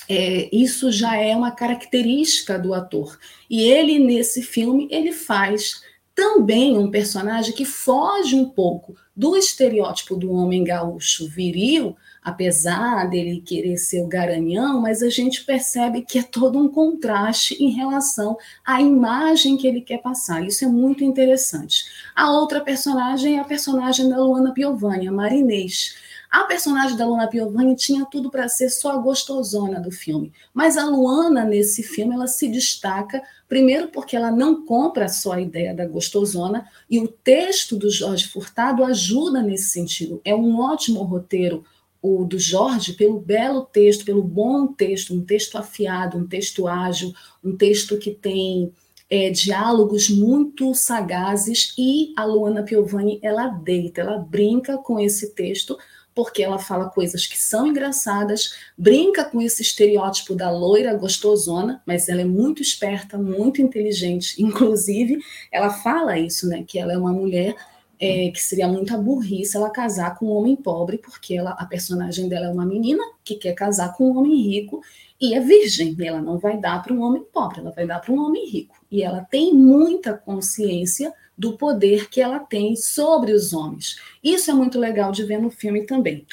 é, 0.09 0.49
isso 0.53 0.91
já 0.91 1.17
é 1.17 1.35
uma 1.37 1.51
característica 1.51 2.59
do 2.59 2.75
ator. 2.75 3.19
E 3.49 3.63
ele, 3.63 3.99
nesse 3.99 4.43
filme, 4.43 4.89
ele 4.91 5.13
faz 5.13 5.83
também 6.15 6.77
um 6.77 6.91
personagem 6.91 7.55
que 7.55 7.65
foge 7.65 8.35
um 8.35 8.49
pouco 8.49 8.95
do 9.17 9.37
estereótipo 9.37 10.17
do 10.17 10.31
homem 10.33 10.65
gaúcho 10.65 11.29
viril, 11.29 11.97
apesar 12.23 13.09
dele 13.11 13.43
querer 13.45 13.77
ser 13.77 14.03
o 14.03 14.07
garanhão, 14.07 14.81
mas 14.81 15.03
a 15.03 15.09
gente 15.09 15.45
percebe 15.45 16.03
que 16.03 16.19
é 16.19 16.23
todo 16.23 16.59
um 16.59 16.69
contraste 16.69 17.55
em 17.63 17.71
relação 17.71 18.37
à 18.65 18.81
imagem 18.81 19.57
que 19.57 19.67
ele 19.67 19.81
quer 19.81 19.99
passar. 19.99 20.47
Isso 20.47 20.65
é 20.65 20.69
muito 20.69 21.03
interessante. 21.03 21.85
A 22.15 22.31
outra 22.31 22.61
personagem 22.61 23.39
é 23.39 23.41
a 23.41 23.45
personagem 23.45 24.09
da 24.09 24.19
Luana 24.19 24.53
Piovani, 24.53 25.09
a 25.09 25.13
Marinês. 25.13 25.95
A 26.33 26.45
personagem 26.45 26.97
da 26.97 27.07
Luana 27.07 27.29
Piovani 27.29 27.77
tinha 27.77 28.07
tudo 28.07 28.31
para 28.31 28.49
ser 28.49 28.71
só 28.71 28.93
a 28.93 28.97
gostosona 28.97 29.79
do 29.79 29.91
filme, 29.91 30.33
mas 30.55 30.79
a 30.79 30.87
Luana 30.87 31.45
nesse 31.45 31.83
filme 31.83 32.15
ela 32.15 32.27
se 32.27 32.49
destaca 32.49 33.23
primeiro 33.47 33.89
porque 33.89 34.17
ela 34.17 34.31
não 34.31 34.65
compra 34.65 35.11
só 35.11 35.33
a 35.33 35.41
ideia 35.43 35.75
da 35.75 35.87
gostosona 35.87 36.67
e 36.89 36.99
o 36.99 37.07
texto 37.07 37.77
do 37.77 37.91
Jorge 37.91 38.29
Furtado 38.29 38.83
ajuda 38.83 39.43
nesse 39.43 39.69
sentido. 39.69 40.23
É 40.25 40.35
um 40.35 40.59
ótimo 40.59 41.03
roteiro 41.03 41.67
o 42.01 42.25
do 42.25 42.39
Jorge 42.39 42.95
pelo 42.95 43.21
belo 43.21 43.67
texto, 43.67 44.03
pelo 44.03 44.23
bom 44.23 44.69
texto, 44.69 45.13
um 45.13 45.23
texto 45.23 45.59
afiado, 45.59 46.17
um 46.17 46.27
texto 46.27 46.67
ágil, 46.67 47.13
um 47.45 47.55
texto 47.55 47.99
que 47.99 48.11
tem 48.11 48.73
é, 49.11 49.29
diálogos 49.29 50.09
muito 50.09 50.75
sagazes 50.75 51.75
e 51.77 52.15
a 52.17 52.25
Luana 52.25 52.63
Piovani 52.63 53.21
ela 53.23 53.49
deita, 53.49 54.01
ela 54.01 54.17
brinca 54.17 54.79
com 54.79 54.99
esse 54.99 55.35
texto 55.35 55.77
porque 56.15 56.43
ela 56.43 56.59
fala 56.59 56.91
coisas 56.91 57.27
que 57.27 57.39
são 57.39 57.67
engraçadas, 57.67 58.55
brinca 58.77 59.25
com 59.25 59.41
esse 59.41 59.63
estereótipo 59.63 60.35
da 60.35 60.51
loira 60.51 60.95
gostosona, 60.95 61.83
mas 61.87 62.09
ela 62.09 62.21
é 62.21 62.25
muito 62.25 62.61
esperta, 62.61 63.17
muito 63.17 63.63
inteligente. 63.63 64.35
Inclusive, 64.43 65.19
ela 65.51 65.71
fala 65.71 66.19
isso, 66.19 66.49
né? 66.49 66.65
Que 66.67 66.79
ela 66.79 66.93
é 66.93 66.99
uma 66.99 67.13
mulher 67.13 67.55
é, 67.99 68.31
que 68.31 68.43
seria 68.43 68.67
muita 68.67 68.99
burrice 68.99 69.57
ela 69.57 69.71
casar 69.71 70.19
com 70.19 70.27
um 70.27 70.37
homem 70.37 70.57
pobre, 70.57 70.99
porque 70.99 71.35
ela, 71.35 71.53
a 71.53 71.65
personagem 71.65 72.29
dela 72.29 72.47
é 72.47 72.51
uma 72.51 72.67
menina 72.67 73.03
que 73.23 73.37
quer 73.37 73.55
casar 73.55 73.95
com 73.95 74.11
um 74.11 74.19
homem 74.19 74.43
rico 74.43 74.83
e 75.21 75.35
é 75.35 75.41
virgem. 75.41 75.97
E 75.97 76.05
ela 76.05 76.21
não 76.21 76.37
vai 76.37 76.59
dar 76.59 76.83
para 76.83 76.93
um 76.93 77.01
homem 77.01 77.25
pobre, 77.33 77.61
ela 77.61 77.71
vai 77.71 77.87
dar 77.87 78.01
para 78.01 78.13
um 78.13 78.19
homem 78.19 78.49
rico. 78.49 78.75
E 78.91 79.03
ela 79.03 79.21
tem 79.31 79.55
muita 79.55 80.15
consciência 80.15 81.15
do 81.37 81.57
poder 81.57 82.09
que 82.09 82.21
ela 82.21 82.39
tem 82.39 82.77
sobre 82.77 83.33
os 83.33 83.53
homens. 83.53 83.97
Isso 84.23 84.51
é 84.51 84.55
muito 84.55 84.79
legal 84.79 85.13
de 85.13 85.25
ver 85.25 85.41
no 85.41 85.51
filme 85.51 85.85
também. 85.85 86.27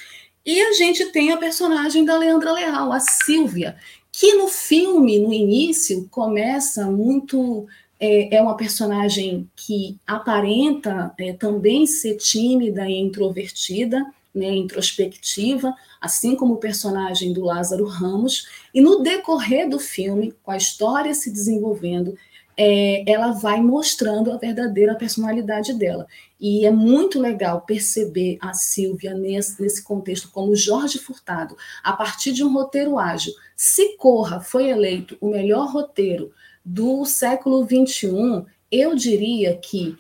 E 0.46 0.62
a 0.62 0.74
gente 0.74 1.06
tem 1.12 1.32
a 1.32 1.38
personagem 1.38 2.06
da 2.06 2.18
Leandra 2.18 2.52
Leal, 2.52 2.92
a 2.92 3.00
Silvia, 3.00 3.78
que 4.12 4.36
no 4.36 4.48
filme, 4.48 5.20
no 5.20 5.34
início, 5.34 6.08
começa 6.10 6.90
muito 6.90 7.68
é, 8.00 8.38
é 8.38 8.42
uma 8.42 8.56
personagem 8.56 9.50
que 9.56 10.00
aparenta 10.08 11.14
é, 11.20 11.34
também 11.34 11.86
ser 11.86 12.16
tímida 12.16 12.90
e 12.90 12.98
introvertida, 12.98 14.04
né, 14.34 14.56
introspectiva, 14.56 15.76
assim 16.00 16.36
como 16.36 16.54
o 16.54 16.60
personagem 16.60 17.34
do 17.34 17.44
Lázaro 17.44 17.86
Ramos, 17.86 18.48
e 18.74 18.80
no 18.80 19.02
decorrer 19.02 19.68
do 19.70 19.80
filme, 19.80 20.34
com 20.44 20.52
a 20.52 20.58
história 20.58 21.14
se 21.14 21.30
desenvolvendo, 21.30 22.16
é, 22.62 23.10
ela 23.10 23.32
vai 23.32 23.62
mostrando 23.62 24.34
a 24.34 24.38
verdadeira 24.38 24.94
personalidade 24.94 25.74
dela. 25.74 26.06
E 26.38 26.66
é 26.66 26.72
muito 26.72 27.18
legal 27.18 27.62
perceber 27.62 28.38
a 28.42 28.54
Silvia 28.54 29.14
nesse, 29.14 29.62
nesse 29.62 29.82
contexto, 29.82 30.30
como 30.30 30.54
Jorge 30.58 31.00
Furtado, 31.00 31.56
a 31.82 31.94
partir 31.94 32.34
de 32.34 32.44
um 32.44 32.52
roteiro 32.52 33.00
ágil. 33.00 33.32
Se 33.56 33.96
Corra 33.96 34.42
foi 34.42 34.70
eleito 34.70 35.18
o 35.22 35.30
melhor 35.30 35.72
roteiro 35.72 36.34
do 36.66 37.06
século 37.06 37.66
XXI, 37.66 38.44
eu 38.70 38.94
diria 38.94 39.56
que 39.56 39.96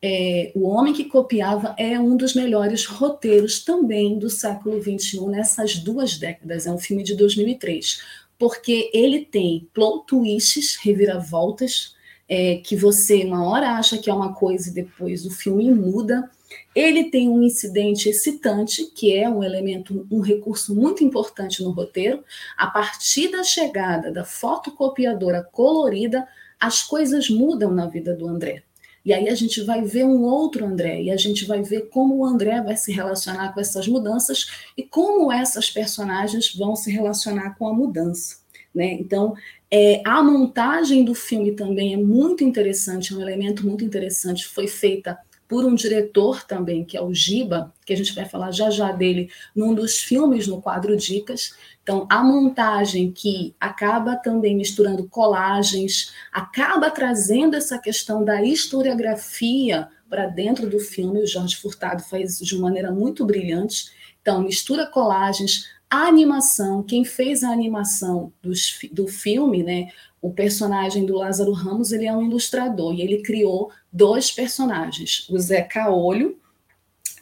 é, 0.00 0.52
O 0.54 0.68
Homem 0.68 0.92
que 0.92 1.06
Copiava 1.06 1.74
é 1.76 1.98
um 1.98 2.16
dos 2.16 2.34
melhores 2.34 2.84
roteiros 2.84 3.64
também 3.64 4.20
do 4.20 4.30
século 4.30 4.80
XXI, 4.80 5.26
nessas 5.26 5.78
duas 5.78 6.16
décadas. 6.16 6.64
É 6.64 6.70
um 6.70 6.78
filme 6.78 7.02
de 7.02 7.16
2003, 7.16 8.02
porque 8.38 8.88
ele 8.94 9.24
tem 9.24 9.68
plot 9.74 10.06
twists, 10.06 10.76
reviravoltas, 10.76 11.94
é, 12.28 12.56
que 12.56 12.76
você 12.76 13.24
uma 13.24 13.46
hora 13.46 13.70
acha 13.72 13.98
que 13.98 14.08
é 14.08 14.14
uma 14.14 14.34
coisa 14.34 14.70
e 14.70 14.74
depois 14.74 15.24
o 15.26 15.30
filme 15.30 15.70
muda. 15.72 16.30
Ele 16.74 17.10
tem 17.10 17.28
um 17.28 17.42
incidente 17.42 18.08
excitante, 18.08 18.86
que 18.86 19.16
é 19.16 19.28
um 19.28 19.42
elemento, 19.42 20.06
um 20.10 20.20
recurso 20.20 20.74
muito 20.74 21.02
importante 21.02 21.62
no 21.62 21.70
roteiro. 21.70 22.24
A 22.56 22.66
partir 22.68 23.28
da 23.28 23.42
chegada 23.42 24.12
da 24.12 24.24
fotocopiadora 24.24 25.42
colorida, 25.42 26.26
as 26.60 26.82
coisas 26.82 27.28
mudam 27.28 27.72
na 27.72 27.86
vida 27.86 28.14
do 28.14 28.26
André. 28.26 28.62
E 29.04 29.12
aí 29.12 29.28
a 29.28 29.34
gente 29.34 29.60
vai 29.62 29.82
ver 29.82 30.04
um 30.04 30.22
outro 30.22 30.64
André, 30.64 31.02
e 31.02 31.10
a 31.10 31.16
gente 31.16 31.44
vai 31.44 31.62
ver 31.62 31.90
como 31.90 32.16
o 32.16 32.24
André 32.24 32.62
vai 32.62 32.76
se 32.76 32.90
relacionar 32.90 33.52
com 33.52 33.60
essas 33.60 33.86
mudanças 33.86 34.46
e 34.76 34.82
como 34.82 35.30
essas 35.30 35.68
personagens 35.68 36.54
vão 36.54 36.74
se 36.74 36.90
relacionar 36.90 37.56
com 37.58 37.68
a 37.68 37.74
mudança. 37.74 38.38
Né? 38.74 38.94
Então, 38.94 39.34
é, 39.76 40.00
a 40.06 40.22
montagem 40.22 41.04
do 41.04 41.16
filme 41.16 41.50
também 41.50 41.94
é 41.94 41.96
muito 41.96 42.44
interessante, 42.44 43.12
é 43.12 43.16
um 43.16 43.20
elemento 43.20 43.66
muito 43.66 43.84
interessante. 43.84 44.46
Foi 44.46 44.68
feita 44.68 45.18
por 45.48 45.64
um 45.64 45.74
diretor 45.74 46.44
também, 46.44 46.84
que 46.84 46.96
é 46.96 47.02
o 47.02 47.12
Giba, 47.12 47.74
que 47.84 47.92
a 47.92 47.96
gente 47.96 48.14
vai 48.14 48.24
falar 48.24 48.52
já 48.52 48.70
já 48.70 48.92
dele 48.92 49.28
num 49.54 49.74
dos 49.74 49.98
filmes 49.98 50.46
no 50.46 50.62
quadro 50.62 50.96
Dicas. 50.96 51.56
Então, 51.82 52.06
a 52.08 52.22
montagem 52.22 53.10
que 53.10 53.52
acaba 53.58 54.14
também 54.14 54.56
misturando 54.56 55.08
colagens, 55.08 56.12
acaba 56.32 56.88
trazendo 56.88 57.56
essa 57.56 57.76
questão 57.76 58.24
da 58.24 58.44
historiografia 58.44 59.88
para 60.08 60.26
dentro 60.26 60.70
do 60.70 60.78
filme. 60.78 61.20
O 61.20 61.26
Jorge 61.26 61.56
Furtado 61.56 62.04
faz 62.04 62.38
de 62.38 62.56
maneira 62.56 62.92
muito 62.92 63.26
brilhante. 63.26 63.86
Então, 64.24 64.40
mistura 64.40 64.86
colagens, 64.86 65.68
animação, 65.90 66.82
quem 66.82 67.04
fez 67.04 67.44
a 67.44 67.50
animação 67.50 68.32
dos, 68.42 68.78
do 68.90 69.06
filme, 69.06 69.62
né, 69.62 69.90
o 70.22 70.32
personagem 70.32 71.04
do 71.04 71.18
Lázaro 71.18 71.52
Ramos, 71.52 71.92
ele 71.92 72.06
é 72.06 72.16
um 72.16 72.22
ilustrador 72.22 72.94
e 72.94 73.02
ele 73.02 73.20
criou 73.20 73.70
dois 73.92 74.32
personagens, 74.32 75.28
o 75.28 75.38
Zé 75.38 75.60
Caolho 75.60 76.38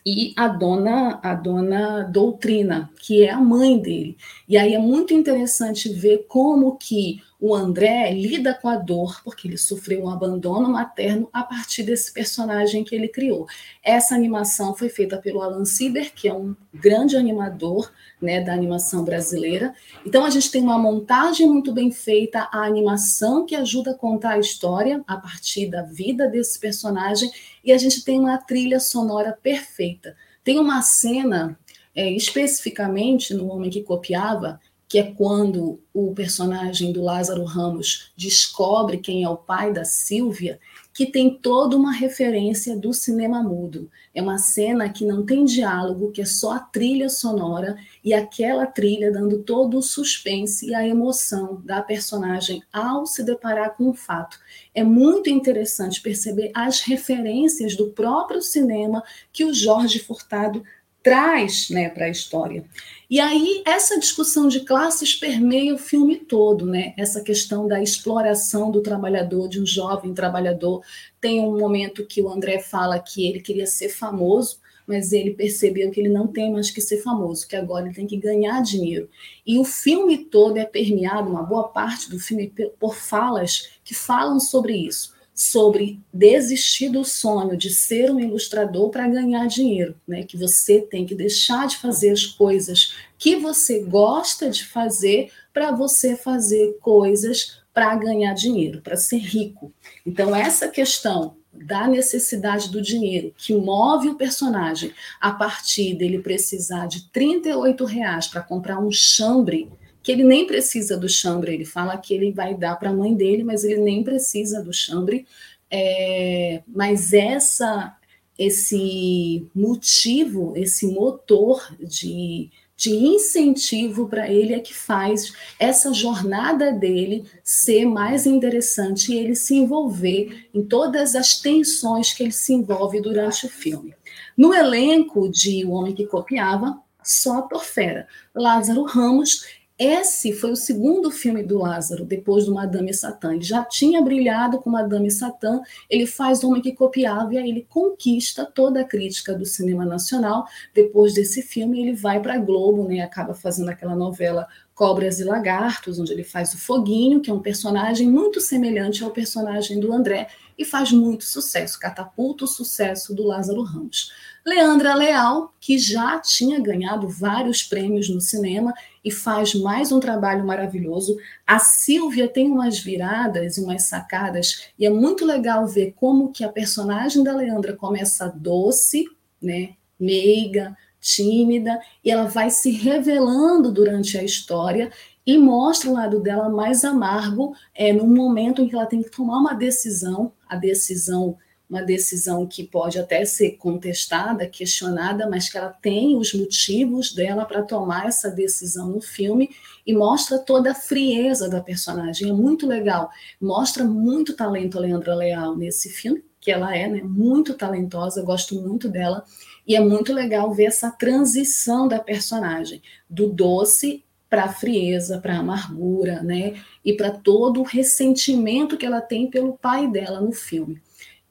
e 0.06 0.32
a 0.36 0.46
dona 0.46 1.18
a 1.24 1.34
dona 1.34 2.04
Doutrina, 2.04 2.88
que 3.00 3.24
é 3.24 3.30
a 3.30 3.40
mãe 3.40 3.76
dele. 3.76 4.16
E 4.48 4.56
aí 4.56 4.74
é 4.74 4.78
muito 4.78 5.12
interessante 5.12 5.88
ver 5.88 6.26
como 6.28 6.76
que 6.76 7.20
o 7.44 7.56
André 7.56 8.12
lida 8.12 8.54
com 8.54 8.68
a 8.68 8.76
dor, 8.76 9.20
porque 9.24 9.48
ele 9.48 9.58
sofreu 9.58 10.04
um 10.04 10.08
abandono 10.08 10.68
materno 10.68 11.28
a 11.32 11.42
partir 11.42 11.82
desse 11.82 12.12
personagem 12.14 12.84
que 12.84 12.94
ele 12.94 13.08
criou. 13.08 13.48
Essa 13.82 14.14
animação 14.14 14.76
foi 14.76 14.88
feita 14.88 15.16
pelo 15.16 15.42
Alan 15.42 15.64
Sieber, 15.64 16.14
que 16.14 16.28
é 16.28 16.32
um 16.32 16.54
grande 16.72 17.16
animador 17.16 17.92
né, 18.20 18.40
da 18.40 18.52
animação 18.52 19.04
brasileira. 19.04 19.74
Então 20.06 20.24
a 20.24 20.30
gente 20.30 20.52
tem 20.52 20.62
uma 20.62 20.78
montagem 20.78 21.48
muito 21.48 21.72
bem 21.72 21.90
feita, 21.90 22.48
a 22.52 22.64
animação 22.64 23.44
que 23.44 23.56
ajuda 23.56 23.90
a 23.90 23.98
contar 23.98 24.34
a 24.34 24.38
história 24.38 25.02
a 25.04 25.16
partir 25.16 25.68
da 25.68 25.82
vida 25.82 26.28
desse 26.28 26.60
personagem, 26.60 27.28
e 27.64 27.72
a 27.72 27.76
gente 27.76 28.04
tem 28.04 28.20
uma 28.20 28.38
trilha 28.38 28.78
sonora 28.78 29.36
perfeita. 29.42 30.16
Tem 30.44 30.60
uma 30.60 30.80
cena, 30.80 31.58
é, 31.92 32.08
especificamente 32.08 33.34
no 33.34 33.48
Homem 33.48 33.68
que 33.68 33.82
Copiava, 33.82 34.60
que 34.92 34.98
é 34.98 35.04
quando 35.04 35.80
o 35.94 36.12
personagem 36.12 36.92
do 36.92 37.00
Lázaro 37.00 37.44
Ramos 37.44 38.12
descobre 38.14 38.98
quem 38.98 39.24
é 39.24 39.28
o 39.28 39.38
pai 39.38 39.72
da 39.72 39.86
Silvia, 39.86 40.60
que 40.92 41.06
tem 41.06 41.34
toda 41.34 41.74
uma 41.74 41.90
referência 41.90 42.76
do 42.76 42.92
cinema 42.92 43.42
mudo. 43.42 43.90
É 44.14 44.20
uma 44.20 44.36
cena 44.36 44.90
que 44.90 45.06
não 45.06 45.24
tem 45.24 45.46
diálogo, 45.46 46.12
que 46.12 46.20
é 46.20 46.26
só 46.26 46.52
a 46.52 46.58
trilha 46.58 47.08
sonora 47.08 47.74
e 48.04 48.12
aquela 48.12 48.66
trilha 48.66 49.10
dando 49.10 49.38
todo 49.38 49.78
o 49.78 49.82
suspense 49.82 50.66
e 50.66 50.74
a 50.74 50.86
emoção 50.86 51.62
da 51.64 51.80
personagem 51.80 52.62
ao 52.70 53.06
se 53.06 53.24
deparar 53.24 53.74
com 53.74 53.88
o 53.88 53.94
fato. 53.94 54.38
É 54.74 54.84
muito 54.84 55.30
interessante 55.30 56.02
perceber 56.02 56.50
as 56.54 56.80
referências 56.80 57.74
do 57.74 57.88
próprio 57.92 58.42
cinema 58.42 59.02
que 59.32 59.42
o 59.42 59.54
Jorge 59.54 60.00
Furtado 60.00 60.62
traz 61.02 61.68
né, 61.70 61.88
para 61.88 62.06
a 62.06 62.10
história. 62.10 62.64
E 63.10 63.20
aí 63.20 63.62
essa 63.66 63.98
discussão 63.98 64.48
de 64.48 64.60
classes 64.60 65.14
permeia 65.14 65.74
o 65.74 65.78
filme 65.78 66.16
todo, 66.16 66.64
né? 66.64 66.94
Essa 66.96 67.20
questão 67.20 67.68
da 67.68 67.82
exploração 67.82 68.70
do 68.70 68.80
trabalhador, 68.80 69.48
de 69.48 69.60
um 69.60 69.66
jovem 69.66 70.14
trabalhador. 70.14 70.82
Tem 71.20 71.40
um 71.40 71.58
momento 71.58 72.06
que 72.06 72.22
o 72.22 72.30
André 72.30 72.60
fala 72.60 72.98
que 72.98 73.26
ele 73.26 73.40
queria 73.40 73.66
ser 73.66 73.90
famoso, 73.90 74.60
mas 74.86 75.12
ele 75.12 75.32
percebeu 75.32 75.90
que 75.90 76.00
ele 76.00 76.08
não 76.08 76.26
tem 76.26 76.50
mais 76.50 76.70
que 76.70 76.80
ser 76.80 77.02
famoso, 77.02 77.46
que 77.46 77.54
agora 77.54 77.84
ele 77.86 77.94
tem 77.94 78.06
que 78.06 78.16
ganhar 78.16 78.62
dinheiro. 78.62 79.08
E 79.46 79.58
o 79.58 79.64
filme 79.64 80.16
todo 80.16 80.56
é 80.56 80.64
permeado, 80.64 81.30
uma 81.30 81.42
boa 81.42 81.68
parte 81.68 82.08
do 82.08 82.18
filme, 82.18 82.52
por 82.80 82.94
falas 82.94 83.72
que 83.84 83.94
falam 83.94 84.40
sobre 84.40 84.74
isso 84.74 85.12
sobre 85.34 86.00
desistir 86.12 86.90
do 86.90 87.04
sonho 87.04 87.56
de 87.56 87.70
ser 87.70 88.10
um 88.10 88.20
ilustrador 88.20 88.90
para 88.90 89.08
ganhar 89.08 89.46
dinheiro, 89.46 89.96
né? 90.06 90.24
Que 90.24 90.36
você 90.36 90.80
tem 90.80 91.06
que 91.06 91.14
deixar 91.14 91.66
de 91.66 91.78
fazer 91.78 92.10
as 92.10 92.26
coisas 92.26 92.94
que 93.18 93.36
você 93.36 93.80
gosta 93.80 94.50
de 94.50 94.64
fazer 94.64 95.30
para 95.52 95.72
você 95.72 96.16
fazer 96.16 96.76
coisas 96.80 97.62
para 97.72 97.94
ganhar 97.96 98.34
dinheiro, 98.34 98.82
para 98.82 98.96
ser 98.96 99.18
rico. 99.18 99.72
Então 100.04 100.36
essa 100.36 100.68
questão 100.68 101.36
da 101.52 101.86
necessidade 101.86 102.70
do 102.70 102.80
dinheiro 102.80 103.32
que 103.36 103.54
move 103.54 104.08
o 104.08 104.14
personagem 104.14 104.92
a 105.20 105.30
partir 105.32 105.94
dele 105.94 106.18
precisar 106.18 106.86
de 106.86 107.08
38 107.10 107.84
reais 107.84 108.26
para 108.26 108.42
comprar 108.42 108.78
um 108.78 108.90
chambre 108.90 109.70
que 110.02 110.10
ele 110.10 110.24
nem 110.24 110.46
precisa 110.46 110.96
do 110.96 111.08
chambre, 111.08 111.54
ele 111.54 111.64
fala 111.64 111.96
que 111.96 112.12
ele 112.12 112.32
vai 112.32 112.54
dar 112.54 112.76
para 112.76 112.90
a 112.90 112.94
mãe 112.94 113.14
dele, 113.14 113.44
mas 113.44 113.64
ele 113.64 113.80
nem 113.80 114.02
precisa 114.02 114.62
do 114.62 114.72
chambre. 114.72 115.26
É, 115.70 116.62
mas 116.66 117.12
essa, 117.12 117.96
esse 118.38 119.46
motivo, 119.54 120.52
esse 120.56 120.86
motor 120.86 121.64
de, 121.78 122.50
de 122.76 122.90
incentivo 122.90 124.08
para 124.08 124.28
ele 124.28 124.54
é 124.54 124.60
que 124.60 124.74
faz 124.74 125.32
essa 125.58 125.94
jornada 125.94 126.72
dele 126.72 127.24
ser 127.44 127.86
mais 127.86 128.26
interessante 128.26 129.12
e 129.12 129.18
ele 129.18 129.36
se 129.36 129.54
envolver 129.54 130.48
em 130.52 130.62
todas 130.62 131.14
as 131.14 131.40
tensões 131.40 132.12
que 132.12 132.24
ele 132.24 132.32
se 132.32 132.52
envolve 132.52 133.00
durante 133.00 133.46
o 133.46 133.48
filme. 133.48 133.94
No 134.36 134.52
elenco 134.52 135.28
de 135.28 135.64
O 135.64 135.70
Homem 135.70 135.94
que 135.94 136.06
Copiava, 136.06 136.78
só 137.02 137.38
a 137.38 137.42
Torfera. 137.42 138.06
Lázaro 138.34 138.84
Ramos 138.84 139.44
esse 139.78 140.32
foi 140.32 140.52
o 140.52 140.56
segundo 140.56 141.10
filme 141.10 141.42
do 141.42 141.58
Lázaro, 141.58 142.04
depois 142.04 142.44
do 142.46 142.54
Madame 142.54 142.92
Satã. 142.92 143.34
Ele 143.34 143.42
já 143.42 143.64
tinha 143.64 144.00
brilhado 144.02 144.60
com 144.60 144.70
Madame 144.70 145.10
Satã, 145.10 145.60
ele 145.88 146.06
faz 146.06 146.44
Homem 146.44 146.62
que 146.62 146.72
Copiava 146.72 147.34
e 147.34 147.38
aí 147.38 147.48
ele 147.48 147.66
conquista 147.68 148.44
toda 148.44 148.80
a 148.80 148.84
crítica 148.84 149.34
do 149.34 149.44
cinema 149.44 149.84
nacional. 149.84 150.46
Depois 150.74 151.14
desse 151.14 151.42
filme, 151.42 151.80
ele 151.80 151.94
vai 151.94 152.20
para 152.20 152.34
a 152.34 152.38
Globo, 152.38 152.86
né, 152.86 153.00
acaba 153.00 153.34
fazendo 153.34 153.70
aquela 153.70 153.96
novela 153.96 154.46
Cobras 154.74 155.20
e 155.20 155.24
Lagartos, 155.24 155.98
onde 155.98 156.12
ele 156.12 156.24
faz 156.24 156.54
o 156.54 156.58
Foguinho, 156.58 157.20
que 157.20 157.30
é 157.30 157.34
um 157.34 157.42
personagem 157.42 158.08
muito 158.08 158.40
semelhante 158.40 159.04
ao 159.04 159.10
personagem 159.10 159.78
do 159.78 159.92
André, 159.92 160.28
e 160.56 160.64
faz 160.64 160.92
muito 160.92 161.24
sucesso, 161.24 161.78
catapulta 161.78 162.44
o 162.44 162.48
sucesso 162.48 163.14
do 163.14 163.24
Lázaro 163.24 163.62
Ramos. 163.62 164.12
Leandra 164.44 164.94
Leal, 164.94 165.54
que 165.60 165.78
já 165.78 166.18
tinha 166.18 166.60
ganhado 166.60 167.08
vários 167.08 167.62
prêmios 167.62 168.08
no 168.08 168.20
cinema 168.20 168.74
e 169.04 169.10
faz 169.10 169.54
mais 169.54 169.92
um 169.92 170.00
trabalho 170.00 170.44
maravilhoso. 170.44 171.16
A 171.46 171.60
Silvia 171.60 172.26
tem 172.26 172.50
umas 172.50 172.78
viradas 172.78 173.56
e 173.56 173.60
umas 173.60 173.84
sacadas 173.84 174.68
e 174.76 174.84
é 174.84 174.90
muito 174.90 175.24
legal 175.24 175.66
ver 175.66 175.92
como 175.92 176.32
que 176.32 176.42
a 176.42 176.48
personagem 176.48 177.22
da 177.22 177.34
Leandra 177.34 177.76
começa 177.76 178.28
doce, 178.28 179.04
né, 179.40 179.74
meiga, 179.98 180.76
tímida 181.00 181.80
e 182.04 182.10
ela 182.10 182.24
vai 182.24 182.50
se 182.50 182.70
revelando 182.70 183.70
durante 183.70 184.18
a 184.18 184.24
história 184.24 184.90
e 185.24 185.38
mostra 185.38 185.88
o 185.88 185.94
lado 185.94 186.20
dela 186.20 186.48
mais 186.48 186.84
amargo 186.84 187.54
é, 187.74 187.92
no 187.92 188.06
momento 188.06 188.60
em 188.60 188.68
que 188.68 188.74
ela 188.74 188.86
tem 188.86 189.02
que 189.02 189.10
tomar 189.10 189.38
uma 189.38 189.54
decisão, 189.54 190.32
a 190.48 190.56
decisão 190.56 191.36
uma 191.72 191.82
decisão 191.82 192.46
que 192.46 192.64
pode 192.64 192.98
até 192.98 193.24
ser 193.24 193.52
contestada, 193.52 194.46
questionada, 194.46 195.26
mas 195.26 195.48
que 195.48 195.56
ela 195.56 195.70
tem 195.70 196.18
os 196.18 196.34
motivos 196.34 197.14
dela 197.14 197.46
para 197.46 197.62
tomar 197.62 198.08
essa 198.08 198.30
decisão 198.30 198.90
no 198.90 199.00
filme 199.00 199.48
e 199.86 199.94
mostra 199.94 200.38
toda 200.38 200.72
a 200.72 200.74
frieza 200.74 201.48
da 201.48 201.62
personagem. 201.62 202.28
É 202.28 202.32
muito 202.32 202.66
legal. 202.66 203.10
Mostra 203.40 203.84
muito 203.84 204.36
talento 204.36 204.76
a 204.76 204.82
Leandra 204.82 205.14
Leal 205.14 205.56
nesse 205.56 205.88
filme, 205.88 206.22
que 206.38 206.50
ela 206.50 206.76
é 206.76 206.86
né, 206.86 207.00
muito 207.02 207.54
talentosa, 207.54 208.22
gosto 208.22 208.54
muito 208.60 208.86
dela. 208.86 209.24
E 209.66 209.74
é 209.74 209.80
muito 209.80 210.12
legal 210.12 210.52
ver 210.52 210.64
essa 210.64 210.90
transição 210.90 211.88
da 211.88 211.98
personagem, 211.98 212.82
do 213.08 213.28
doce 213.28 214.04
para 214.28 214.44
a 214.44 214.52
frieza, 214.52 215.18
para 215.18 215.36
a 215.36 215.38
amargura, 215.38 216.22
né? 216.22 216.54
E 216.84 216.92
para 216.92 217.10
todo 217.10 217.60
o 217.60 217.64
ressentimento 217.64 218.76
que 218.76 218.84
ela 218.84 219.00
tem 219.00 219.30
pelo 219.30 219.54
pai 219.54 219.90
dela 219.90 220.20
no 220.20 220.32
filme 220.32 220.82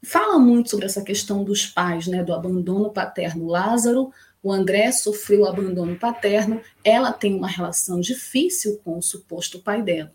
fala 0.04 0.40
muito 0.40 0.70
sobre 0.70 0.86
essa 0.86 1.04
questão 1.04 1.44
dos 1.44 1.66
pais, 1.66 2.08
né, 2.08 2.24
do 2.24 2.34
abandono 2.34 2.90
paterno. 2.92 3.48
Lázaro, 3.48 4.12
o 4.44 4.52
André 4.52 4.92
sofreu 4.92 5.48
abandono 5.48 5.96
paterno, 5.96 6.62
ela 6.84 7.12
tem 7.12 7.36
uma 7.36 7.48
relação 7.48 8.00
difícil 8.00 8.80
com 8.84 8.98
o 8.98 9.02
suposto 9.02 9.60
pai 9.60 9.82
dela. 9.82 10.12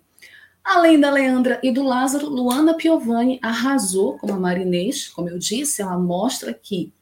Além 0.65 0.99
da 0.99 1.13
Leandra 1.13 1.61
e 1.63 1.71
do 1.71 1.85
Lázaro, 1.85 2.29
Luana 2.29 2.75
Piovani 2.75 3.39
arrasou 3.41 4.19
como 4.19 4.33
a 4.33 4.41
Marinês, 4.41 5.07
como 5.07 5.29
eu 5.29 5.39
disse, 5.39 5.81
ela 5.81 5.97
mostra 5.97 6.53
que 6.53 6.93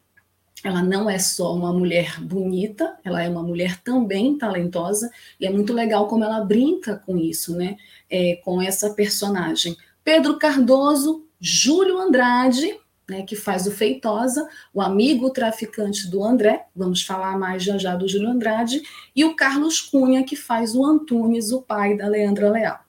ela 0.62 0.82
não 0.82 1.09
é 1.09 1.18
só 1.18 1.55
uma 1.55 1.72
mulher 1.72 2.20
bonita, 2.20 2.99
ela 3.05 3.22
é 3.22 3.28
uma 3.28 3.43
mulher 3.43 3.80
também 3.82 4.37
talentosa, 4.37 5.11
e 5.39 5.47
é 5.47 5.51
muito 5.51 5.72
legal 5.72 6.09
como 6.09 6.24
ela 6.24 6.43
brinca 6.43 6.97
com 7.07 7.18
isso, 7.18 7.55
né? 7.55 7.76
É, 8.09 8.37
com 8.45 8.61
essa 8.61 8.91
personagem. 8.91 9.76
Pedro 10.03 10.39
Cardoso 10.39 11.26
Júlio 11.47 11.99
Andrade, 11.99 12.75
né, 13.07 13.21
que 13.21 13.37
faz 13.37 13.67
o 13.67 13.71
Feitosa, 13.71 14.49
o 14.73 14.81
amigo 14.81 15.29
traficante 15.29 16.09
do 16.09 16.25
André, 16.25 16.65
vamos 16.75 17.03
falar 17.03 17.39
mais 17.39 17.63
já 17.63 17.77
já 17.77 17.95
do 17.95 18.09
Júlio 18.09 18.31
Andrade, 18.31 18.81
e 19.15 19.27
o 19.27 19.37
Carlos 19.37 19.79
Cunha, 19.79 20.25
que 20.25 20.37
faz 20.37 20.75
o 20.75 20.83
Antunes, 20.83 21.53
o 21.53 21.61
pai 21.61 21.99
da 21.99 22.09
Leandra 22.09 22.51
Leal. 22.51 22.81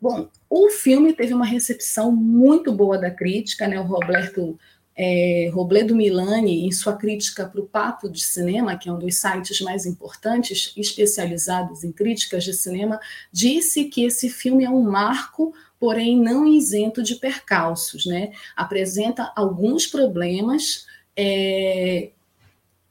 Bom, 0.00 0.26
o 0.48 0.70
filme 0.70 1.12
teve 1.12 1.34
uma 1.34 1.44
recepção 1.44 2.10
muito 2.10 2.72
boa 2.72 2.96
da 2.96 3.10
crítica, 3.10 3.68
né? 3.68 3.78
O 3.78 3.84
Roberto 3.84 4.58
é, 4.96 5.50
Robledo 5.52 5.94
Milani, 5.94 6.66
em 6.66 6.72
sua 6.72 6.96
crítica 6.96 7.46
para 7.46 7.60
o 7.60 7.66
Papo 7.66 8.08
de 8.08 8.22
Cinema, 8.22 8.76
que 8.76 8.88
é 8.88 8.92
um 8.92 8.98
dos 8.98 9.16
sites 9.16 9.60
mais 9.60 9.84
importantes 9.84 10.72
especializados 10.76 11.84
em 11.84 11.92
críticas 11.92 12.42
de 12.42 12.54
cinema, 12.54 12.98
disse 13.30 13.84
que 13.84 14.04
esse 14.04 14.30
filme 14.30 14.64
é 14.64 14.70
um 14.70 14.82
marco, 14.82 15.54
porém 15.82 16.16
não 16.16 16.46
isento 16.46 17.02
de 17.02 17.16
percalços, 17.16 18.06
né? 18.06 18.30
Apresenta 18.54 19.32
alguns 19.34 19.84
problemas. 19.84 20.86
É, 21.16 22.10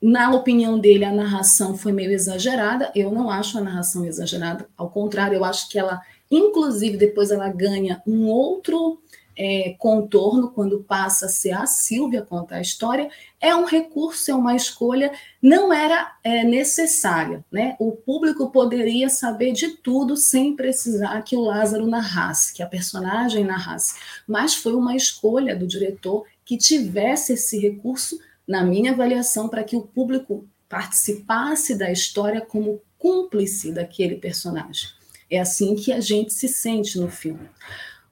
na 0.01 0.29
opinião 0.35 0.77
dele, 0.77 1.05
a 1.05 1.13
narração 1.13 1.77
foi 1.77 1.93
meio 1.93 2.11
exagerada. 2.11 2.91
Eu 2.93 3.09
não 3.09 3.29
acho 3.29 3.57
a 3.57 3.61
narração 3.61 4.03
exagerada, 4.03 4.67
ao 4.75 4.89
contrário, 4.89 5.37
eu 5.37 5.45
acho 5.45 5.69
que 5.69 5.79
ela, 5.79 6.01
inclusive, 6.29 6.97
depois 6.97 7.31
ela 7.31 7.47
ganha 7.47 8.01
um 8.05 8.27
outro 8.27 9.01
é, 9.37 9.75
contorno, 9.77 10.51
quando 10.51 10.83
passa 10.83 11.25
a 11.25 11.29
ser 11.29 11.51
a 11.51 11.65
Silvia 11.65 12.21
contar 12.21 12.57
a 12.57 12.61
história, 12.61 13.09
é 13.39 13.55
um 13.55 13.65
recurso, 13.65 14.29
é 14.29 14.35
uma 14.35 14.55
escolha, 14.55 15.11
não 15.41 15.73
era 15.73 16.15
é, 16.23 16.43
necessária. 16.43 17.43
Né? 17.51 17.75
O 17.79 17.91
público 17.91 18.51
poderia 18.51 19.09
saber 19.09 19.51
de 19.51 19.69
tudo 19.69 20.15
sem 20.15 20.55
precisar 20.55 21.21
que 21.23 21.35
o 21.35 21.41
Lázaro 21.41 21.87
narrasse, 21.87 22.53
que 22.53 22.61
a 22.61 22.67
personagem 22.67 23.43
narrasse. 23.43 23.95
Mas 24.27 24.53
foi 24.53 24.73
uma 24.73 24.95
escolha 24.95 25.55
do 25.55 25.67
diretor 25.67 26.25
que 26.45 26.57
tivesse 26.57 27.33
esse 27.33 27.57
recurso, 27.57 28.19
na 28.47 28.63
minha 28.63 28.91
avaliação, 28.91 29.47
para 29.47 29.63
que 29.63 29.75
o 29.75 29.81
público 29.81 30.45
participasse 30.67 31.75
da 31.75 31.91
história 31.91 32.41
como 32.41 32.81
cúmplice 32.97 33.71
daquele 33.71 34.15
personagem. 34.15 34.89
É 35.29 35.39
assim 35.39 35.75
que 35.75 35.91
a 35.93 36.01
gente 36.01 36.33
se 36.33 36.47
sente 36.47 36.99
no 36.99 37.09
filme. 37.09 37.49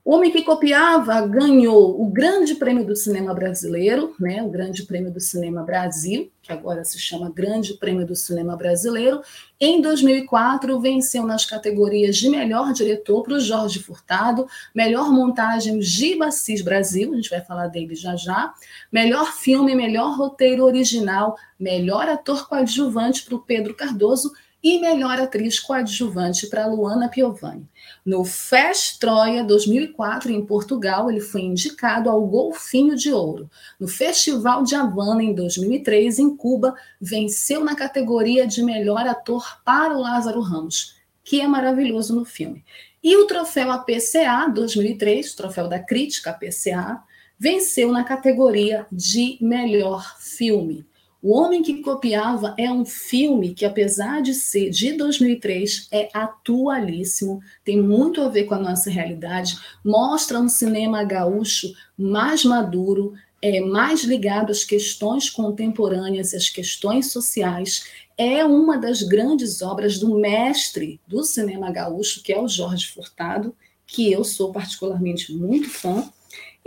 O 0.04 0.16
Homem 0.16 0.32
que 0.32 0.44
Copiava 0.44 1.20
ganhou 1.28 2.02
o 2.02 2.10
Grande 2.10 2.56
Prêmio 2.56 2.86
do 2.86 2.96
Cinema 2.96 3.34
Brasileiro, 3.34 4.16
né, 4.18 4.42
o 4.42 4.50
Grande 4.50 4.84
Prêmio 4.84 5.12
do 5.12 5.20
Cinema 5.20 5.62
Brasil, 5.62 6.32
que 6.42 6.54
agora 6.54 6.86
se 6.86 6.98
chama 6.98 7.30
Grande 7.30 7.74
Prêmio 7.74 8.08
do 8.08 8.16
Cinema 8.16 8.56
Brasileiro. 8.56 9.22
Em 9.60 9.82
2004, 9.82 10.80
venceu 10.80 11.28
nas 11.28 11.46
categorias 11.46 12.16
de 12.16 12.30
melhor 12.30 12.72
diretor 12.72 13.24
para 13.24 13.34
o 13.34 13.40
Jorge 13.42 13.80
Furtado, 13.80 14.48
melhor 14.74 15.12
montagem 15.12 15.82
Giba 15.82 16.32
Cis 16.32 16.62
Brasil, 16.62 17.12
a 17.12 17.16
gente 17.18 17.30
vai 17.30 17.42
falar 17.42 17.68
dele 17.68 17.94
já 17.94 18.16
já, 18.16 18.54
melhor 18.92 19.34
filme, 19.34 19.76
melhor 19.76 20.18
roteiro 20.18 20.64
original, 20.64 21.36
melhor 21.60 22.08
ator 22.08 22.48
coadjuvante 22.48 23.24
para 23.26 23.36
o 23.36 23.40
Pedro 23.40 23.76
Cardoso 23.76 24.32
e 24.64 24.80
melhor 24.80 25.20
atriz 25.20 25.60
coadjuvante 25.60 26.48
para 26.48 26.68
Luana 26.68 27.10
Piovani. 27.10 27.68
No 28.06 28.24
Fest 28.24 29.00
Troia 29.00 29.44
2004, 29.44 30.32
em 30.32 30.46
Portugal, 30.46 31.12
ele 31.12 31.20
foi 31.20 31.42
indicado 31.42 32.10
ao 32.10 32.26
Golfinho 32.26 32.96
de 32.96 33.12
Ouro. 33.12 33.50
No 33.80 33.88
Festival 33.88 34.64
de 34.64 34.76
Havana, 34.76 35.24
em 35.24 35.34
2003, 35.34 36.20
em 36.20 36.36
Cuba, 36.36 36.74
venceu 37.00 37.64
na 37.64 37.76
categoria 37.76 38.48
de 38.48 38.64
melhor 38.64 39.06
ator 39.06 39.62
para 39.64 39.96
o 39.96 40.02
Lázaro 40.02 40.42
Ramos, 40.42 40.96
que 41.24 41.42
é 41.42 41.48
maravilhoso 41.48 42.16
no 42.16 42.26
filme. 42.26 42.64
E 43.04 43.16
o 43.16 43.28
troféu 43.28 43.72
APCA 43.72 44.50
2003, 44.54 45.34
troféu 45.34 45.68
da 45.68 45.80
crítica 45.80 46.32
APCA, 46.32 47.02
venceu 47.38 47.92
na 47.92 48.04
categoria 48.04 48.86
de 48.92 49.38
melhor 49.40 50.18
filme. 50.20 50.89
O 51.22 51.38
Homem 51.38 51.62
que 51.62 51.82
Copiava 51.82 52.56
é 52.58 52.72
um 52.72 52.86
filme 52.86 53.54
que, 53.54 53.66
apesar 53.66 54.22
de 54.22 54.34
ser 54.34 54.70
de 54.70 54.94
2003, 54.94 55.90
é 55.92 56.10
atualíssimo, 56.14 57.42
tem 57.64 57.82
muito 57.82 58.22
a 58.22 58.30
ver 58.30 58.46
com 58.46 58.56
a 58.56 58.60
nossa 58.60 58.90
realidade, 58.90 59.58
mostra 59.84 60.40
um 60.40 60.48
cinema 60.48 61.04
gaúcho 61.04 61.74
mais 61.98 62.46
maduro, 62.46 63.14
é 63.42 63.60
mais 63.60 64.06
ligado 64.06 64.52
às 64.52 64.64
questões 64.64 65.30
contemporâneas, 65.30 66.34
às 66.34 66.48
questões 66.48 67.12
sociais. 67.12 67.86
É 68.18 68.46
uma 68.46 68.78
das 68.78 69.04
grandes 69.04 69.62
obras 69.62 70.00
do 70.00 70.16
mestre 70.18 71.02
do 71.06 71.22
cinema 71.26 71.70
gaúcho, 71.70 72.24
que 72.24 72.32
é 72.32 72.40
o 72.40 72.48
Jorge 72.48 72.88
Furtado, 72.88 73.54
que 73.86 74.10
eu 74.10 74.24
sou 74.24 74.54
particularmente 74.54 75.34
muito 75.34 75.70
fã 75.70 76.10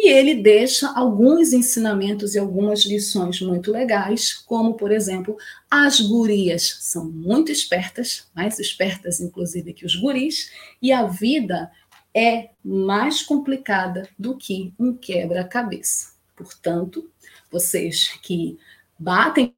e 0.03 0.09
ele 0.09 0.35
deixa 0.35 0.93
alguns 0.97 1.53
ensinamentos 1.53 2.35
e 2.35 2.39
algumas 2.41 2.85
lições 2.85 3.41
muito 3.41 3.71
legais, 3.71 4.35
como, 4.35 4.75
por 4.75 4.91
exemplo, 4.91 5.37
as 5.71 6.01
gurias 6.01 6.79
são 6.81 7.05
muito 7.09 7.53
espertas, 7.53 8.27
mais 8.35 8.59
espertas, 8.59 9.21
inclusive, 9.21 9.73
que 9.73 9.87
os 9.87 9.95
guris, 9.95 10.51
e 10.83 10.91
a 10.91 11.07
vida 11.07 11.71
é 12.13 12.51
mais 12.65 13.23
complicada 13.23 14.09
do 14.19 14.37
que 14.37 14.75
um 14.77 14.93
quebra-cabeça. 14.93 16.15
Portanto, 16.35 17.09
vocês 17.49 18.09
que 18.23 18.59
batem 18.99 19.55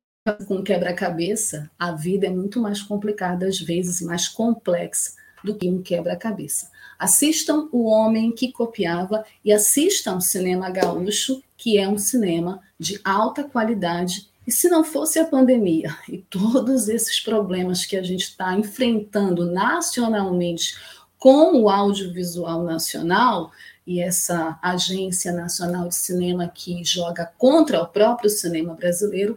com 0.47 0.63
quebra-cabeça, 0.63 1.71
a 1.79 1.93
vida 1.93 2.27
é 2.27 2.31
muito 2.31 2.61
mais 2.61 2.83
complicada, 2.83 3.47
às 3.47 3.59
vezes 3.59 4.03
mais 4.03 4.29
complexa 4.29 5.15
do 5.43 5.55
que 5.55 5.71
um 5.71 5.83
quebra-cabeça. 5.83 6.71
Assistam 6.99 7.69
O 7.73 7.85
Homem 7.85 8.33
que 8.33 8.53
Copiava 8.53 9.25
e 9.45 9.53
assistam 9.53 10.21
Cinema 10.21 10.71
Gaúcho, 10.71 11.43
que 11.57 11.79
é 11.79 11.89
um 11.89 11.99
cinema 11.99 12.61
de 12.79 13.01
alta 13.05 13.45
qualidade. 13.45 14.29
E 14.47 14.53
se 14.53 14.69
não 14.69 14.85
fosse 14.85 15.19
a 15.19 15.27
pandemia 15.27 15.97
e 16.09 16.19
todos 16.19 16.89
esses 16.89 17.21
problemas 17.21 17.87
que 17.87 17.97
a 17.97 18.03
gente 18.03 18.25
está 18.25 18.55
enfrentando 18.55 19.47
nacionalmente 19.47 20.77
com 21.19 21.63
o 21.63 21.71
audiovisual 21.71 22.63
nacional, 22.63 23.51
e 23.87 24.01
essa 24.01 24.59
agência 24.63 25.33
nacional 25.33 25.89
de 25.89 25.95
cinema 25.95 26.49
que 26.49 26.83
joga 26.85 27.31
contra 27.37 27.83
o 27.83 27.87
próprio 27.87 28.31
cinema 28.31 28.75
brasileiro, 28.75 29.37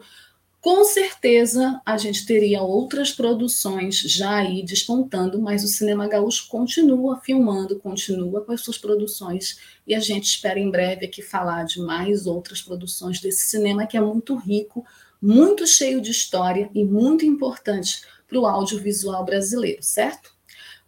com 0.67 0.83
certeza 0.83 1.81
a 1.85 1.97
gente 1.97 2.25
teria 2.25 2.61
outras 2.61 3.13
produções 3.13 3.99
já 3.99 4.35
aí 4.35 4.61
despontando, 4.65 5.41
mas 5.41 5.63
o 5.63 5.67
cinema 5.69 6.09
gaúcho 6.09 6.49
continua 6.49 7.21
filmando, 7.21 7.79
continua 7.79 8.41
com 8.41 8.51
as 8.51 8.59
suas 8.59 8.77
produções 8.77 9.57
e 9.87 9.95
a 9.95 10.01
gente 10.01 10.25
espera 10.25 10.59
em 10.59 10.69
breve 10.69 11.05
aqui 11.05 11.21
falar 11.21 11.63
de 11.63 11.79
mais 11.79 12.27
outras 12.27 12.61
produções 12.61 13.21
desse 13.21 13.45
cinema 13.45 13.87
que 13.87 13.95
é 13.95 14.01
muito 14.01 14.35
rico, 14.35 14.85
muito 15.21 15.65
cheio 15.65 16.01
de 16.01 16.11
história 16.11 16.69
e 16.75 16.83
muito 16.83 17.25
importante 17.25 18.01
para 18.27 18.37
o 18.37 18.45
audiovisual 18.45 19.23
brasileiro, 19.23 19.81
certo? 19.81 20.33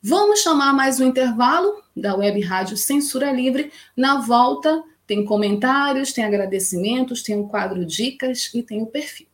Vamos 0.03 0.41
chamar 0.41 0.73
mais 0.73 0.99
um 0.99 1.07
intervalo 1.07 1.81
da 1.95 2.17
Web 2.17 2.41
Rádio 2.41 2.75
Censura 2.75 3.31
Livre. 3.31 3.71
Na 3.95 4.19
volta 4.19 4.83
tem 5.07 5.23
comentários, 5.23 6.11
tem 6.11 6.25
agradecimentos, 6.25 7.23
tem 7.23 7.39
o 7.39 7.47
quadro 7.47 7.85
Dicas 7.85 8.51
e 8.53 8.61
tem 8.61 8.81
o 8.81 8.85
perfil. 8.85 9.28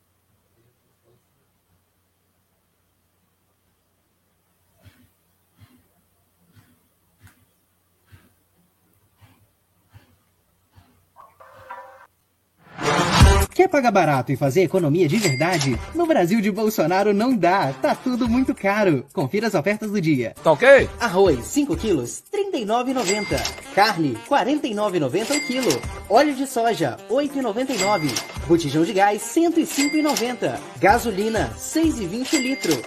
Quer 13.55 13.69
pagar 13.69 13.89
barato 13.89 14.33
e 14.33 14.35
fazer 14.35 14.63
economia 14.63 15.07
de 15.07 15.15
verdade? 15.15 15.79
No 15.93 16.05
Brasil 16.05 16.41
de 16.41 16.51
Bolsonaro 16.51 17.13
não 17.13 17.33
dá, 17.33 17.71
tá 17.71 17.95
tudo 17.95 18.27
muito 18.27 18.53
caro. 18.53 19.05
Confira 19.13 19.47
as 19.47 19.53
ofertas 19.53 19.89
do 19.89 20.01
dia. 20.01 20.35
Tá 20.43 20.51
ok? 20.51 20.89
Arroz, 20.99 21.45
5 21.45 21.77
quilos, 21.77 22.21
R$ 22.33 22.51
39,90. 22.51 23.73
Carne, 23.73 24.17
R$ 24.29 24.45
49,90 24.59 25.37
o 25.37 25.47
quilo. 25.47 25.81
Óleo 26.09 26.35
de 26.35 26.45
soja, 26.45 26.97
R$ 27.09 27.15
8,99. 27.15 28.09
Botijão 28.45 28.83
de 28.83 28.91
gás, 28.91 29.33
R$ 29.33 29.43
105,90. 29.49 30.59
Gasolina, 30.77 31.45
R$ 31.45 31.81
6,20 31.81 32.33
o 32.33 32.41
litro. 32.41 32.81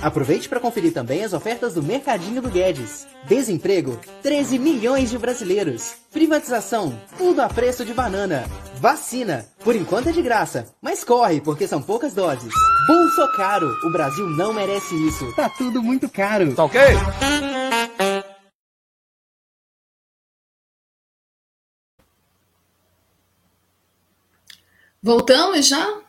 Aproveite 0.00 0.48
para 0.48 0.60
conferir 0.60 0.92
também 0.92 1.24
as 1.24 1.32
ofertas 1.32 1.74
do 1.74 1.82
Mercadinho 1.82 2.40
do 2.40 2.48
Guedes. 2.48 3.08
Desemprego, 3.26 3.98
13 4.22 4.56
milhões 4.56 5.10
de 5.10 5.18
brasileiros. 5.18 5.94
Privatização, 6.16 6.98
tudo 7.18 7.42
a 7.42 7.46
preço 7.46 7.84
de 7.84 7.92
banana. 7.92 8.46
Vacina, 8.80 9.46
por 9.62 9.76
enquanto 9.76 10.08
é 10.08 10.12
de 10.12 10.22
graça, 10.22 10.74
mas 10.80 11.04
corre 11.04 11.42
porque 11.42 11.68
são 11.68 11.82
poucas 11.82 12.14
doses. 12.14 12.54
Bolso 12.86 13.36
caro, 13.36 13.68
o 13.84 13.90
Brasil 13.90 14.26
não 14.26 14.54
merece 14.54 14.94
isso. 15.06 15.30
Tá 15.36 15.50
tudo 15.50 15.82
muito 15.82 16.08
caro. 16.08 16.54
Tá 16.54 16.64
ok? 16.64 16.80
Voltamos 25.02 25.66
já? 25.66 26.00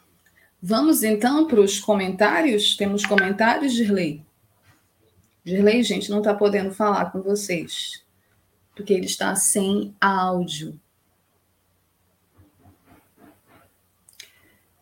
Vamos 0.63 1.03
então 1.03 1.45
para 1.47 1.59
os 1.59 1.81
comentários. 1.81 2.77
Temos 2.77 3.05
comentários, 3.05 3.73
Girley? 3.73 4.25
Girley, 5.45 5.83
gente, 5.83 6.09
não 6.09 6.19
está 6.19 6.33
podendo 6.33 6.73
falar 6.73 7.11
com 7.11 7.21
vocês, 7.21 8.06
porque 8.77 8.93
ele 8.93 9.07
está 9.07 9.35
sem 9.35 9.93
áudio. 9.99 10.79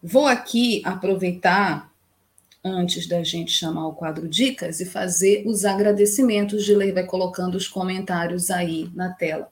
Vou 0.04 0.28
aqui 0.28 0.82
aproveitar, 0.86 1.92
antes 2.64 3.08
da 3.08 3.24
gente 3.24 3.52
chamar 3.52 3.88
o 3.88 3.94
quadro 3.94 4.28
Dicas, 4.28 4.82
e 4.82 4.86
fazer 4.86 5.48
os 5.48 5.64
agradecimentos. 5.64 6.66
De 6.66 6.76
lei 6.76 6.92
vai 6.92 7.06
colocando 7.06 7.56
os 7.56 7.68
comentários 7.68 8.52
aí 8.52 8.92
na 8.94 9.14
tela. 9.14 9.50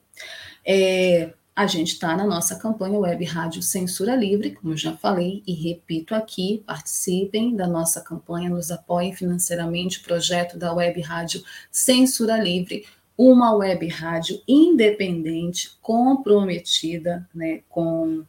É, 0.64 1.32
a 1.56 1.66
gente 1.66 1.94
está 1.94 2.14
na 2.16 2.26
nossa 2.26 2.56
campanha 2.56 2.98
Web 2.98 3.24
Rádio 3.24 3.62
Censura 3.62 4.14
Livre, 4.14 4.52
como 4.52 4.76
já 4.76 4.94
falei 4.96 5.42
e 5.46 5.54
repito 5.54 6.14
aqui, 6.14 6.62
participem 6.66 7.56
da 7.56 7.66
nossa 7.66 8.00
campanha, 8.00 8.50
nos 8.50 8.70
apoiem 8.70 9.14
financeiramente 9.14 10.00
o 10.00 10.02
projeto 10.02 10.58
da 10.58 10.72
Web 10.74 11.00
Rádio 11.00 11.42
Censura 11.70 12.36
Livre, 12.36 12.84
uma 13.16 13.54
web 13.54 13.86
rádio 13.88 14.40
independente, 14.46 15.76
comprometida 15.80 17.28
né, 17.34 17.62
com. 17.68 18.24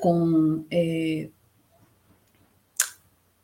com 0.00 0.64
é... 0.70 1.28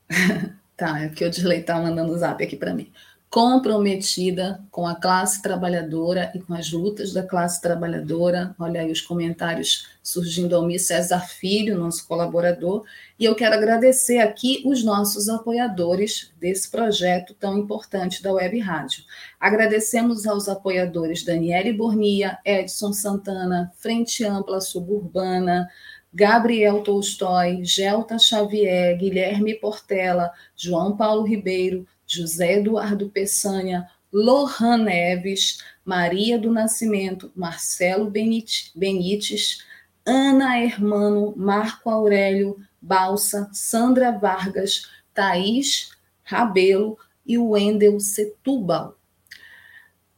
tá, 0.77 1.01
é 1.01 1.09
porque 1.09 1.25
o 1.25 1.31
Dirley 1.31 1.61
está 1.61 1.81
mandando 1.81 2.13
o 2.13 2.19
zap 2.19 2.43
aqui 2.43 2.57
para 2.57 2.75
mim 2.75 2.93
comprometida 3.31 4.65
com 4.71 4.87
a 4.87 4.95
classe 4.95 5.43
trabalhadora 5.43 6.33
e 6.35 6.39
com 6.39 6.55
as 6.55 6.73
lutas 6.73 7.13
da 7.13 7.23
classe 7.23 7.61
trabalhadora. 7.61 8.55
Olha 8.59 8.81
aí 8.81 8.91
os 8.91 9.03
comentários 9.03 9.87
surgindo 10.03 10.57
ao 10.57 10.65
Mi 10.65 10.79
César 10.79 11.21
Filho, 11.21 11.79
nosso 11.79 12.09
colaborador, 12.09 12.85
e 13.19 13.27
eu 13.27 13.35
quero 13.35 13.55
agradecer 13.55 14.21
aqui 14.21 14.63
os 14.65 14.83
nossos 14.83 15.29
apoiadores 15.29 16.33
desse 16.41 16.71
projeto 16.71 17.35
tão 17.35 17.59
importante 17.59 18.23
da 18.23 18.33
Web 18.33 18.59
Rádio. 18.61 19.05
Agradecemos 19.39 20.27
aos 20.27 20.49
apoiadores 20.49 21.23
Daniele 21.23 21.75
Bornia, 21.75 22.39
Edson 22.47 22.95
Santana, 22.95 23.71
Frente 23.77 24.25
Ampla 24.25 24.63
Suburbana, 24.63 25.69
Gabriel 26.15 26.83
Tolstói, 26.83 27.63
Gelta 27.63 28.19
Xavier, 28.19 28.97
Guilherme 28.97 29.55
Portela, 29.55 30.33
João 30.57 30.97
Paulo 30.97 31.23
Ribeiro, 31.25 31.87
José 32.09 32.55
Eduardo 32.55 33.11
Peçanha, 33.11 33.87
Lohan 34.11 34.79
Neves, 34.79 35.63
Maria 35.85 36.39
do 36.39 36.51
Nascimento, 36.51 37.31
Marcelo 37.37 38.11
Benites, 38.11 39.63
Ana 40.07 40.59
Hermano, 40.59 41.35
Marco 41.37 41.91
Aurélio 41.91 42.57
Balsa, 42.81 43.51
Sandra 43.53 44.11
Vargas, 44.11 44.89
Thaís 45.13 45.91
Rabelo 46.25 46.99
e 47.27 47.37
Wendel 47.37 48.01
Setúbal. 48.01 48.97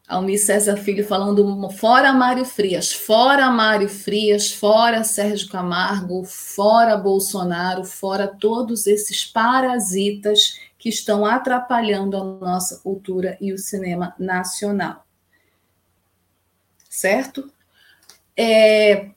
Almir 0.06 0.38
César 0.38 0.76
Filho 0.76 1.06
falando 1.06 1.70
fora 1.70 2.12
Mário 2.12 2.44
Frias, 2.44 2.92
fora 2.92 3.48
Mário 3.48 3.88
Frias, 3.88 4.52
fora 4.52 5.04
Sérgio 5.04 5.48
Camargo, 5.48 6.24
fora 6.24 6.96
Bolsonaro, 6.96 7.84
fora 7.84 8.26
todos 8.26 8.88
esses 8.88 9.24
parasitas 9.24 10.58
que 10.80 10.88
estão 10.88 11.26
atrapalhando 11.26 12.16
a 12.16 12.24
nossa 12.24 12.78
cultura 12.78 13.36
e 13.38 13.52
o 13.52 13.58
cinema 13.58 14.14
nacional. 14.18 15.06
Certo? 16.88 17.52
É, 18.34 19.10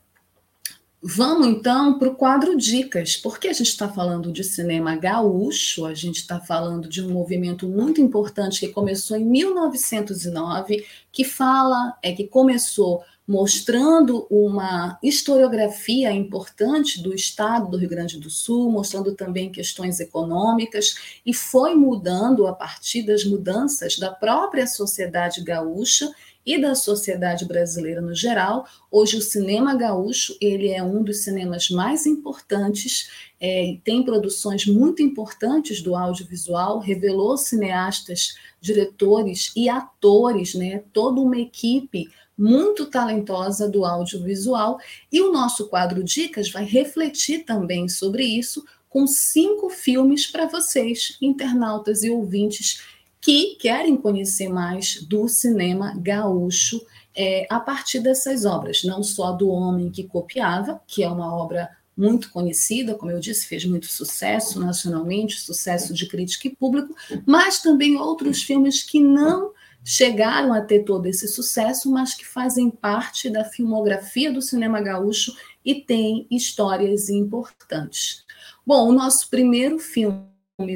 vamos 1.01 1.47
então 1.47 1.97
para 1.97 2.09
o 2.09 2.16
quadro 2.16 2.57
Dicas. 2.57 3.16
Porque 3.16 3.47
a 3.47 3.53
gente 3.53 3.70
está 3.70 3.88
falando 3.88 4.30
de 4.30 4.43
cinema 4.43 4.97
gaúcho, 4.97 5.86
a 5.86 5.93
gente 5.93 6.18
está 6.18 6.38
falando 6.38 6.89
de 6.89 7.01
um 7.01 7.09
movimento 7.09 7.66
muito 7.66 8.01
importante 8.01 8.59
que 8.59 8.68
começou 8.68 9.16
em 9.16 9.24
1909, 9.26 10.86
que 11.14 11.24
fala, 11.24 11.97
é 12.03 12.11
que 12.11 12.28
começou 12.28 13.05
mostrando 13.28 14.28
uma 14.30 14.99
historiografia 15.01 16.11
importante 16.11 17.01
do 17.01 17.13
estado 17.13 17.69
do 17.69 17.78
Rio 17.78 17.89
Grande 17.89 18.19
do 18.19 18.30
Sul, 18.30 18.69
mostrando 18.69 19.15
também 19.15 19.51
questões 19.51 19.99
econômicas, 19.99 21.19
e 21.26 21.34
foi 21.34 21.74
mudando 21.74 22.45
a 22.47 22.53
partir 22.53 23.03
das 23.03 23.24
mudanças 23.24 23.97
da 23.97 24.11
própria 24.11 24.67
sociedade 24.67 25.41
gaúcha 25.41 26.13
e 26.45 26.59
da 26.59 26.76
sociedade 26.76 27.45
brasileira 27.45 28.01
no 28.01 28.13
geral. 28.13 28.65
Hoje 28.91 29.17
o 29.17 29.21
cinema 29.21 29.76
gaúcho 29.76 30.36
ele 30.41 30.69
é 30.69 30.84
um 30.84 31.01
dos 31.01 31.24
cinemas 31.24 31.69
mais 31.69 32.05
importantes, 32.05 33.09
é, 33.39 33.78
tem 33.84 34.03
produções 34.03 34.65
muito 34.65 35.01
importantes 35.01 35.82
do 35.82 35.95
audiovisual, 35.95 36.80
revelou 36.80 37.38
cineastas, 37.38 38.36
diretores 38.59 39.51
e 39.55 39.69
atores, 39.69 40.53
né, 40.53 40.84
toda 40.91 41.21
uma 41.21 41.38
equipe 41.38 42.09
muito 42.38 42.86
talentosa 42.86 43.70
do 43.70 43.86
audiovisual, 43.86 44.80
e 45.12 45.22
o 45.22 45.32
nosso 45.32 45.68
quadro 45.68 46.04
Dicas 46.04 46.50
vai 46.52 46.66
refletir 46.66 47.46
também 47.46 47.88
sobre 47.88 48.24
isso, 48.24 48.64
com 48.90 49.08
cinco 49.08 49.70
filmes 49.70 50.28
para 50.28 50.46
vocês, 50.46 51.18
internautas 51.22 52.04
e 52.04 52.10
ouvintes 52.10 52.82
que 53.20 53.56
querem 53.56 53.96
conhecer 53.96 54.50
mais 54.50 55.02
do 55.02 55.28
cinema 55.28 55.94
gaúcho 55.98 56.86
é, 57.16 57.48
a 57.50 57.60
partir 57.60 58.00
dessas 58.00 58.46
obras, 58.46 58.84
não 58.84 59.02
só 59.02 59.32
do 59.32 59.50
Homem 59.50 59.90
que 59.90 60.04
Copiava, 60.04 60.82
que 60.86 61.04
é 61.04 61.10
uma 61.10 61.34
obra 61.34 61.70
muito 61.96 62.32
conhecida, 62.32 62.96
como 62.96 63.12
eu 63.12 63.20
disse, 63.20 63.48
fez 63.48 63.66
muito 63.66 63.86
sucesso 63.86 64.60
nacionalmente, 64.60 65.40
sucesso 65.40 65.94
de 65.94 66.08
crítica 66.08 66.48
e 66.48 66.56
público, 66.56 66.96
mas 67.26 67.62
também 67.62 67.98
outros 67.98 68.42
filmes 68.42 68.84
que 68.84 69.00
não 69.00 69.52
chegaram 69.84 70.54
a 70.54 70.62
ter 70.62 70.84
todo 70.84 71.08
esse 71.08 71.28
sucesso, 71.28 71.92
mas 71.92 72.14
que 72.14 72.26
fazem 72.26 72.70
parte 72.70 73.30
da 73.30 73.44
filmografia 73.44 74.32
do 74.32 74.42
cinema 74.42 74.80
gaúcho 74.82 75.36
e 75.64 75.76
têm 75.76 76.26
histórias 76.32 77.10
importantes. 77.10 78.26
Bom, 78.66 78.88
o 78.88 78.94
nosso 78.94 79.30
primeiro 79.30 79.78
filme 79.80 80.24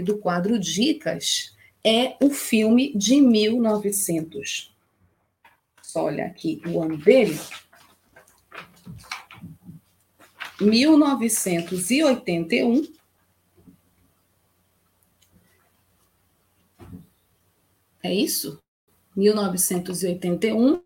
do 0.04 0.18
quadro 0.18 0.60
Dicas 0.60 1.56
é 1.84 2.16
o 2.22 2.30
filme 2.30 2.94
de 2.96 3.20
1900. 3.22 4.76
Só 5.82 6.06
olha 6.06 6.26
aqui 6.26 6.62
o 6.68 6.82
ano 6.82 6.98
dele. 6.98 7.40
1981 10.60 12.98
É 18.04 18.14
isso? 18.14 18.60
1981, 19.18 20.80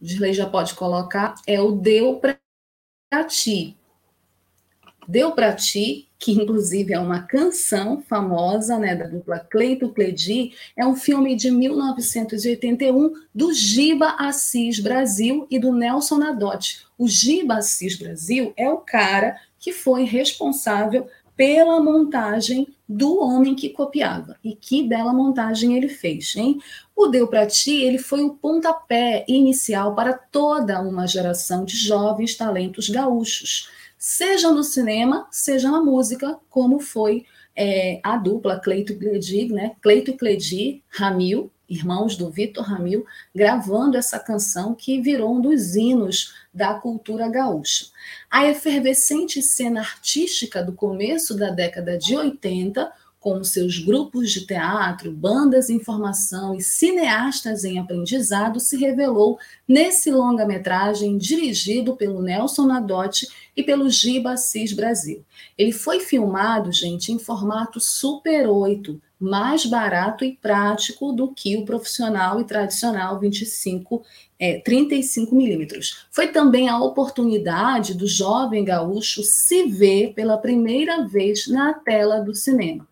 Dirley 0.00 0.34
já 0.34 0.46
pode 0.46 0.74
colocar, 0.74 1.34
é 1.46 1.60
o 1.60 1.72
Deu 1.72 2.20
para 2.20 3.24
Ti. 3.24 3.76
Deu 5.08 5.32
para 5.32 5.54
Ti, 5.54 6.08
que 6.18 6.32
inclusive 6.32 6.92
é 6.92 6.98
uma 6.98 7.22
canção 7.22 8.02
famosa, 8.02 8.78
né, 8.78 8.94
da 8.94 9.06
dupla 9.06 9.38
Cleito 9.38 9.90
Cledi, 9.90 10.52
é 10.76 10.86
um 10.86 10.94
filme 10.94 11.34
de 11.34 11.50
1981 11.50 13.12
do 13.34 13.52
Giba 13.52 14.16
Assis 14.18 14.78
Brasil 14.80 15.46
e 15.50 15.58
do 15.58 15.72
Nelson 15.72 16.18
Nadotti. 16.18 16.84
O 16.96 17.08
Giba 17.08 17.56
Assis 17.56 17.96
Brasil 17.98 18.52
é 18.56 18.68
o 18.70 18.78
cara 18.78 19.38
que 19.58 19.72
foi 19.72 20.04
responsável 20.04 21.08
pela 21.36 21.80
montagem 21.80 22.68
do 22.88 23.20
homem 23.20 23.54
que 23.54 23.70
copiava. 23.70 24.36
E 24.44 24.54
que 24.54 24.82
bela 24.82 25.12
montagem 25.12 25.76
ele 25.76 25.88
fez, 25.88 26.34
hein? 26.36 26.58
O 26.94 27.08
Deu 27.08 27.26
para 27.26 27.46
Ti, 27.46 27.82
ele 27.82 27.98
foi 27.98 28.22
o 28.22 28.34
pontapé 28.34 29.24
inicial 29.26 29.94
para 29.94 30.12
toda 30.12 30.80
uma 30.80 31.06
geração 31.06 31.64
de 31.64 31.76
jovens 31.76 32.36
talentos 32.36 32.88
gaúchos, 32.88 33.68
seja 33.98 34.50
no 34.50 34.62
cinema, 34.62 35.26
seja 35.30 35.70
na 35.70 35.82
música, 35.82 36.38
como 36.50 36.78
foi 36.78 37.24
é, 37.56 38.00
a 38.02 38.16
dupla 38.16 38.60
Cleito 38.60 38.96
Cledi, 38.96 39.52
né? 39.52 39.76
Cleito 39.80 40.16
Cledi, 40.16 40.82
Ramil, 40.88 41.50
irmãos 41.68 42.16
do 42.16 42.30
Vitor 42.30 42.64
Ramil, 42.64 43.06
gravando 43.34 43.96
essa 43.96 44.18
canção 44.18 44.74
que 44.74 45.00
virou 45.00 45.34
um 45.36 45.40
dos 45.40 45.74
hinos 45.76 46.34
da 46.52 46.74
cultura 46.74 47.28
gaúcha. 47.28 47.86
A 48.30 48.46
efervescente 48.46 49.42
cena 49.42 49.80
artística 49.80 50.62
do 50.62 50.72
começo 50.72 51.36
da 51.36 51.50
década 51.50 51.98
de 51.98 52.16
80, 52.16 52.92
com 53.24 53.42
seus 53.42 53.78
grupos 53.78 54.30
de 54.30 54.46
teatro, 54.46 55.10
bandas 55.10 55.70
em 55.70 55.80
formação 55.80 56.54
e 56.54 56.60
cineastas 56.60 57.64
em 57.64 57.78
aprendizado, 57.78 58.60
se 58.60 58.76
revelou 58.76 59.38
nesse 59.66 60.10
longa-metragem 60.10 61.16
dirigido 61.16 61.96
pelo 61.96 62.20
Nelson 62.20 62.66
Nadotti 62.66 63.26
e 63.56 63.62
pelo 63.62 63.88
Giba 63.88 64.32
Assis 64.32 64.74
Brasil. 64.74 65.24
Ele 65.56 65.72
foi 65.72 66.00
filmado, 66.00 66.70
gente, 66.70 67.12
em 67.12 67.18
formato 67.18 67.80
Super 67.80 68.46
8, 68.46 69.00
mais 69.18 69.64
barato 69.64 70.22
e 70.22 70.36
prático 70.36 71.10
do 71.10 71.28
que 71.28 71.56
o 71.56 71.64
profissional 71.64 72.42
e 72.42 72.44
tradicional 72.44 73.18
25, 73.18 74.02
é, 74.38 74.60
35 74.60 75.34
milímetros. 75.34 76.06
Foi 76.10 76.28
também 76.28 76.68
a 76.68 76.78
oportunidade 76.78 77.94
do 77.94 78.06
jovem 78.06 78.62
gaúcho 78.66 79.22
se 79.22 79.64
ver 79.64 80.12
pela 80.12 80.36
primeira 80.36 81.06
vez 81.06 81.46
na 81.46 81.72
tela 81.72 82.20
do 82.20 82.34
cinema. 82.34 82.86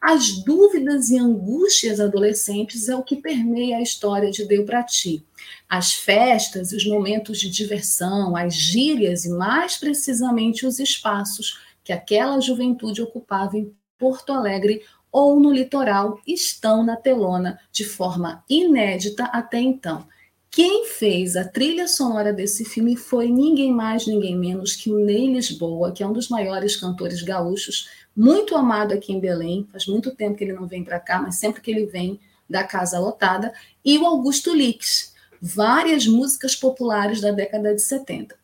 As 0.00 0.32
dúvidas 0.44 1.10
e 1.10 1.18
angústias 1.18 2.00
adolescentes 2.00 2.88
é 2.88 2.94
o 2.94 3.02
que 3.02 3.16
permeia 3.16 3.78
a 3.78 3.82
história 3.82 4.30
de 4.30 4.44
Deu 4.44 4.64
para 4.64 4.82
Ti. 4.82 5.24
As 5.68 5.94
festas, 5.94 6.72
os 6.72 6.86
momentos 6.86 7.38
de 7.38 7.50
diversão, 7.50 8.36
as 8.36 8.54
gírias 8.54 9.24
e, 9.24 9.30
mais 9.30 9.76
precisamente, 9.76 10.66
os 10.66 10.78
espaços 10.78 11.58
que 11.82 11.92
aquela 11.92 12.40
juventude 12.40 13.02
ocupava 13.02 13.56
em 13.56 13.72
Porto 13.98 14.32
Alegre 14.32 14.82
ou 15.10 15.40
no 15.40 15.52
litoral 15.52 16.20
estão 16.26 16.84
na 16.84 16.96
telona 16.96 17.58
de 17.72 17.84
forma 17.84 18.44
inédita 18.48 19.24
até 19.24 19.58
então. 19.58 20.06
Quem 20.50 20.86
fez 20.86 21.36
a 21.36 21.44
trilha 21.44 21.86
sonora 21.86 22.32
desse 22.32 22.64
filme 22.64 22.96
foi 22.96 23.28
ninguém 23.28 23.72
mais, 23.72 24.06
ninguém 24.06 24.34
menos 24.34 24.74
que 24.74 24.90
o 24.90 24.98
Ney 24.98 25.32
Lisboa, 25.32 25.92
que 25.92 26.02
é 26.02 26.06
um 26.06 26.12
dos 26.12 26.28
maiores 26.28 26.76
cantores 26.76 27.22
gaúchos, 27.22 27.88
muito 28.16 28.56
amado 28.56 28.92
aqui 28.92 29.12
em 29.12 29.20
Belém. 29.20 29.68
Faz 29.70 29.86
muito 29.86 30.14
tempo 30.14 30.36
que 30.36 30.44
ele 30.44 30.54
não 30.54 30.66
vem 30.66 30.82
para 30.82 30.98
cá, 30.98 31.20
mas 31.20 31.36
sempre 31.36 31.60
que 31.60 31.70
ele 31.70 31.86
vem, 31.86 32.18
da 32.48 32.62
casa 32.62 32.98
lotada, 32.98 33.52
e 33.84 33.98
o 33.98 34.06
Augusto 34.06 34.54
Lix, 34.54 35.12
várias 35.42 36.06
músicas 36.06 36.54
populares 36.54 37.20
da 37.20 37.32
década 37.32 37.74
de 37.74 37.82
70. 37.82 38.36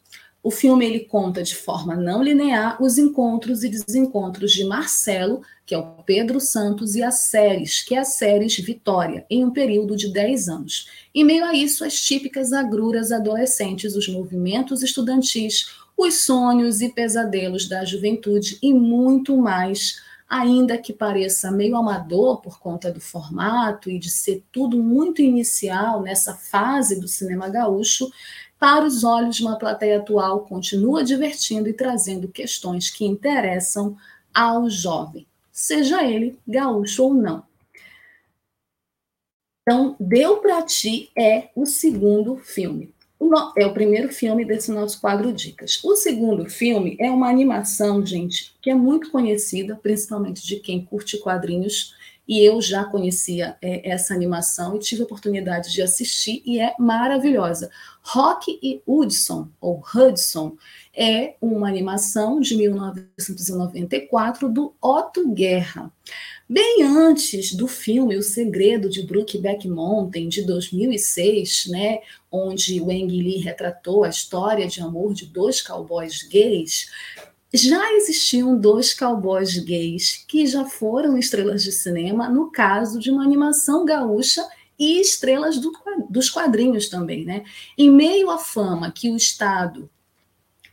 O 0.42 0.50
filme 0.50 0.84
ele 0.84 1.00
conta 1.00 1.40
de 1.40 1.54
forma 1.54 1.94
não 1.94 2.20
linear 2.20 2.82
os 2.82 2.98
encontros 2.98 3.62
e 3.62 3.68
desencontros 3.68 4.50
de 4.50 4.64
Marcelo, 4.64 5.42
que 5.64 5.72
é 5.72 5.78
o 5.78 6.02
Pedro 6.02 6.40
Santos, 6.40 6.96
e 6.96 7.02
a 7.02 7.12
Séries, 7.12 7.80
que 7.80 7.94
é 7.94 8.00
a 8.00 8.04
Séries 8.04 8.58
Vitória, 8.58 9.24
em 9.30 9.44
um 9.44 9.52
período 9.52 9.96
de 9.96 10.12
10 10.12 10.48
anos. 10.48 10.88
E 11.14 11.22
meio 11.22 11.44
a 11.44 11.54
isso, 11.54 11.84
as 11.84 12.00
típicas 12.00 12.52
agruras 12.52 13.12
adolescentes, 13.12 13.94
os 13.94 14.08
movimentos 14.08 14.82
estudantis, 14.82 15.66
os 15.96 16.22
sonhos 16.22 16.80
e 16.80 16.88
pesadelos 16.88 17.68
da 17.68 17.84
juventude 17.84 18.58
e 18.62 18.72
muito 18.72 19.36
mais, 19.36 20.00
ainda 20.28 20.78
que 20.78 20.92
pareça 20.92 21.50
meio 21.50 21.76
amador 21.76 22.40
por 22.40 22.58
conta 22.58 22.90
do 22.90 23.00
formato 23.00 23.90
e 23.90 23.98
de 23.98 24.10
ser 24.10 24.42
tudo 24.50 24.82
muito 24.82 25.20
inicial 25.20 26.02
nessa 26.02 26.34
fase 26.34 26.98
do 26.98 27.06
cinema 27.06 27.48
gaúcho, 27.48 28.10
para 28.58 28.84
os 28.84 29.02
olhos 29.02 29.36
de 29.36 29.42
uma 29.42 29.58
plateia 29.58 29.98
atual, 29.98 30.40
continua 30.40 31.02
divertindo 31.02 31.68
e 31.68 31.72
trazendo 31.72 32.28
questões 32.28 32.90
que 32.90 33.04
interessam 33.04 33.96
ao 34.32 34.70
jovem, 34.70 35.26
seja 35.50 36.04
ele 36.04 36.38
gaúcho 36.46 37.04
ou 37.04 37.14
não. 37.14 37.44
Então, 39.62 39.96
Deu 39.98 40.38
para 40.38 40.62
Ti 40.62 41.10
é 41.16 41.50
o 41.54 41.66
segundo 41.66 42.36
filme. 42.36 42.92
É 43.56 43.66
o 43.66 43.72
primeiro 43.72 44.12
filme 44.12 44.44
desse 44.44 44.70
nosso 44.72 45.00
quadro 45.00 45.32
Dicas. 45.32 45.80
O 45.84 45.94
segundo 45.94 46.48
filme 46.48 46.96
é 46.98 47.10
uma 47.10 47.28
animação, 47.28 48.04
gente, 48.04 48.54
que 48.60 48.70
é 48.70 48.74
muito 48.74 49.10
conhecida, 49.10 49.78
principalmente 49.82 50.46
de 50.46 50.56
quem 50.56 50.84
curte 50.84 51.18
quadrinhos, 51.18 51.94
e 52.26 52.40
eu 52.44 52.60
já 52.60 52.84
conhecia 52.84 53.56
é, 53.60 53.90
essa 53.90 54.14
animação 54.14 54.76
e 54.76 54.78
tive 54.78 55.02
a 55.02 55.04
oportunidade 55.04 55.72
de 55.72 55.82
assistir 55.82 56.42
e 56.44 56.60
é 56.60 56.74
maravilhosa. 56.78 57.70
Rock 58.02 58.58
e 58.62 58.80
Hudson, 58.86 59.48
ou 59.60 59.82
Hudson, 59.94 60.56
é 60.94 61.36
uma 61.40 61.68
animação 61.68 62.40
de 62.40 62.56
1994 62.56 64.48
do 64.48 64.74
Otto 64.80 65.28
Guerra. 65.32 65.90
Bem 66.48 66.82
antes 66.82 67.54
do 67.54 67.66
filme 67.66 68.16
O 68.16 68.22
Segredo 68.22 68.90
de 68.90 69.02
Brookback 69.02 69.66
Mountain, 69.66 70.28
de 70.28 70.42
2006, 70.42 71.68
né, 71.68 72.00
onde 72.30 72.80
o 72.80 72.90
Ang 72.90 73.06
Lee 73.06 73.38
retratou 73.38 74.04
a 74.04 74.10
história 74.10 74.66
de 74.66 74.82
amor 74.82 75.14
de 75.14 75.24
dois 75.24 75.62
cowboys 75.62 76.22
gays, 76.22 76.90
já 77.54 77.92
existiam 77.94 78.58
dois 78.58 78.94
cowboys 78.94 79.58
gays 79.58 80.24
que 80.26 80.46
já 80.46 80.64
foram 80.64 81.18
estrelas 81.18 81.62
de 81.62 81.72
cinema, 81.72 82.28
no 82.28 82.50
caso 82.50 82.98
de 82.98 83.10
uma 83.10 83.22
animação 83.22 83.84
gaúcha 83.84 84.46
e 84.78 85.00
estrelas 85.00 85.58
do, 85.58 85.70
dos 86.08 86.30
quadrinhos 86.30 86.88
também, 86.88 87.24
né? 87.24 87.44
Em 87.76 87.90
meio 87.90 88.30
à 88.30 88.38
fama 88.38 88.90
que 88.90 89.10
o 89.10 89.16
Estado 89.16 89.90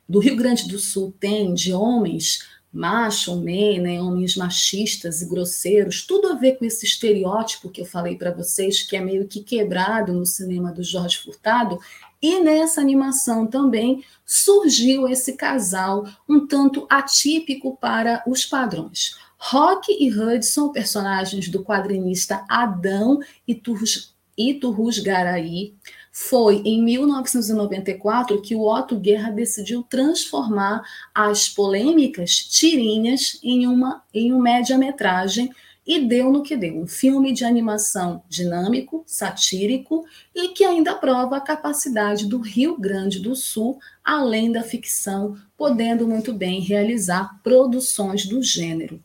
do 0.10 0.18
Rio 0.20 0.36
Grande 0.36 0.68
do 0.68 0.80
Sul 0.80 1.14
tem 1.20 1.54
de 1.54 1.72
homens 1.72 2.40
macho, 2.72 3.36
man, 3.36 3.82
né, 3.82 4.02
homens 4.02 4.36
machistas 4.36 5.22
e 5.22 5.30
grosseiros, 5.30 6.06
tudo 6.06 6.28
a 6.28 6.36
ver 6.36 6.58
com 6.58 6.66
esse 6.66 6.86
estereótipo 6.86 7.70
que 7.70 7.82
eu 7.82 7.86
falei 7.86 8.16
para 8.16 8.32
vocês, 8.32 8.84
que 8.84 8.96
é 8.96 9.02
meio 9.02 9.28
que 9.28 9.42
quebrado 9.42 10.14
no 10.14 10.26
cinema 10.26 10.72
do 10.72 10.84
Jorge 10.84 11.18
Furtado, 11.18 11.80
e 12.22 12.40
nessa 12.42 12.82
animação 12.82 13.48
também 13.48 14.04
surgiu 14.26 15.08
esse 15.08 15.34
casal 15.34 16.08
um 16.28 16.46
tanto 16.46 16.86
atípico 16.90 17.78
para 17.78 18.22
os 18.28 18.46
padrões. 18.46 19.16
Rock 19.38 19.92
e 19.92 20.12
Hudson, 20.12 20.70
personagens 20.70 21.48
do 21.48 21.64
quadrinista 21.64 22.44
Adão 22.50 23.20
Iturrus 23.48 25.00
Garaí, 25.00 25.74
foi 26.12 26.62
em 26.66 26.84
1994 26.84 28.42
que 28.42 28.56
o 28.56 28.68
Otto 28.68 28.98
Guerra 28.98 29.30
decidiu 29.30 29.84
transformar 29.84 30.82
as 31.14 31.48
polêmicas 31.48 32.32
tirinhas 32.32 33.40
em 33.44 33.68
uma 33.68 34.04
em 34.14 34.34
um 34.34 34.40
média-metragem 34.40 35.52
e 35.90 36.00
deu 36.06 36.32
no 36.32 36.44
que 36.44 36.56
deu, 36.56 36.78
um 36.78 36.86
filme 36.86 37.34
de 37.34 37.44
animação 37.44 38.22
dinâmico, 38.30 39.04
satírico 39.08 40.06
e 40.36 40.50
que 40.50 40.64
ainda 40.64 40.94
prova 40.94 41.38
a 41.38 41.42
capacidade 41.42 42.28
do 42.28 42.38
Rio 42.38 42.78
Grande 42.78 43.20
do 43.20 43.36
Sul, 43.36 43.80
além 44.04 44.52
da 44.52 44.62
ficção, 44.62 45.36
podendo 45.58 46.08
muito 46.08 46.32
bem 46.32 46.62
realizar 46.62 47.42
produções 47.42 48.28
do 48.28 48.44
gênero. 48.44 49.04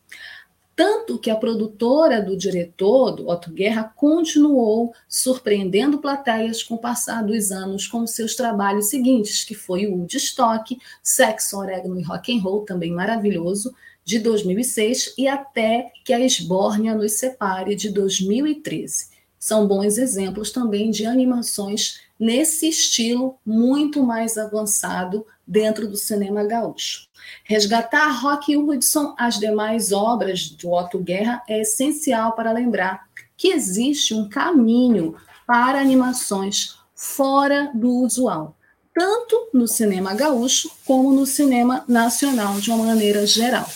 Tanto 0.75 1.17
que 1.17 1.29
a 1.29 1.35
produtora 1.37 2.21
do 2.21 2.35
diretor, 2.35 3.11
do 3.11 3.29
Otto 3.29 3.49
Guerra, 3.49 3.93
continuou 3.95 4.93
surpreendendo 5.07 5.99
plateias 5.99 6.61
com 6.61 6.75
o 6.75 6.79
passar 6.79 7.23
dos 7.23 7.49
anos 7.49 7.87
com 7.87 8.05
seus 8.05 8.35
trabalhos 8.35 8.89
seguintes, 8.89 9.45
que 9.45 9.55
foi 9.55 9.87
o 9.87 9.95
Woodstock, 9.95 10.77
Sexo, 11.01 11.57
Orégano 11.57 11.97
e 11.97 12.03
Rock 12.03 12.37
and 12.37 12.41
Roll, 12.41 12.65
também 12.65 12.91
maravilhoso, 12.91 13.73
de 14.03 14.19
2006 14.19 15.15
e 15.17 15.27
até 15.27 15.91
que 16.03 16.13
a 16.13 16.19
Esbórnia 16.19 16.93
nos 16.93 17.13
separe 17.13 17.73
de 17.73 17.89
2013. 17.89 19.15
São 19.39 19.67
bons 19.67 19.97
exemplos 19.97 20.51
também 20.51 20.91
de 20.91 21.05
animações 21.05 22.01
nesse 22.19 22.67
estilo 22.67 23.37
muito 23.45 24.03
mais 24.03 24.37
avançado 24.37 25.25
dentro 25.47 25.87
do 25.87 25.95
cinema 25.95 26.43
gaúcho. 26.43 27.07
Resgatar 27.43 28.09
Rock 28.21 28.55
Hudson 28.55 29.15
as 29.17 29.39
demais 29.39 29.91
obras 29.91 30.49
do 30.49 30.71
Otto 30.71 30.99
Guerra 30.99 31.43
é 31.47 31.61
essencial 31.61 32.33
para 32.33 32.51
lembrar 32.51 33.07
que 33.37 33.49
existe 33.49 34.13
um 34.13 34.29
caminho 34.29 35.15
para 35.45 35.79
animações 35.79 36.77
fora 36.95 37.71
do 37.73 37.89
usual, 38.03 38.55
tanto 38.93 39.49
no 39.53 39.67
cinema 39.67 40.13
gaúcho 40.13 40.71
como 40.85 41.11
no 41.11 41.25
cinema 41.25 41.83
nacional 41.87 42.59
de 42.59 42.71
uma 42.71 42.85
maneira 42.85 43.25
geral. 43.25 43.69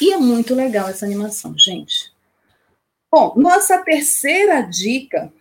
E 0.00 0.12
é 0.12 0.16
muito 0.16 0.54
legal 0.54 0.88
essa 0.88 1.04
animação, 1.04 1.54
gente. 1.58 2.12
Bom, 3.12 3.34
nossa 3.36 3.78
terceira 3.82 4.60
dica 4.62 5.32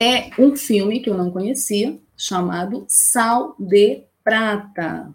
é 0.00 0.30
um 0.38 0.56
filme 0.56 1.00
que 1.00 1.10
eu 1.10 1.16
não 1.16 1.30
conhecia, 1.30 1.98
chamado 2.16 2.86
Sal 2.88 3.54
de 3.58 4.04
Prata. 4.24 5.14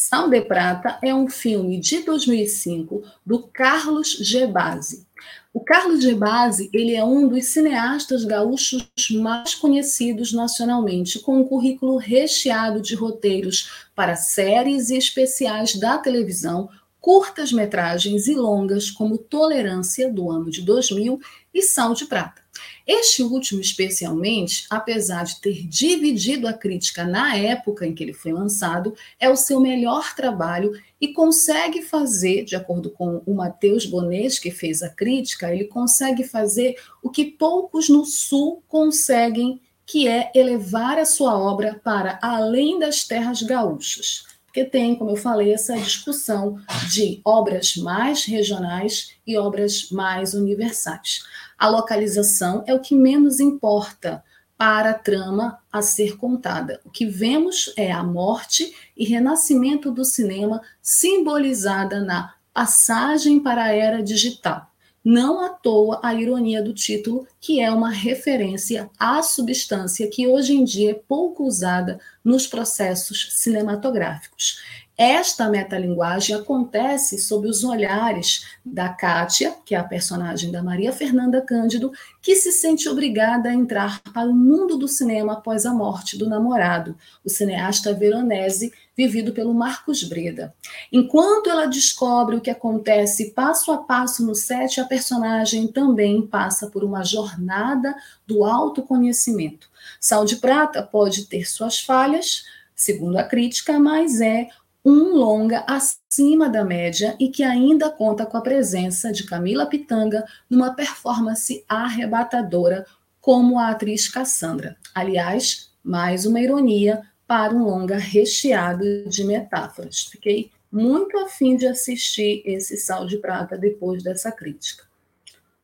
Sal 0.00 0.30
de 0.30 0.40
Prata 0.40 0.96
é 1.02 1.12
um 1.12 1.28
filme 1.28 1.76
de 1.76 2.04
2005 2.04 3.02
do 3.26 3.42
Carlos 3.42 4.10
Gebasi. 4.20 5.04
O 5.52 5.58
Carlos 5.58 6.04
Gebasi, 6.04 6.70
ele 6.72 6.94
é 6.94 7.02
um 7.02 7.26
dos 7.26 7.46
cineastas 7.46 8.24
gaúchos 8.24 8.88
mais 9.10 9.56
conhecidos 9.56 10.32
nacionalmente, 10.32 11.18
com 11.18 11.40
um 11.40 11.44
currículo 11.44 11.96
recheado 11.96 12.80
de 12.80 12.94
roteiros 12.94 13.88
para 13.92 14.14
séries 14.14 14.88
e 14.90 14.96
especiais 14.96 15.74
da 15.74 15.98
televisão, 15.98 16.70
curtas 17.00 17.50
metragens 17.52 18.28
e 18.28 18.36
longas 18.36 18.92
como 18.92 19.18
Tolerância 19.18 20.12
do 20.12 20.30
ano 20.30 20.48
de 20.48 20.62
2000 20.62 21.18
e 21.52 21.60
Sal 21.60 21.92
de 21.92 22.06
Prata. 22.06 22.47
Este 22.88 23.22
último, 23.22 23.60
especialmente, 23.60 24.64
apesar 24.70 25.24
de 25.24 25.38
ter 25.42 25.66
dividido 25.68 26.48
a 26.48 26.54
crítica 26.54 27.04
na 27.04 27.36
época 27.36 27.86
em 27.86 27.94
que 27.94 28.02
ele 28.02 28.14
foi 28.14 28.32
lançado, 28.32 28.96
é 29.20 29.28
o 29.28 29.36
seu 29.36 29.60
melhor 29.60 30.14
trabalho 30.14 30.72
e 30.98 31.08
consegue 31.08 31.82
fazer, 31.82 32.44
de 32.44 32.56
acordo 32.56 32.88
com 32.88 33.22
o 33.26 33.34
Matheus 33.34 33.84
Bonet, 33.84 34.40
que 34.40 34.50
fez 34.50 34.82
a 34.82 34.88
crítica, 34.88 35.52
ele 35.52 35.66
consegue 35.66 36.24
fazer 36.24 36.76
o 37.02 37.10
que 37.10 37.26
poucos 37.26 37.90
no 37.90 38.06
Sul 38.06 38.62
conseguem, 38.66 39.60
que 39.84 40.08
é 40.08 40.32
elevar 40.34 40.98
a 40.98 41.04
sua 41.04 41.38
obra 41.38 41.78
para 41.84 42.18
além 42.22 42.78
das 42.78 43.04
terras 43.04 43.42
gaúchas. 43.42 44.24
Porque 44.46 44.64
tem, 44.64 44.96
como 44.96 45.10
eu 45.10 45.16
falei, 45.16 45.52
essa 45.52 45.76
discussão 45.76 46.58
de 46.90 47.20
obras 47.22 47.76
mais 47.76 48.24
regionais 48.24 49.12
e 49.26 49.36
obras 49.36 49.90
mais 49.90 50.32
universais 50.32 51.22
a 51.58 51.68
localização 51.68 52.62
é 52.66 52.72
o 52.72 52.80
que 52.80 52.94
menos 52.94 53.40
importa 53.40 54.22
para 54.56 54.90
a 54.90 54.94
trama 54.94 55.58
a 55.72 55.82
ser 55.82 56.16
contada. 56.16 56.80
O 56.84 56.90
que 56.90 57.06
vemos 57.06 57.72
é 57.76 57.92
a 57.92 58.02
morte 58.02 58.74
e 58.96 59.04
renascimento 59.04 59.90
do 59.90 60.04
cinema 60.04 60.60
simbolizada 60.82 62.00
na 62.00 62.34
passagem 62.52 63.40
para 63.40 63.64
a 63.64 63.72
era 63.72 64.02
digital. 64.02 64.66
Não 65.04 65.40
à 65.40 65.48
toa 65.48 66.00
a 66.02 66.12
ironia 66.12 66.60
do 66.62 66.74
título, 66.74 67.26
que 67.40 67.60
é 67.60 67.70
uma 67.70 67.88
referência 67.88 68.90
à 68.98 69.22
substância 69.22 70.10
que 70.10 70.26
hoje 70.26 70.54
em 70.54 70.64
dia 70.64 70.90
é 70.90 70.94
pouco 70.94 71.44
usada 71.44 72.00
nos 72.24 72.46
processos 72.46 73.28
cinematográficos. 73.30 74.60
Esta 74.98 75.48
metalinguagem 75.48 76.34
acontece 76.34 77.18
sob 77.18 77.46
os 77.48 77.62
olhares 77.62 78.44
da 78.66 78.88
Kátia, 78.88 79.54
que 79.64 79.76
é 79.76 79.78
a 79.78 79.84
personagem 79.84 80.50
da 80.50 80.60
Maria 80.60 80.92
Fernanda 80.92 81.40
Cândido, 81.40 81.92
que 82.20 82.34
se 82.34 82.50
sente 82.50 82.88
obrigada 82.88 83.48
a 83.48 83.54
entrar 83.54 84.02
para 84.12 84.28
o 84.28 84.34
mundo 84.34 84.76
do 84.76 84.88
cinema 84.88 85.34
após 85.34 85.64
a 85.64 85.72
morte 85.72 86.18
do 86.18 86.28
namorado, 86.28 86.96
o 87.24 87.30
cineasta 87.30 87.94
Veronese, 87.94 88.72
vivido 88.96 89.32
pelo 89.32 89.54
Marcos 89.54 90.02
Breda. 90.02 90.52
Enquanto 90.90 91.48
ela 91.48 91.66
descobre 91.66 92.34
o 92.34 92.40
que 92.40 92.50
acontece 92.50 93.30
passo 93.30 93.70
a 93.70 93.78
passo 93.78 94.26
no 94.26 94.34
set, 94.34 94.80
a 94.80 94.84
personagem 94.84 95.68
também 95.68 96.26
passa 96.26 96.66
por 96.66 96.82
uma 96.82 97.04
jornada 97.04 97.94
do 98.26 98.44
autoconhecimento. 98.44 99.70
Sal 100.00 100.24
de 100.24 100.34
Prata 100.34 100.82
pode 100.82 101.26
ter 101.26 101.48
suas 101.48 101.78
falhas, 101.78 102.46
segundo 102.74 103.16
a 103.16 103.22
crítica, 103.22 103.78
mas 103.78 104.20
é 104.20 104.48
um 104.88 105.16
longa 105.16 105.66
acima 105.66 106.48
da 106.48 106.64
média 106.64 107.14
e 107.20 107.28
que 107.28 107.42
ainda 107.42 107.90
conta 107.90 108.24
com 108.24 108.38
a 108.38 108.40
presença 108.40 109.12
de 109.12 109.24
Camila 109.24 109.66
Pitanga 109.66 110.24
numa 110.48 110.72
performance 110.72 111.62
arrebatadora 111.68 112.86
como 113.20 113.58
a 113.58 113.68
atriz 113.68 114.08
Cassandra. 114.08 114.78
Aliás, 114.94 115.70
mais 115.84 116.24
uma 116.24 116.40
ironia 116.40 117.02
para 117.26 117.54
um 117.54 117.64
longa 117.64 117.98
recheado 117.98 119.04
de 119.06 119.24
metáforas. 119.24 120.04
Fiquei 120.10 120.50
muito 120.72 121.18
afim 121.18 121.54
de 121.54 121.66
assistir 121.66 122.42
esse 122.46 122.78
Sal 122.78 123.06
de 123.06 123.18
Prata 123.18 123.58
depois 123.58 124.02
dessa 124.02 124.32
crítica. 124.32 124.84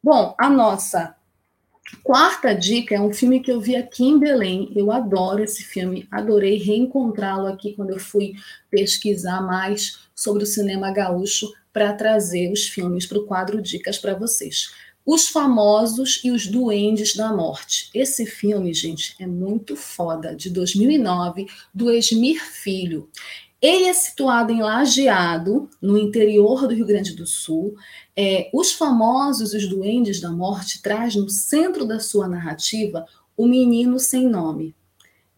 Bom, 0.02 0.34
a 0.38 0.50
nossa 0.50 1.16
Quarta 2.03 2.55
dica 2.55 2.95
é 2.95 3.01
um 3.01 3.12
filme 3.12 3.41
que 3.41 3.53
eu 3.53 3.61
vi 3.61 3.76
aqui 3.76 4.05
em 4.05 4.18
Belém. 4.18 4.72
Eu 4.74 4.91
adoro 4.91 5.43
esse 5.43 5.62
filme, 5.62 6.09
adorei 6.11 6.57
reencontrá-lo 6.57 7.47
aqui 7.47 7.74
quando 7.74 7.91
eu 7.91 8.01
fui 8.01 8.35
pesquisar 8.70 9.43
mais 9.43 9.99
sobre 10.14 10.45
o 10.45 10.47
cinema 10.47 10.91
gaúcho 10.91 11.53
para 11.72 11.93
trazer 11.93 12.51
os 12.51 12.68
filmes 12.68 13.05
para 13.05 13.18
o 13.18 13.26
quadro 13.26 13.61
Dicas 13.61 13.99
para 13.99 14.14
vocês. 14.14 14.70
Os 15.05 15.28
Famosos 15.28 16.22
e 16.24 16.30
os 16.30 16.47
Duendes 16.47 17.14
da 17.14 17.30
Morte. 17.30 17.91
Esse 17.93 18.24
filme, 18.24 18.72
gente, 18.72 19.14
é 19.20 19.26
muito 19.26 19.76
foda, 19.76 20.35
de 20.35 20.49
2009, 20.49 21.47
do 21.74 21.91
Esmir 21.91 22.43
Filho. 22.43 23.11
Ele 23.64 23.84
é 23.84 23.94
situado 23.94 24.52
em 24.52 24.60
Lajeado, 24.60 25.70
no 25.80 25.96
interior 25.96 26.68
do 26.68 26.74
Rio 26.74 26.84
Grande 26.84 27.16
do 27.16 27.26
Sul. 27.26 27.74
É, 28.14 28.50
os 28.52 28.72
famosos 28.72 29.54
Os 29.54 29.66
Duendes 29.66 30.20
da 30.20 30.30
Morte 30.30 30.82
traz 30.82 31.16
no 31.16 31.30
centro 31.30 31.86
da 31.86 31.98
sua 31.98 32.28
narrativa 32.28 33.06
o 33.34 33.46
menino 33.46 33.98
sem 33.98 34.28
nome. 34.28 34.76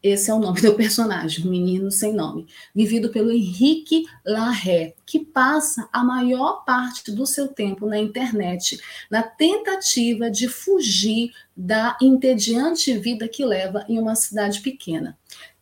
Esse 0.03 0.29
é 0.29 0.35
o 0.35 0.41
nome 0.41 0.61
do 0.61 0.75
personagem, 0.75 1.47
o 1.47 1.49
menino 1.49 1.89
sem 1.93 2.13
nome, 2.13 2.49
vivido 2.75 3.11
pelo 3.11 3.31
Henrique 3.31 4.05
Larré, 4.25 4.97
que 5.07 5.21
passa 5.21 5.89
a 5.93 6.03
maior 6.03 6.65
parte 6.65 7.13
do 7.13 7.27
seu 7.27 7.47
tempo 7.47 7.87
na 7.87 7.97
internet, 7.97 8.81
na 9.09 9.23
tentativa 9.23 10.29
de 10.29 10.49
fugir 10.49 11.31
da 11.57 11.97
entediante 12.03 12.93
vida 12.99 13.29
que 13.29 13.45
leva 13.45 13.87
em 13.89 14.01
uma 14.01 14.17
cidade 14.17 14.59
pequena 14.63 15.17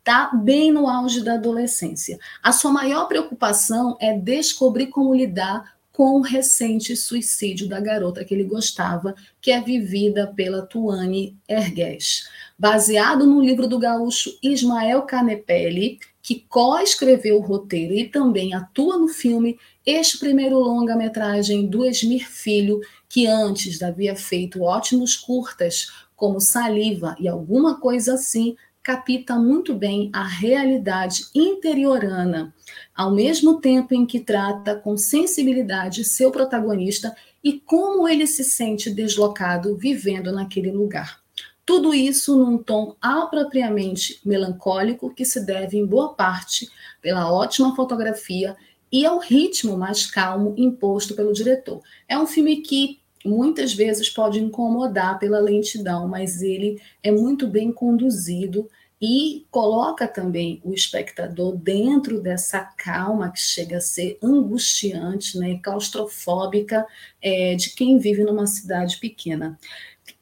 está 0.05 0.31
bem 0.35 0.71
no 0.71 0.87
auge 0.87 1.23
da 1.23 1.33
adolescência. 1.33 2.19
A 2.43 2.53
sua 2.53 2.71
maior 2.71 3.09
preocupação 3.09 3.97
é 3.99 4.13
descobrir 4.13 4.89
como 4.89 5.15
lidar 5.15 5.75
com 5.91 6.19
o 6.19 6.21
recente 6.21 6.95
suicídio 6.95 7.67
da 7.67 7.81
garota 7.81 8.23
que 8.23 8.35
ele 8.35 8.45
gostava, 8.45 9.15
que 9.41 9.51
é 9.51 9.63
vivida 9.63 10.27
pela 10.27 10.61
Tuane 10.61 11.35
Ergues. 11.49 12.29
Baseado 12.59 13.25
no 13.25 13.41
livro 13.41 13.67
do 13.67 13.79
gaúcho 13.79 14.37
Ismael 14.43 15.03
Canepelli, 15.03 15.99
que 16.21 16.45
co-escreveu 16.51 17.39
o 17.39 17.43
roteiro 17.43 17.95
e 17.95 18.07
também 18.07 18.53
atua 18.53 18.99
no 18.99 19.09
filme, 19.09 19.59
este 19.87 20.19
primeiro 20.19 20.59
longa-metragem 20.59 21.67
do 21.67 21.83
Esmir 21.83 22.29
Filho, 22.29 22.81
que 23.09 23.27
antes 23.27 23.83
havia 23.83 24.15
feito 24.15 24.63
ótimos 24.63 25.17
curtas, 25.17 25.87
como 26.15 26.41
Saliva 26.41 27.17
e 27.19 27.27
alguma 27.27 27.81
coisa 27.81 28.15
assim, 28.15 28.57
capta 28.85 29.37
muito 29.37 29.75
bem 29.75 30.11
a 30.13 30.23
realidade 30.23 31.25
interiorana, 31.35 32.55
ao 32.95 33.11
mesmo 33.11 33.59
tempo 33.59 33.95
em 33.95 34.05
que 34.05 34.21
trata 34.21 34.77
com 34.77 34.95
sensibilidade 34.95 36.05
seu 36.05 36.31
protagonista 36.31 37.17
e 37.43 37.59
como 37.59 38.07
ele 38.07 38.27
se 38.27 38.45
sente 38.45 38.91
deslocado 38.91 39.75
vivendo 39.75 40.31
naquele 40.31 40.71
lugar. 40.71 41.19
Tudo 41.65 41.95
isso 41.95 42.37
num 42.37 42.59
tom 42.59 42.95
apropriadamente 43.01 44.21
melancólico 44.23 45.15
que 45.15 45.25
se 45.25 45.47
deve 45.47 45.79
em 45.79 45.87
boa 45.87 46.13
parte 46.13 46.71
pela 47.01 47.33
ótima 47.33 47.75
fotografia 47.75 48.55
e 48.93 49.07
ao 49.07 49.19
ritmo 49.19 49.79
mais 49.79 50.05
calmo 50.05 50.55
imposto 50.59 51.15
pelo 51.15 51.33
diretor. 51.33 51.81
É 52.07 52.19
um 52.19 52.27
filme 52.27 52.59
que 52.59 53.01
muitas 53.25 53.73
vezes 53.73 54.09
pode 54.09 54.39
incomodar 54.39 55.19
pela 55.19 55.41
lentidão, 55.41 56.07
mas 56.07 56.43
ele 56.43 56.81
é 57.03 57.11
muito 57.11 57.47
bem 57.49 57.73
conduzido 57.73 58.69
e 59.01 59.47
coloca 59.51 60.07
também 60.09 60.63
o 60.65 60.73
espectador 60.73 61.57
dentro 61.57 62.21
dessa 62.21 62.61
calma 62.61 63.31
que 63.31 63.41
chega 63.41 63.79
a 63.79 63.81
ser 63.81 64.19
angustiante, 64.23 65.39
né, 65.39 65.59
claustrofóbica 65.63 66.87
é, 67.21 67.55
de 67.55 67.71
quem 67.75 67.99
vive 67.99 68.25
numa 68.25 68.47
cidade 68.47 68.99
pequena. 68.99 69.59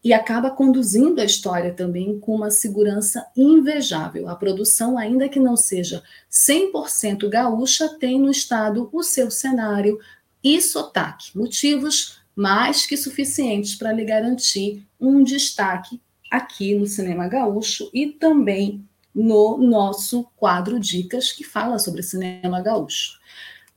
E 0.03 0.12
acaba 0.12 0.50
conduzindo 0.50 1.20
a 1.20 1.24
história 1.24 1.72
também 1.72 2.18
com 2.18 2.34
uma 2.34 2.50
segurança 2.50 3.24
invejável. 3.36 4.28
A 4.28 4.34
produção, 4.34 4.98
ainda 4.98 5.28
que 5.28 5.38
não 5.38 5.57
seja 5.57 6.03
100% 6.30 7.28
gaúcha, 7.28 7.88
tem 8.00 8.18
no 8.18 8.30
estado 8.30 8.88
o 8.92 9.03
seu 9.03 9.30
cenário 9.30 10.00
e 10.42 10.61
sotaque, 10.61 11.36
motivos 11.38 12.22
mais 12.35 12.87
que 12.87 12.97
suficientes 12.97 13.74
para 13.74 13.93
lhe 13.93 14.05
garantir 14.05 14.87
um 15.01 15.22
destaque 15.22 16.01
aqui 16.30 16.74
no 16.74 16.87
Cinema 16.87 17.28
Gaúcho 17.28 17.91
e 17.93 18.07
também 18.07 18.85
no 19.14 19.59
nosso 19.59 20.24
quadro 20.37 20.80
Dicas, 20.80 21.33
que 21.33 21.45
fala 21.45 21.78
sobre 21.78 22.03
cinema 22.03 22.61
gaúcho. 22.61 23.18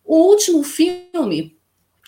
O 0.04 0.30
último 0.30 0.64
filme 0.64 1.58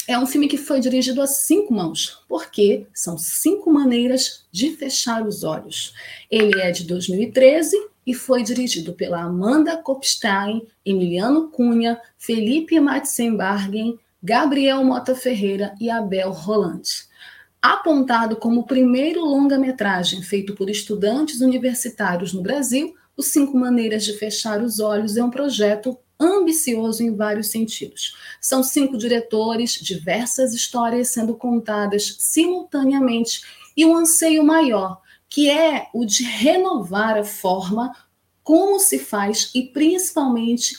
é 0.08 0.18
um 0.18 0.26
filme 0.26 0.48
que 0.48 0.58
foi 0.58 0.80
dirigido 0.80 1.22
a 1.22 1.28
cinco 1.28 1.74
mãos, 1.74 2.24
porque 2.30 2.88
são 2.94 3.18
cinco 3.18 3.72
maneiras 3.72 4.46
de 4.52 4.72
fechar 4.72 5.28
os 5.28 5.44
olhos. 5.44 5.94
Ele 6.32 6.62
é 6.62 6.72
de 6.72 6.86
2013 6.86 7.76
e 8.06 8.14
foi 8.14 8.42
dirigido 8.42 8.94
pela 8.94 9.22
Amanda 9.22 9.76
Kopstein, 9.76 10.66
Emiliano 10.86 11.50
Cunha, 11.50 12.00
Felipe 12.18 12.80
Matzenbargen, 12.80 14.00
Gabriel 14.22 14.84
Mota 14.84 15.16
Ferreira 15.16 15.76
e 15.80 15.90
Abel 15.90 16.32
Roland. 16.32 16.82
Apontado 17.62 18.36
como 18.36 18.62
o 18.62 18.66
primeiro 18.66 19.22
longa-metragem 19.24 20.22
feito 20.24 20.56
por 20.56 20.70
estudantes 20.70 21.42
universitários 21.42 22.34
no 22.34 22.42
Brasil, 22.42 22.96
Os 23.16 23.28
Cinco 23.28 23.58
Maneiras 23.58 24.04
de 24.04 24.14
Fechar 24.14 24.62
os 24.62 24.80
Olhos 24.80 25.18
é 25.18 25.24
um 25.24 25.30
projeto 25.30 25.98
ambicioso 26.20 27.04
em 27.04 27.16
vários 27.16 27.48
sentidos. 27.48 28.16
São 28.42 28.64
cinco 28.64 28.98
diretores, 28.98 29.74
diversas 29.74 30.54
histórias 30.54 31.10
sendo 31.10 31.36
contadas 31.36 32.16
simultaneamente 32.20 33.42
e 33.76 33.86
um 33.86 33.96
anseio 33.96 34.44
maior, 34.44 35.00
que 35.30 35.50
é 35.50 35.88
o 35.94 36.06
de 36.06 36.24
renovar 36.24 37.18
a 37.18 37.24
forma 37.24 37.96
como 38.44 38.80
se 38.80 38.98
faz 38.98 39.52
e 39.54 39.64
principalmente 39.64 40.78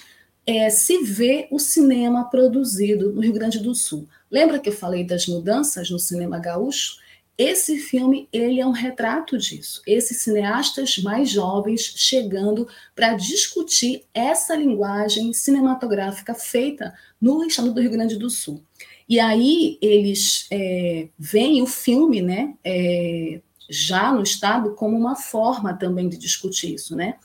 é, 0.48 0.70
se 0.70 1.02
vê 1.02 1.46
o 1.50 1.58
cinema 1.58 2.24
produzido 2.30 3.12
no 3.12 3.20
Rio 3.20 3.34
Grande 3.34 3.58
do 3.58 3.74
Sul. 3.74 4.08
Lembra 4.30 4.58
que 4.58 4.70
eu 4.70 4.72
falei 4.72 5.04
das 5.04 5.26
mudanças 5.26 5.90
no 5.90 5.98
cinema 5.98 6.38
gaúcho? 6.38 6.96
Esse 7.36 7.76
filme 7.76 8.26
ele 8.32 8.58
é 8.58 8.66
um 8.66 8.70
retrato 8.70 9.36
disso. 9.36 9.82
Esses 9.86 10.22
cineastas 10.22 10.96
mais 10.96 11.28
jovens 11.28 11.92
chegando 11.94 12.66
para 12.96 13.12
discutir 13.12 14.04
essa 14.14 14.56
linguagem 14.56 15.34
cinematográfica 15.34 16.34
feita 16.34 16.94
no 17.20 17.44
estado 17.44 17.70
do 17.70 17.82
Rio 17.82 17.90
Grande 17.90 18.16
do 18.16 18.30
Sul. 18.30 18.62
E 19.06 19.20
aí 19.20 19.76
eles 19.82 20.46
é, 20.50 21.08
veem 21.18 21.60
o 21.60 21.66
filme, 21.66 22.22
né, 22.22 22.54
é, 22.64 23.42
já 23.68 24.10
no 24.12 24.22
estado 24.22 24.74
como 24.74 24.96
uma 24.96 25.14
forma 25.14 25.74
também 25.74 26.08
de 26.08 26.16
discutir 26.16 26.72
isso, 26.72 26.96
né? 26.96 27.16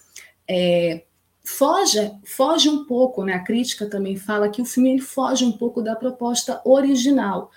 É, 0.46 1.04
foge, 1.44 2.12
foge 2.24 2.70
um 2.70 2.86
pouco, 2.86 3.24
né? 3.24 3.34
A 3.34 3.44
crítica 3.44 3.86
também 3.86 4.16
fala 4.16 4.50
que 4.50 4.62
o 4.62 4.66
filme 4.66 5.00
foge 5.00 5.44
um 5.44 5.52
pouco 5.52 5.82
da 5.82 5.96
proposta 5.96 6.62
original. 6.64 7.52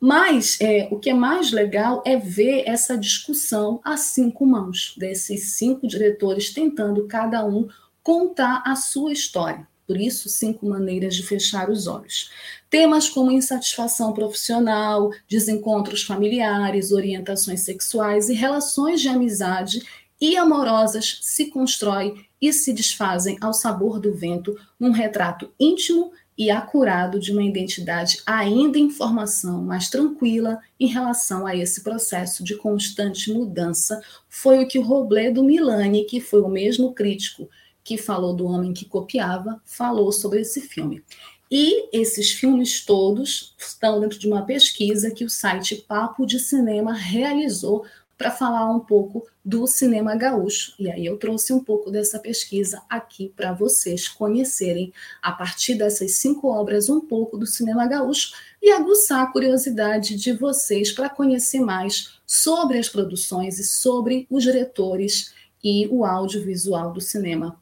Mas 0.00 0.60
é, 0.60 0.88
o 0.92 0.98
que 0.98 1.10
é 1.10 1.14
mais 1.14 1.50
legal 1.50 2.02
é 2.06 2.16
ver 2.16 2.62
essa 2.66 2.96
discussão 2.96 3.80
a 3.82 3.96
cinco 3.96 4.46
mãos, 4.46 4.94
desses 4.96 5.54
cinco 5.54 5.88
diretores 5.88 6.52
tentando 6.52 7.08
cada 7.08 7.44
um 7.44 7.68
contar 8.02 8.62
a 8.64 8.76
sua 8.76 9.12
história. 9.12 9.66
Por 9.88 9.98
isso, 9.98 10.28
cinco 10.28 10.66
maneiras 10.68 11.16
de 11.16 11.22
fechar 11.22 11.70
os 11.70 11.86
olhos. 11.86 12.30
Temas 12.68 13.08
como 13.08 13.32
insatisfação 13.32 14.12
profissional, 14.12 15.10
desencontros 15.26 16.02
familiares, 16.02 16.92
orientações 16.92 17.60
sexuais 17.60 18.28
e 18.28 18.34
relações 18.34 19.00
de 19.00 19.08
amizade 19.08 19.82
e 20.20 20.36
amorosas 20.36 21.18
se 21.22 21.46
constroem 21.46 22.26
e 22.40 22.52
se 22.52 22.72
desfazem 22.72 23.36
ao 23.40 23.52
sabor 23.52 23.98
do 24.00 24.14
vento 24.14 24.56
num 24.78 24.90
retrato 24.90 25.52
íntimo 25.58 26.12
e 26.36 26.50
acurado 26.50 27.18
de 27.18 27.32
uma 27.32 27.42
identidade 27.42 28.22
ainda 28.24 28.78
em 28.78 28.88
formação, 28.90 29.60
mais 29.64 29.90
tranquila 29.90 30.60
em 30.78 30.86
relação 30.86 31.44
a 31.44 31.56
esse 31.56 31.82
processo 31.82 32.44
de 32.44 32.56
constante 32.56 33.32
mudança, 33.32 34.00
foi 34.28 34.62
o 34.62 34.68
que 34.68 34.78
o 34.78 34.82
Robledo 34.82 35.42
Milani, 35.42 36.04
que 36.04 36.20
foi 36.20 36.40
o 36.40 36.48
mesmo 36.48 36.94
crítico 36.94 37.48
que 37.82 37.98
falou 37.98 38.36
do 38.36 38.46
homem 38.46 38.72
que 38.72 38.84
copiava, 38.84 39.60
falou 39.64 40.12
sobre 40.12 40.42
esse 40.42 40.60
filme. 40.60 41.02
E 41.50 41.88
esses 41.96 42.30
filmes 42.30 42.84
todos 42.84 43.54
estão 43.58 43.98
dentro 43.98 44.18
de 44.18 44.28
uma 44.28 44.42
pesquisa 44.42 45.10
que 45.10 45.24
o 45.24 45.30
site 45.30 45.76
Papo 45.88 46.26
de 46.26 46.38
Cinema 46.38 46.92
realizou 46.92 47.84
para 48.18 48.32
falar 48.32 48.68
um 48.68 48.80
pouco 48.80 49.24
do 49.44 49.64
cinema 49.68 50.16
gaúcho. 50.16 50.74
E 50.76 50.90
aí 50.90 51.06
eu 51.06 51.16
trouxe 51.16 51.52
um 51.52 51.62
pouco 51.62 51.88
dessa 51.88 52.18
pesquisa 52.18 52.82
aqui 52.90 53.32
para 53.34 53.52
vocês 53.52 54.08
conhecerem, 54.08 54.92
a 55.22 55.30
partir 55.30 55.76
dessas 55.76 56.16
cinco 56.16 56.48
obras, 56.48 56.90
um 56.90 57.00
pouco 57.00 57.38
do 57.38 57.46
cinema 57.46 57.86
gaúcho 57.86 58.32
e 58.60 58.72
aguçar 58.72 59.22
a 59.22 59.26
curiosidade 59.28 60.16
de 60.16 60.32
vocês 60.32 60.90
para 60.90 61.08
conhecer 61.08 61.60
mais 61.60 62.18
sobre 62.26 62.76
as 62.76 62.88
produções 62.88 63.60
e 63.60 63.64
sobre 63.64 64.26
os 64.28 64.42
diretores 64.42 65.32
e 65.62 65.86
o 65.86 66.04
audiovisual 66.04 66.92
do 66.92 67.00
cinema. 67.00 67.56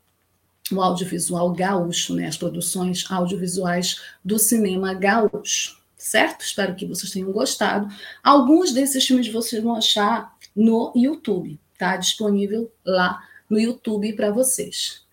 O 0.73 0.81
audiovisual 0.81 1.53
gaúcho, 1.53 2.15
né? 2.15 2.27
as 2.27 2.37
produções 2.37 3.05
audiovisuais 3.11 4.01
do 4.25 4.39
cinema 4.39 4.95
gaúcho 4.95 5.77
certo? 6.07 6.43
Espero 6.43 6.75
que 6.77 6.87
vocês 6.87 7.11
tenham 7.11 7.33
gostado. 7.33 7.89
Alguns 8.23 8.73
desses 8.73 9.05
filmes 9.05 9.29
vocês 9.29 9.63
vão 9.63 9.75
achar 9.75 10.36
no 10.57 10.93
YouTube, 10.97 11.61
tá? 11.79 11.97
Disponível 11.97 12.73
lá 12.85 13.23
no 13.49 13.61
YouTube 13.61 14.13
para 14.15 14.31
vocês. 14.31 15.05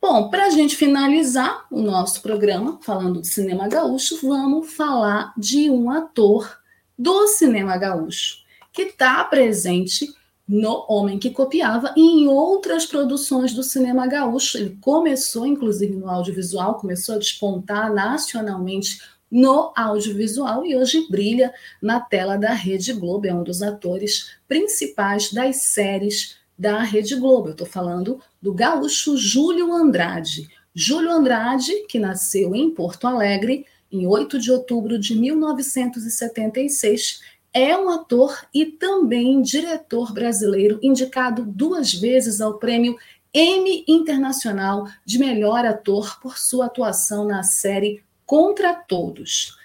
Bom, 0.00 0.28
para 0.28 0.46
a 0.46 0.50
gente 0.50 0.76
finalizar 0.76 1.66
o 1.70 1.82
nosso 1.82 2.22
programa, 2.22 2.78
falando 2.82 3.20
de 3.20 3.26
cinema 3.26 3.66
gaúcho, 3.66 4.20
vamos 4.22 4.72
falar 4.72 5.32
de 5.36 5.68
um 5.70 5.90
ator 5.90 6.60
do 6.96 7.26
cinema 7.26 7.76
gaúcho 7.76 8.44
que 8.72 8.82
está 8.82 9.24
presente 9.24 10.14
no 10.46 10.86
Homem 10.88 11.18
que 11.18 11.30
Copiava 11.30 11.92
e 11.96 12.00
em 12.00 12.28
outras 12.28 12.86
produções 12.86 13.52
do 13.52 13.62
cinema 13.62 14.06
gaúcho. 14.06 14.56
Ele 14.56 14.78
começou, 14.80 15.44
inclusive, 15.44 15.96
no 15.96 16.08
audiovisual, 16.08 16.76
começou 16.76 17.16
a 17.16 17.18
despontar 17.18 17.92
nacionalmente 17.92 19.00
no 19.30 19.72
audiovisual 19.76 20.64
e 20.64 20.76
hoje 20.76 21.06
brilha 21.08 21.52
na 21.80 22.00
tela 22.00 22.36
da 22.36 22.52
Rede 22.52 22.92
Globo, 22.92 23.26
é 23.26 23.34
um 23.34 23.42
dos 23.42 23.62
atores 23.62 24.36
principais 24.46 25.32
das 25.32 25.62
séries 25.62 26.36
da 26.58 26.82
Rede 26.82 27.16
Globo. 27.16 27.48
Eu 27.48 27.52
estou 27.52 27.66
falando 27.66 28.20
do 28.40 28.52
gaúcho 28.52 29.16
Júlio 29.16 29.72
Andrade. 29.72 30.48
Júlio 30.74 31.10
Andrade, 31.10 31.86
que 31.88 31.98
nasceu 31.98 32.54
em 32.54 32.70
Porto 32.70 33.06
Alegre 33.06 33.64
em 33.90 34.06
8 34.06 34.38
de 34.38 34.52
outubro 34.52 34.98
de 34.98 35.14
1976, 35.14 37.20
é 37.52 37.76
um 37.76 37.88
ator 37.88 38.46
e 38.52 38.66
também 38.66 39.40
diretor 39.40 40.12
brasileiro 40.12 40.78
indicado 40.82 41.44
duas 41.44 41.94
vezes 41.94 42.40
ao 42.40 42.58
prêmio 42.58 42.96
Emmy 43.32 43.84
Internacional 43.88 44.86
de 45.04 45.18
Melhor 45.18 45.64
Ator 45.64 46.20
por 46.20 46.38
sua 46.38 46.66
atuação 46.66 47.26
na 47.26 47.42
série 47.42 48.02
contra 48.28 48.74
todos. 48.74 49.56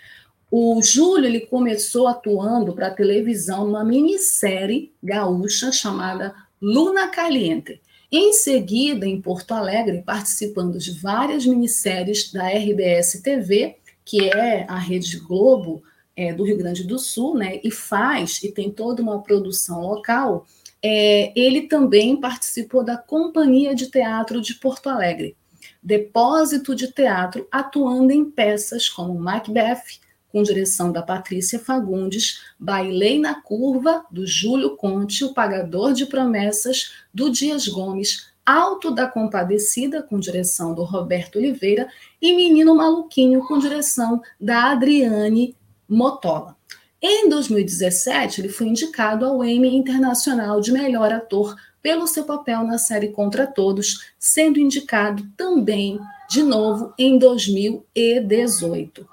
O 0.50 0.82
Júlio 0.82 1.26
ele 1.26 1.42
começou 1.42 2.08
atuando 2.08 2.72
para 2.72 2.88
a 2.88 2.94
televisão 2.94 3.66
numa 3.66 3.84
minissérie 3.84 4.94
gaúcha 5.04 5.70
chamada 5.70 6.34
Luna 6.62 7.10
Caliente. 7.10 7.82
Em 8.10 8.32
seguida, 8.32 9.06
em 9.06 9.20
Porto 9.20 9.52
Alegre, 9.52 10.02
participando 10.06 10.80
de 10.80 10.92
várias 10.92 11.46
minisséries 11.46 12.32
da 12.32 12.48
RBS 12.48 13.22
TV, 13.22 13.76
que 14.06 14.30
é 14.30 14.66
a 14.70 14.78
Rede 14.78 15.20
Globo 15.20 15.84
é, 16.16 16.32
do 16.32 16.46
Rio 16.46 16.58
Grande 16.58 16.86
do 16.86 16.98
Sul, 16.98 17.36
né, 17.36 17.60
e 17.66 17.70
faz 17.70 18.42
e 18.44 18.52
tem 18.52 18.72
toda 18.72 19.02
uma 19.02 19.22
produção 19.22 19.82
local. 19.82 20.48
É, 20.82 21.34
ele 21.36 21.64
também 21.64 22.16
participou 22.16 22.82
da 22.82 22.96
Companhia 22.96 23.76
de 23.76 23.88
Teatro 23.88 24.40
de 24.40 24.54
Porto 24.54 24.88
Alegre 24.88 25.36
depósito 25.84 26.74
de 26.76 26.92
teatro 26.92 27.48
atuando 27.52 28.12
em 28.12 28.24
peças 28.24 28.88
como 28.88 29.20
Macbeth, 29.20 30.00
com 30.32 30.42
direção 30.42 30.92
da 30.92 31.04
Patrícia 31.04 31.60
Fagundes, 31.60 32.42
Bailei 32.58 33.20
na 33.20 33.40
Curva, 33.40 34.04
do 34.10 34.26
Júlio 34.26 34.76
Conte, 34.76 35.24
O 35.24 35.34
Pagador 35.34 35.94
de 35.94 36.08
Promessas, 36.08 36.94
do 37.14 37.30
Dias 37.30 37.68
Gomes, 37.68 38.32
Alto 38.44 38.90
da 38.90 39.06
Compadecida, 39.08 40.02
com 40.02 40.20
direção 40.20 40.74
do 40.74 40.84
Roberto 40.84 41.38
Oliveira, 41.38 41.88
e 42.22 42.36
Menino 42.36 42.76
Maluquinho, 42.76 43.46
com 43.46 43.60
direção 43.60 44.22
da 44.42 44.72
Adriane 44.72 45.56
Motola. 45.88 46.58
Em 47.00 47.30
2017, 47.30 48.42
ele 48.42 48.50
foi 48.50 48.68
indicado 48.68 49.26
ao 49.26 49.44
Emmy 49.44 49.76
Internacional 49.76 50.60
de 50.60 50.72
Melhor 50.72 51.12
Ator 51.12 51.56
pelo 51.84 52.08
seu 52.08 52.24
papel 52.24 52.64
na 52.64 52.78
série 52.78 53.10
Contra 53.10 53.46
Todos, 53.46 54.14
sendo 54.18 54.58
indicado 54.58 55.28
também 55.36 56.00
de 56.30 56.42
novo 56.42 56.94
em 56.98 57.20
2018. 57.20 59.06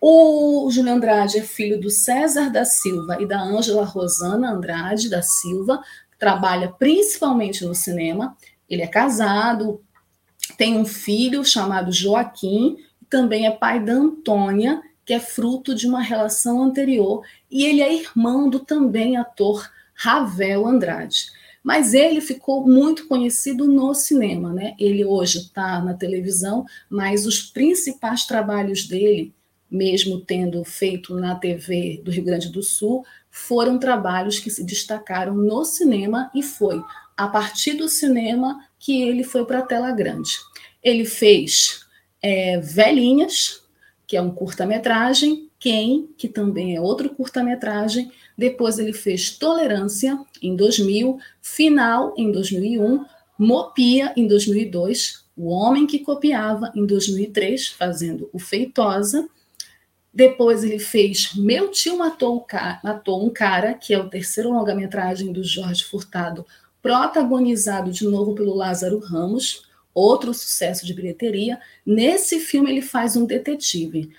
O 0.00 0.70
Júlio 0.70 0.92
Andrade 0.92 1.38
é 1.38 1.42
filho 1.42 1.80
do 1.80 1.90
César 1.90 2.48
da 2.48 2.64
Silva 2.64 3.20
e 3.20 3.26
da 3.26 3.40
Ângela 3.40 3.84
Rosana 3.84 4.52
Andrade 4.52 5.10
da 5.10 5.20
Silva, 5.20 5.82
trabalha 6.18 6.68
principalmente 6.78 7.64
no 7.64 7.74
cinema. 7.74 8.36
Ele 8.70 8.82
é 8.82 8.86
casado, 8.86 9.82
tem 10.56 10.76
um 10.76 10.84
filho 10.84 11.44
chamado 11.44 11.92
Joaquim, 11.92 12.76
também 13.10 13.46
é 13.46 13.50
pai 13.50 13.78
da 13.78 13.92
Antônia, 13.92 14.80
que 15.04 15.12
é 15.12 15.20
fruto 15.20 15.74
de 15.74 15.86
uma 15.86 16.00
relação 16.00 16.62
anterior, 16.62 17.24
e 17.50 17.64
ele 17.64 17.82
é 17.82 17.92
irmão 17.92 18.48
do 18.48 18.60
também 18.60 19.16
ator 19.16 19.68
Ravel 19.94 20.66
Andrade. 20.66 21.26
Mas 21.62 21.94
ele 21.94 22.20
ficou 22.20 22.66
muito 22.66 23.06
conhecido 23.06 23.66
no 23.66 23.94
cinema, 23.94 24.52
né? 24.52 24.74
Ele 24.78 25.04
hoje 25.04 25.38
está 25.38 25.80
na 25.80 25.94
televisão, 25.94 26.64
mas 26.90 27.24
os 27.24 27.40
principais 27.40 28.24
trabalhos 28.24 28.86
dele, 28.86 29.32
mesmo 29.70 30.20
tendo 30.20 30.64
feito 30.64 31.14
na 31.14 31.36
TV 31.36 32.00
do 32.04 32.10
Rio 32.10 32.24
Grande 32.24 32.50
do 32.50 32.62
Sul, 32.62 33.04
foram 33.30 33.78
trabalhos 33.78 34.38
que 34.38 34.50
se 34.50 34.64
destacaram 34.64 35.34
no 35.34 35.64
cinema 35.64 36.30
e 36.34 36.42
foi 36.42 36.82
a 37.16 37.28
partir 37.28 37.74
do 37.74 37.88
cinema 37.88 38.66
que 38.78 39.02
ele 39.02 39.22
foi 39.22 39.44
para 39.44 39.60
a 39.60 39.66
tela 39.66 39.92
grande. 39.92 40.32
Ele 40.82 41.04
fez 41.04 41.86
é, 42.20 42.58
Velhinhas, 42.58 43.62
que 44.06 44.16
é 44.16 44.22
um 44.22 44.30
curta-metragem, 44.30 45.48
Quem, 45.58 46.08
que 46.18 46.28
também 46.28 46.74
é 46.74 46.80
outro 46.80 47.08
curta-metragem, 47.10 48.10
depois 48.36 48.78
ele 48.78 48.92
fez 48.92 49.30
Tolerância 49.30 50.18
em 50.40 50.56
2000, 50.56 51.18
Final 51.40 52.14
em 52.16 52.30
2001, 52.30 53.04
Mopia 53.38 54.12
em 54.16 54.26
2002, 54.26 55.24
O 55.36 55.48
Homem 55.48 55.86
que 55.86 55.98
Copiava 55.98 56.72
em 56.74 56.86
2003, 56.86 57.68
fazendo 57.68 58.28
o 58.32 58.38
Feitosa. 58.38 59.28
Depois 60.12 60.62
ele 60.62 60.78
fez 60.78 61.34
Meu 61.34 61.70
Tio 61.70 61.96
Matou, 61.96 62.46
Matou 62.84 63.24
um 63.24 63.30
Cara, 63.30 63.74
que 63.74 63.94
é 63.94 63.98
o 63.98 64.08
terceiro 64.08 64.50
longa-metragem 64.50 65.32
do 65.32 65.42
Jorge 65.42 65.84
Furtado, 65.84 66.46
protagonizado 66.82 67.90
de 67.90 68.04
novo 68.04 68.34
pelo 68.34 68.54
Lázaro 68.54 68.98
Ramos, 68.98 69.62
outro 69.94 70.34
sucesso 70.34 70.84
de 70.84 70.92
bilheteria. 70.92 71.58
Nesse 71.84 72.40
filme 72.40 72.70
ele 72.70 72.82
faz 72.82 73.16
um 73.16 73.24
detetive. 73.24 74.10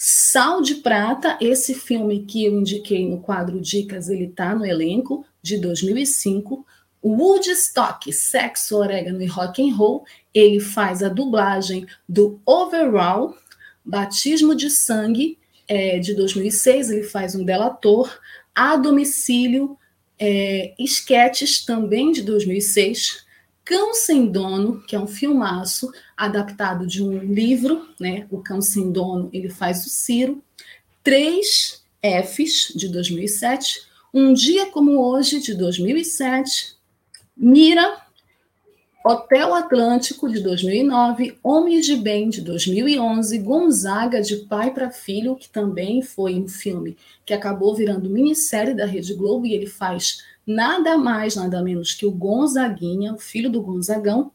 Sal 0.00 0.62
de 0.62 0.76
Prata, 0.76 1.36
esse 1.40 1.74
filme 1.74 2.24
que 2.24 2.44
eu 2.44 2.56
indiquei 2.56 3.04
no 3.08 3.18
quadro 3.18 3.60
Dicas, 3.60 4.08
ele 4.08 4.26
está 4.26 4.54
no 4.54 4.64
elenco, 4.64 5.26
de 5.42 5.58
2005. 5.58 6.64
Woodstock, 7.04 8.12
Sexo, 8.12 8.76
Orégano 8.76 9.20
e 9.20 9.26
Rock 9.26 9.60
and 9.60 9.74
Roll, 9.74 10.04
ele 10.32 10.60
faz 10.60 11.02
a 11.02 11.08
dublagem 11.08 11.84
do 12.08 12.40
Overall, 12.46 13.36
Batismo 13.84 14.54
de 14.54 14.70
Sangue, 14.70 15.36
é, 15.66 15.98
de 15.98 16.14
2006, 16.14 16.90
ele 16.90 17.02
faz 17.02 17.34
um 17.34 17.44
delator, 17.44 18.08
A 18.54 18.76
Domicílio, 18.76 19.76
é, 20.16 20.74
Esquetes, 20.78 21.64
também 21.64 22.12
de 22.12 22.22
2006, 22.22 23.26
Cão 23.64 23.92
Sem 23.94 24.30
Dono, 24.30 24.80
que 24.86 24.94
é 24.94 25.00
um 25.00 25.08
filmaço 25.08 25.92
adaptado 26.18 26.84
de 26.84 27.02
um 27.02 27.16
livro, 27.16 27.88
né? 27.98 28.26
O 28.28 28.42
Cão 28.42 28.60
Sem 28.60 28.90
Dono, 28.90 29.30
ele 29.32 29.48
faz 29.48 29.86
o 29.86 29.88
Ciro. 29.88 30.42
Três 31.02 31.84
Fs, 32.02 32.72
de 32.74 32.88
2007. 32.88 33.82
Um 34.12 34.32
Dia 34.32 34.66
Como 34.66 34.98
Hoje, 35.00 35.40
de 35.40 35.54
2007. 35.54 36.76
Mira, 37.36 38.02
Hotel 39.04 39.54
Atlântico, 39.54 40.28
de 40.28 40.40
2009. 40.40 41.38
Homens 41.40 41.86
de 41.86 41.94
Bem, 41.94 42.28
de 42.28 42.40
2011. 42.40 43.38
Gonzaga, 43.38 44.20
de 44.20 44.36
Pai 44.38 44.74
para 44.74 44.90
Filho, 44.90 45.36
que 45.36 45.48
também 45.48 46.02
foi 46.02 46.34
um 46.34 46.48
filme 46.48 46.96
que 47.24 47.32
acabou 47.32 47.76
virando 47.76 48.10
minissérie 48.10 48.74
da 48.74 48.84
Rede 48.84 49.14
Globo 49.14 49.46
e 49.46 49.54
ele 49.54 49.66
faz 49.66 50.24
nada 50.44 50.96
mais, 50.96 51.36
nada 51.36 51.62
menos 51.62 51.94
que 51.94 52.06
o 52.06 52.10
Gonzaguinha, 52.10 53.14
o 53.14 53.18
filho 53.18 53.50
do 53.50 53.62
Gonzagão. 53.62 54.32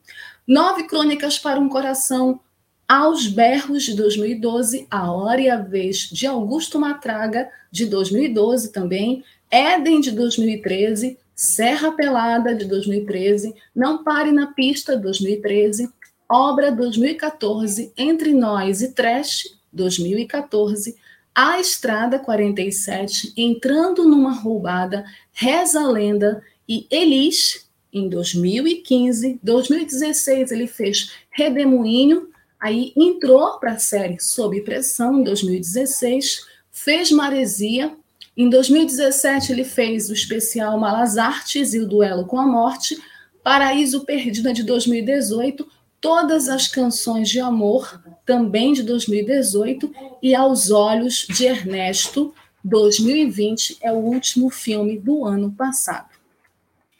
Nove 0.48 0.84
Crônicas 0.84 1.40
para 1.40 1.60
um 1.60 1.70
Coração. 1.70 2.41
Aos 2.86 3.28
Berros, 3.28 3.84
de 3.84 3.95
2012, 3.95 4.86
A 4.91 5.10
Hora 5.10 5.40
e 5.40 5.49
a 5.49 5.56
Vez, 5.56 6.10
de 6.11 6.28
Augusto 6.28 6.78
Matraga, 6.78 7.49
de 7.72 7.86
2012 7.86 8.74
também, 8.74 9.24
Éden, 9.49 10.02
de 10.02 10.11
2013, 10.11 11.18
Serra 11.34 11.94
Pelada, 11.94 12.53
de 12.53 12.65
2013, 12.65 13.56
Não 13.74 14.03
Pare 14.03 14.34
na 14.34 14.48
Pista, 14.48 14.98
2013, 14.98 15.90
Obra 16.30 16.74
2014, 16.74 17.94
Entre 17.95 18.34
Nós 18.34 18.82
e 18.82 18.91
Trash, 18.91 19.44
2014, 19.72 20.98
A 21.34 21.57
Estrada 21.57 22.20
47, 22.20 23.34
Entrando 23.38 24.03
numa 24.03 24.34
Roubada, 24.34 25.06
Reza 25.32 25.80
a 25.80 25.88
Lenda. 25.88 26.44
E 26.68 26.88
Elis, 26.90 27.62
em 27.94 28.10
2015. 28.10 29.40
2016 29.44 30.52
ele 30.52 30.68
fez 30.68 31.11
Redemoinho, 31.30 32.30
aí 32.60 32.91
entrou 32.95 33.60
para 33.60 33.74
a 33.74 33.80
série 33.80 34.20
Sob 34.20 34.60
Pressão, 34.61 35.20
em 35.20 35.24
2016, 35.24 36.48
fez 36.72 37.11
Maresia, 37.11 37.95
em 38.36 38.49
2017, 38.49 39.52
ele 39.52 39.64
fez 39.64 40.10
o 40.10 40.14
especial 40.14 40.80
Malas 40.80 41.20
Artes 41.20 41.76
e 41.76 41.80
o 41.80 41.88
Duelo 41.88 42.26
com 42.26 42.40
a 42.40 42.48
Morte. 42.48 42.99
Paraíso 43.44 44.06
Perdido 44.06 44.52
de 44.52 44.64
2018. 44.64 45.68
Todas 46.02 46.49
as 46.49 46.68
canções 46.68 47.30
de 47.30 47.40
amor, 47.40 48.02
também 48.26 48.74
de 48.74 48.82
2018. 48.82 49.94
E 50.22 50.34
Aos 50.34 50.72
Olhos 50.72 51.28
de 51.30 51.45
Ernesto, 51.45 52.34
2020, 52.64 53.78
é 53.82 53.91
o 53.91 53.98
último 53.98 54.49
filme 54.49 54.98
do 54.98 55.26
ano 55.26 55.52
passado. 55.52 56.10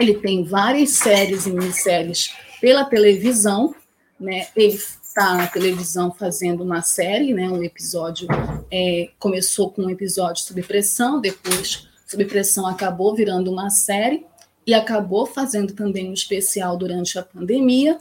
Ele 0.04 0.16
tem 0.16 0.44
várias 0.44 0.92
séries 0.92 1.46
e 1.46 1.52
minisséries 1.52 2.34
pela 2.60 2.84
televisão, 2.84 3.74
né? 4.20 4.48
Ele 4.54 4.76
está 4.76 5.36
na 5.36 5.48
televisão 5.48 6.12
fazendo 6.12 6.62
uma 6.62 6.82
série, 6.82 7.34
né, 7.34 7.48
um 7.48 7.64
episódio, 7.64 8.28
é, 8.70 9.12
começou 9.18 9.70
com 9.70 9.84
um 9.84 9.90
episódio 9.90 10.44
sobre 10.44 10.64
pressão, 10.64 11.22
depois 11.22 11.88
sobre 12.06 12.26
pressão 12.26 12.66
acabou 12.68 13.16
virando 13.16 13.52
uma 13.52 13.70
série 13.70 14.26
e 14.68 14.74
acabou 14.74 15.26
fazendo 15.26 15.74
também 15.74 16.10
um 16.10 16.14
especial 16.14 16.76
durante 16.76 17.18
a 17.18 17.24
pandemia, 17.24 17.98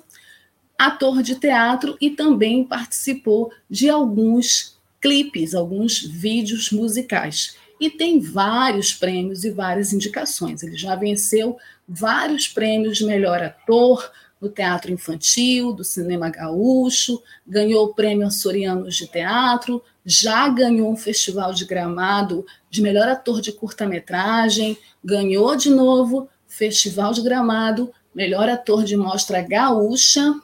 ator 0.78 1.22
de 1.22 1.36
teatro 1.36 1.96
e 2.00 2.10
também 2.10 2.64
participou 2.64 3.52
de 3.70 3.88
alguns 3.88 4.76
clipes, 5.00 5.54
alguns 5.54 6.00
vídeos 6.00 6.72
musicais. 6.72 7.56
E 7.78 7.90
tem 7.90 8.20
vários 8.20 8.94
prêmios 8.94 9.44
e 9.44 9.50
várias 9.50 9.92
indicações. 9.92 10.62
Ele 10.62 10.76
já 10.76 10.94
venceu 10.94 11.58
vários 11.88 12.48
prêmios 12.48 12.98
de 12.98 13.04
melhor 13.04 13.42
ator, 13.42 14.10
do 14.42 14.48
teatro 14.48 14.90
infantil, 14.90 15.72
do 15.72 15.84
cinema 15.84 16.28
gaúcho, 16.28 17.22
ganhou 17.46 17.84
o 17.86 17.94
prêmio 17.94 18.26
Açorianos 18.26 18.96
de 18.96 19.06
Teatro, 19.06 19.80
já 20.04 20.48
ganhou 20.48 20.90
um 20.90 20.96
festival 20.96 21.54
de 21.54 21.64
Gramado 21.64 22.44
de 22.68 22.82
melhor 22.82 23.06
ator 23.06 23.40
de 23.40 23.52
curta-metragem, 23.52 24.76
ganhou 25.04 25.54
de 25.54 25.70
novo 25.70 26.28
Festival 26.48 27.12
de 27.12 27.22
Gramado, 27.22 27.92
melhor 28.12 28.48
ator 28.48 28.82
de 28.82 28.96
mostra 28.96 29.40
gaúcha, 29.40 30.34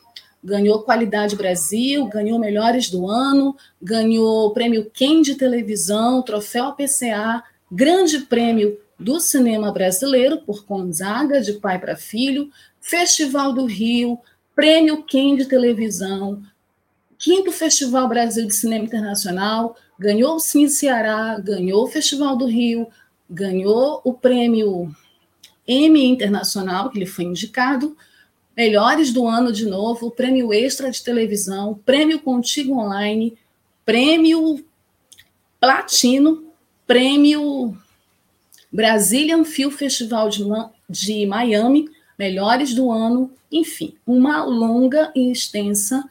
ganhou 0.44 0.82
Qualidade 0.82 1.34
Brasil, 1.34 2.06
ganhou 2.06 2.38
Melhores 2.38 2.88
do 2.88 3.08
Ano, 3.08 3.56
ganhou 3.82 4.46
o 4.46 4.50
prêmio 4.52 4.88
Quem 4.94 5.22
de 5.22 5.34
Televisão, 5.34 6.22
troféu 6.22 6.66
APCA, 6.66 7.42
grande 7.70 8.20
prêmio 8.20 8.78
do 8.98 9.20
cinema 9.20 9.70
brasileiro 9.70 10.38
por 10.38 10.64
Gonzaga, 10.64 11.40
de 11.40 11.54
pai 11.54 11.78
para 11.78 11.96
filho, 11.96 12.50
Festival 12.80 13.52
do 13.52 13.64
Rio, 13.64 14.18
Prêmio 14.54 15.04
Quem 15.04 15.36
de 15.36 15.44
Televisão, 15.46 16.42
Quinto 17.18 17.52
Festival 17.52 18.08
Brasil 18.08 18.46
de 18.46 18.54
Cinema 18.54 18.84
Internacional, 18.84 19.76
ganhou 19.98 20.36
o 20.36 20.40
Sim 20.40 20.68
Ceará, 20.68 21.38
ganhou 21.38 21.84
o 21.84 21.88
Festival 21.88 22.36
do 22.36 22.46
Rio, 22.46 22.88
ganhou 23.28 24.00
o 24.04 24.14
prêmio 24.14 24.94
Emmy 25.66 26.06
Internacional, 26.06 26.90
que 26.90 26.98
ele 26.98 27.06
foi 27.06 27.24
indicado, 27.24 27.96
Melhores 28.56 29.12
do 29.12 29.24
Ano 29.28 29.52
de 29.52 29.66
novo, 29.66 30.10
Prêmio 30.10 30.52
Extra 30.52 30.90
de 30.90 31.00
Televisão, 31.00 31.80
Prêmio 31.86 32.18
Contigo 32.18 32.74
Online, 32.74 33.38
Prêmio 33.84 34.64
Platino, 35.60 36.52
Prêmio 36.84 37.76
Brazilian 38.72 39.44
Film 39.44 39.70
Festival 39.70 40.28
de, 40.28 40.44
de 40.88 41.26
Miami, 41.26 41.88
melhores 42.18 42.74
do 42.74 42.90
ano, 42.90 43.32
enfim, 43.50 43.94
uma 44.06 44.44
longa 44.44 45.10
e 45.14 45.32
extensa 45.32 46.08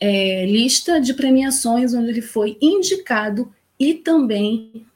é, 0.00 0.44
lista 0.46 1.00
de 1.00 1.14
premiações 1.14 1.94
onde 1.94 2.10
ele 2.10 2.22
foi 2.22 2.56
indicado 2.60 3.52
e 3.78 3.94
também 3.94 4.86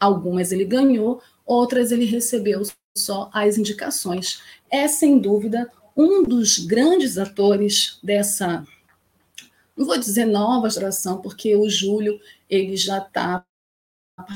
algumas 0.00 0.50
ele 0.50 0.64
ganhou, 0.64 1.22
outras 1.46 1.92
ele 1.92 2.04
recebeu 2.04 2.62
só 2.96 3.30
as 3.32 3.56
indicações. 3.56 4.42
É 4.70 4.88
sem 4.88 5.18
dúvida 5.18 5.70
um 5.96 6.22
dos 6.22 6.58
grandes 6.58 7.18
atores 7.18 7.98
dessa, 8.02 8.66
não 9.76 9.86
vou 9.86 9.98
dizer 9.98 10.24
nova 10.24 10.68
geração, 10.70 11.20
porque 11.20 11.54
o 11.54 11.68
Júlio 11.68 12.20
ele 12.48 12.76
já 12.76 12.98
está 12.98 13.44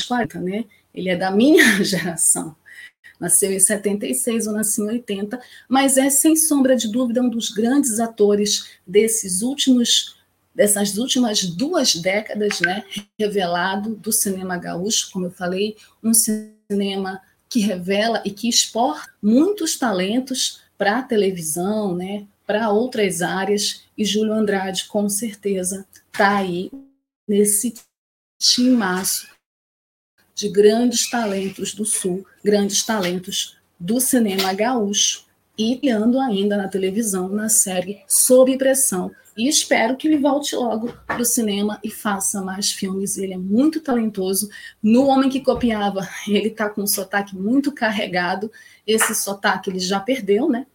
40, 0.07 0.41
né? 0.41 0.65
Ele 0.97 1.11
é 1.11 1.17
da 1.17 1.31
minha 1.31 1.63
geração. 1.85 2.57
Nasceu 3.21 3.53
em 3.53 3.61
76 3.61 4.47
ou 4.47 4.53
nasceu 4.55 4.87
em 4.87 4.95
80, 4.95 5.41
mas 5.69 5.97
é 5.97 6.11
sem 6.11 6.35
sombra 6.35 6.75
de 6.75 6.91
dúvida 6.91 7.23
um 7.23 7.29
dos 7.29 7.51
grandes 7.51 8.01
atores 8.01 8.71
desses 8.87 9.43
últimos 9.43 10.17
dessas 10.55 10.97
últimas 10.97 11.45
duas 11.45 11.95
décadas, 11.97 12.63
né, 12.63 12.83
revelado 13.21 13.95
do 13.95 14.11
cinema 14.11 14.57
gaúcho, 14.57 15.11
como 15.13 15.27
eu 15.27 15.31
falei, 15.31 15.77
um 16.03 16.15
cinema 16.15 17.21
que 17.47 17.61
revela 17.61 18.23
e 18.25 18.31
que 18.31 18.49
exporta 18.49 19.13
muitos 19.23 19.77
talentos 19.77 20.63
para 20.79 21.01
a 21.01 21.03
televisão, 21.03 21.95
né, 21.95 22.27
para 22.47 22.71
outras 22.71 23.21
áreas, 23.21 23.85
e 23.99 24.03
Júlio 24.03 24.33
Andrade, 24.33 24.87
com 24.87 25.11
certeza, 25.11 25.87
está 26.11 26.39
aí 26.39 26.71
nesse 27.29 27.75
timaço 28.41 29.36
de 30.37 30.51
grandes 30.51 31.09
talentos 31.09 31.75
do 31.75 31.87
Sul, 31.87 32.27
grandes 32.45 32.85
talentos 32.85 33.57
do 33.81 33.99
cinema 33.99 34.53
gaúcho, 34.53 35.25
e 35.59 35.77
criando 35.79 36.21
ainda 36.21 36.59
na 36.59 36.69
televisão, 36.69 37.31
na 37.31 37.49
série 37.49 38.03
Sob 38.07 38.57
Pressão. 38.59 39.11
E 39.35 39.49
espero 39.49 39.97
que 39.97 40.07
ele 40.07 40.19
volte 40.19 40.55
logo 40.55 40.93
para 41.07 41.21
o 41.21 41.25
cinema 41.25 41.81
e 41.83 41.91
faça 41.91 42.43
mais 42.43 42.71
filmes. 42.71 43.17
Ele 43.17 43.33
é 43.33 43.39
muito 43.39 43.81
talentoso. 43.81 44.51
No 44.83 45.07
Homem 45.07 45.31
que 45.31 45.41
Copiava, 45.41 46.07
ele 46.29 46.49
está 46.49 46.69
com 46.69 46.83
um 46.83 46.87
sotaque 46.87 47.35
muito 47.35 47.73
carregado. 47.73 48.53
Esse 48.87 49.15
sotaque 49.15 49.71
ele 49.71 49.79
já 49.79 49.99
perdeu, 49.99 50.49
né? 50.49 50.67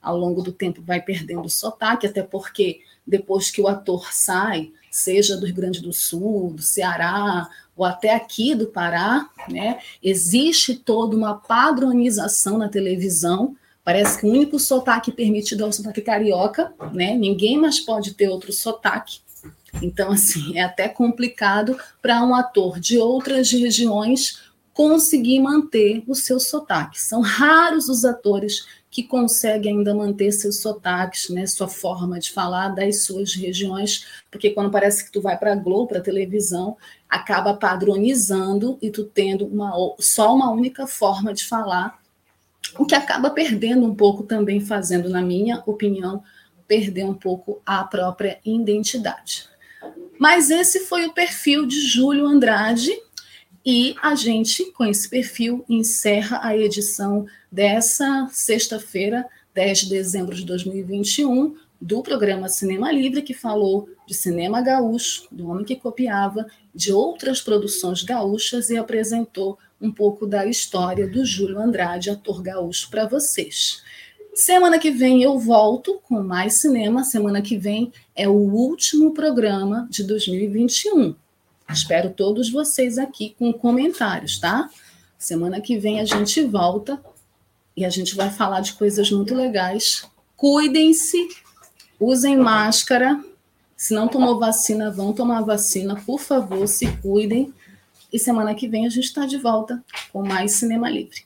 Ao 0.00 0.16
longo 0.16 0.42
do 0.42 0.52
tempo 0.52 0.82
vai 0.82 1.00
perdendo 1.00 1.42
o 1.42 1.50
sotaque, 1.50 2.06
até 2.06 2.22
porque 2.22 2.80
depois 3.06 3.50
que 3.50 3.60
o 3.60 3.66
ator 3.66 4.12
sai, 4.12 4.70
seja 4.90 5.36
do 5.36 5.46
Rio 5.46 5.54
Grande 5.54 5.80
do 5.80 5.92
Sul, 5.92 6.52
do 6.54 6.62
Ceará 6.62 7.48
ou 7.76 7.84
até 7.84 8.14
aqui 8.14 8.54
do 8.54 8.66
Pará, 8.66 9.28
né, 9.48 9.78
existe 10.02 10.74
toda 10.74 11.16
uma 11.16 11.34
padronização 11.34 12.58
na 12.58 12.68
televisão. 12.68 13.56
Parece 13.84 14.18
que 14.18 14.26
o 14.26 14.30
único 14.30 14.58
sotaque 14.58 15.12
permitido 15.12 15.64
é 15.64 15.66
o 15.66 15.72
sotaque 15.72 16.02
carioca, 16.02 16.74
né? 16.92 17.14
Ninguém 17.14 17.56
mais 17.56 17.80
pode 17.80 18.12
ter 18.14 18.28
outro 18.28 18.52
sotaque. 18.52 19.20
Então, 19.80 20.10
assim, 20.12 20.58
é 20.58 20.62
até 20.62 20.88
complicado 20.88 21.78
para 22.02 22.22
um 22.22 22.34
ator 22.34 22.78
de 22.78 22.98
outras 22.98 23.50
regiões 23.50 24.42
conseguir 24.74 25.40
manter 25.40 26.04
o 26.06 26.14
seu 26.14 26.38
sotaque. 26.38 27.00
São 27.00 27.20
raros 27.20 27.88
os 27.88 28.04
atores 28.04 28.66
que 28.90 29.02
consegue 29.02 29.68
ainda 29.68 29.94
manter 29.94 30.32
seus 30.32 30.60
sotaques, 30.60 31.28
né, 31.28 31.46
sua 31.46 31.68
forma 31.68 32.18
de 32.18 32.32
falar 32.32 32.68
das 32.70 33.02
suas 33.02 33.34
regiões, 33.34 34.06
porque 34.30 34.50
quando 34.50 34.70
parece 34.70 35.04
que 35.04 35.12
tu 35.12 35.20
vai 35.20 35.36
para 35.36 35.52
a 35.52 35.56
Globo, 35.56 35.88
para 35.88 36.00
televisão, 36.00 36.76
acaba 37.08 37.54
padronizando 37.54 38.78
e 38.80 38.90
tu 38.90 39.04
tendo 39.04 39.46
uma, 39.46 39.72
só 39.98 40.34
uma 40.34 40.50
única 40.50 40.86
forma 40.86 41.34
de 41.34 41.44
falar, 41.44 41.98
o 42.78 42.84
que 42.84 42.94
acaba 42.94 43.30
perdendo 43.30 43.86
um 43.86 43.94
pouco 43.94 44.22
também, 44.22 44.60
fazendo, 44.60 45.08
na 45.08 45.22
minha 45.22 45.62
opinião, 45.66 46.22
perder 46.66 47.04
um 47.04 47.14
pouco 47.14 47.60
a 47.64 47.82
própria 47.84 48.38
identidade. 48.44 49.48
Mas 50.18 50.50
esse 50.50 50.80
foi 50.80 51.06
o 51.06 51.12
perfil 51.12 51.66
de 51.66 51.80
Júlio 51.80 52.26
Andrade, 52.26 52.92
e 53.70 53.94
a 54.02 54.14
gente, 54.14 54.72
com 54.72 54.82
esse 54.82 55.10
perfil, 55.10 55.62
encerra 55.68 56.40
a 56.42 56.56
edição 56.56 57.26
dessa 57.52 58.26
sexta-feira, 58.32 59.26
10 59.52 59.80
de 59.80 59.88
dezembro 59.90 60.34
de 60.34 60.42
2021, 60.46 61.54
do 61.78 62.02
programa 62.02 62.48
Cinema 62.48 62.90
Livre, 62.90 63.20
que 63.20 63.34
falou 63.34 63.86
de 64.06 64.14
cinema 64.14 64.62
gaúcho, 64.62 65.28
do 65.30 65.50
homem 65.50 65.66
que 65.66 65.76
copiava, 65.76 66.46
de 66.74 66.94
outras 66.94 67.42
produções 67.42 68.02
gaúchas 68.02 68.70
e 68.70 68.78
apresentou 68.78 69.58
um 69.78 69.92
pouco 69.92 70.26
da 70.26 70.46
história 70.46 71.06
do 71.06 71.22
Júlio 71.22 71.60
Andrade, 71.60 72.08
ator 72.08 72.40
gaúcho, 72.40 72.88
para 72.88 73.06
vocês. 73.06 73.82
Semana 74.32 74.78
que 74.78 74.90
vem 74.90 75.22
eu 75.22 75.38
volto 75.38 76.00
com 76.08 76.22
mais 76.22 76.54
cinema. 76.54 77.04
Semana 77.04 77.42
que 77.42 77.58
vem 77.58 77.92
é 78.16 78.26
o 78.26 78.32
último 78.32 79.12
programa 79.12 79.86
de 79.90 80.04
2021. 80.04 81.14
Espero 81.68 82.10
todos 82.10 82.50
vocês 82.50 82.98
aqui 82.98 83.34
com 83.38 83.52
comentários, 83.52 84.38
tá? 84.38 84.70
Semana 85.18 85.60
que 85.60 85.78
vem 85.78 86.00
a 86.00 86.04
gente 86.04 86.42
volta 86.44 87.00
e 87.76 87.84
a 87.84 87.90
gente 87.90 88.14
vai 88.14 88.30
falar 88.30 88.60
de 88.60 88.72
coisas 88.72 89.10
muito 89.10 89.34
legais. 89.34 90.04
Cuidem-se, 90.36 91.28
usem 92.00 92.36
máscara. 92.36 93.22
Se 93.76 93.94
não 93.94 94.08
tomou 94.08 94.38
vacina, 94.38 94.90
vão 94.90 95.12
tomar 95.12 95.42
vacina. 95.42 95.96
Por 96.06 96.20
favor, 96.20 96.66
se 96.66 96.86
cuidem. 96.98 97.52
E 98.12 98.18
semana 98.18 98.54
que 98.54 98.66
vem 98.66 98.86
a 98.86 98.88
gente 98.88 99.04
está 99.04 99.26
de 99.26 99.36
volta 99.36 99.84
com 100.12 100.26
mais 100.26 100.52
Cinema 100.52 100.88
Livre. 100.88 101.24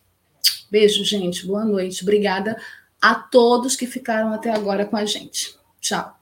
Beijo, 0.70 1.04
gente. 1.04 1.46
Boa 1.46 1.64
noite. 1.64 2.02
Obrigada 2.02 2.60
a 3.00 3.14
todos 3.14 3.76
que 3.76 3.86
ficaram 3.86 4.32
até 4.32 4.50
agora 4.50 4.84
com 4.84 4.96
a 4.96 5.04
gente. 5.04 5.54
Tchau. 5.80 6.21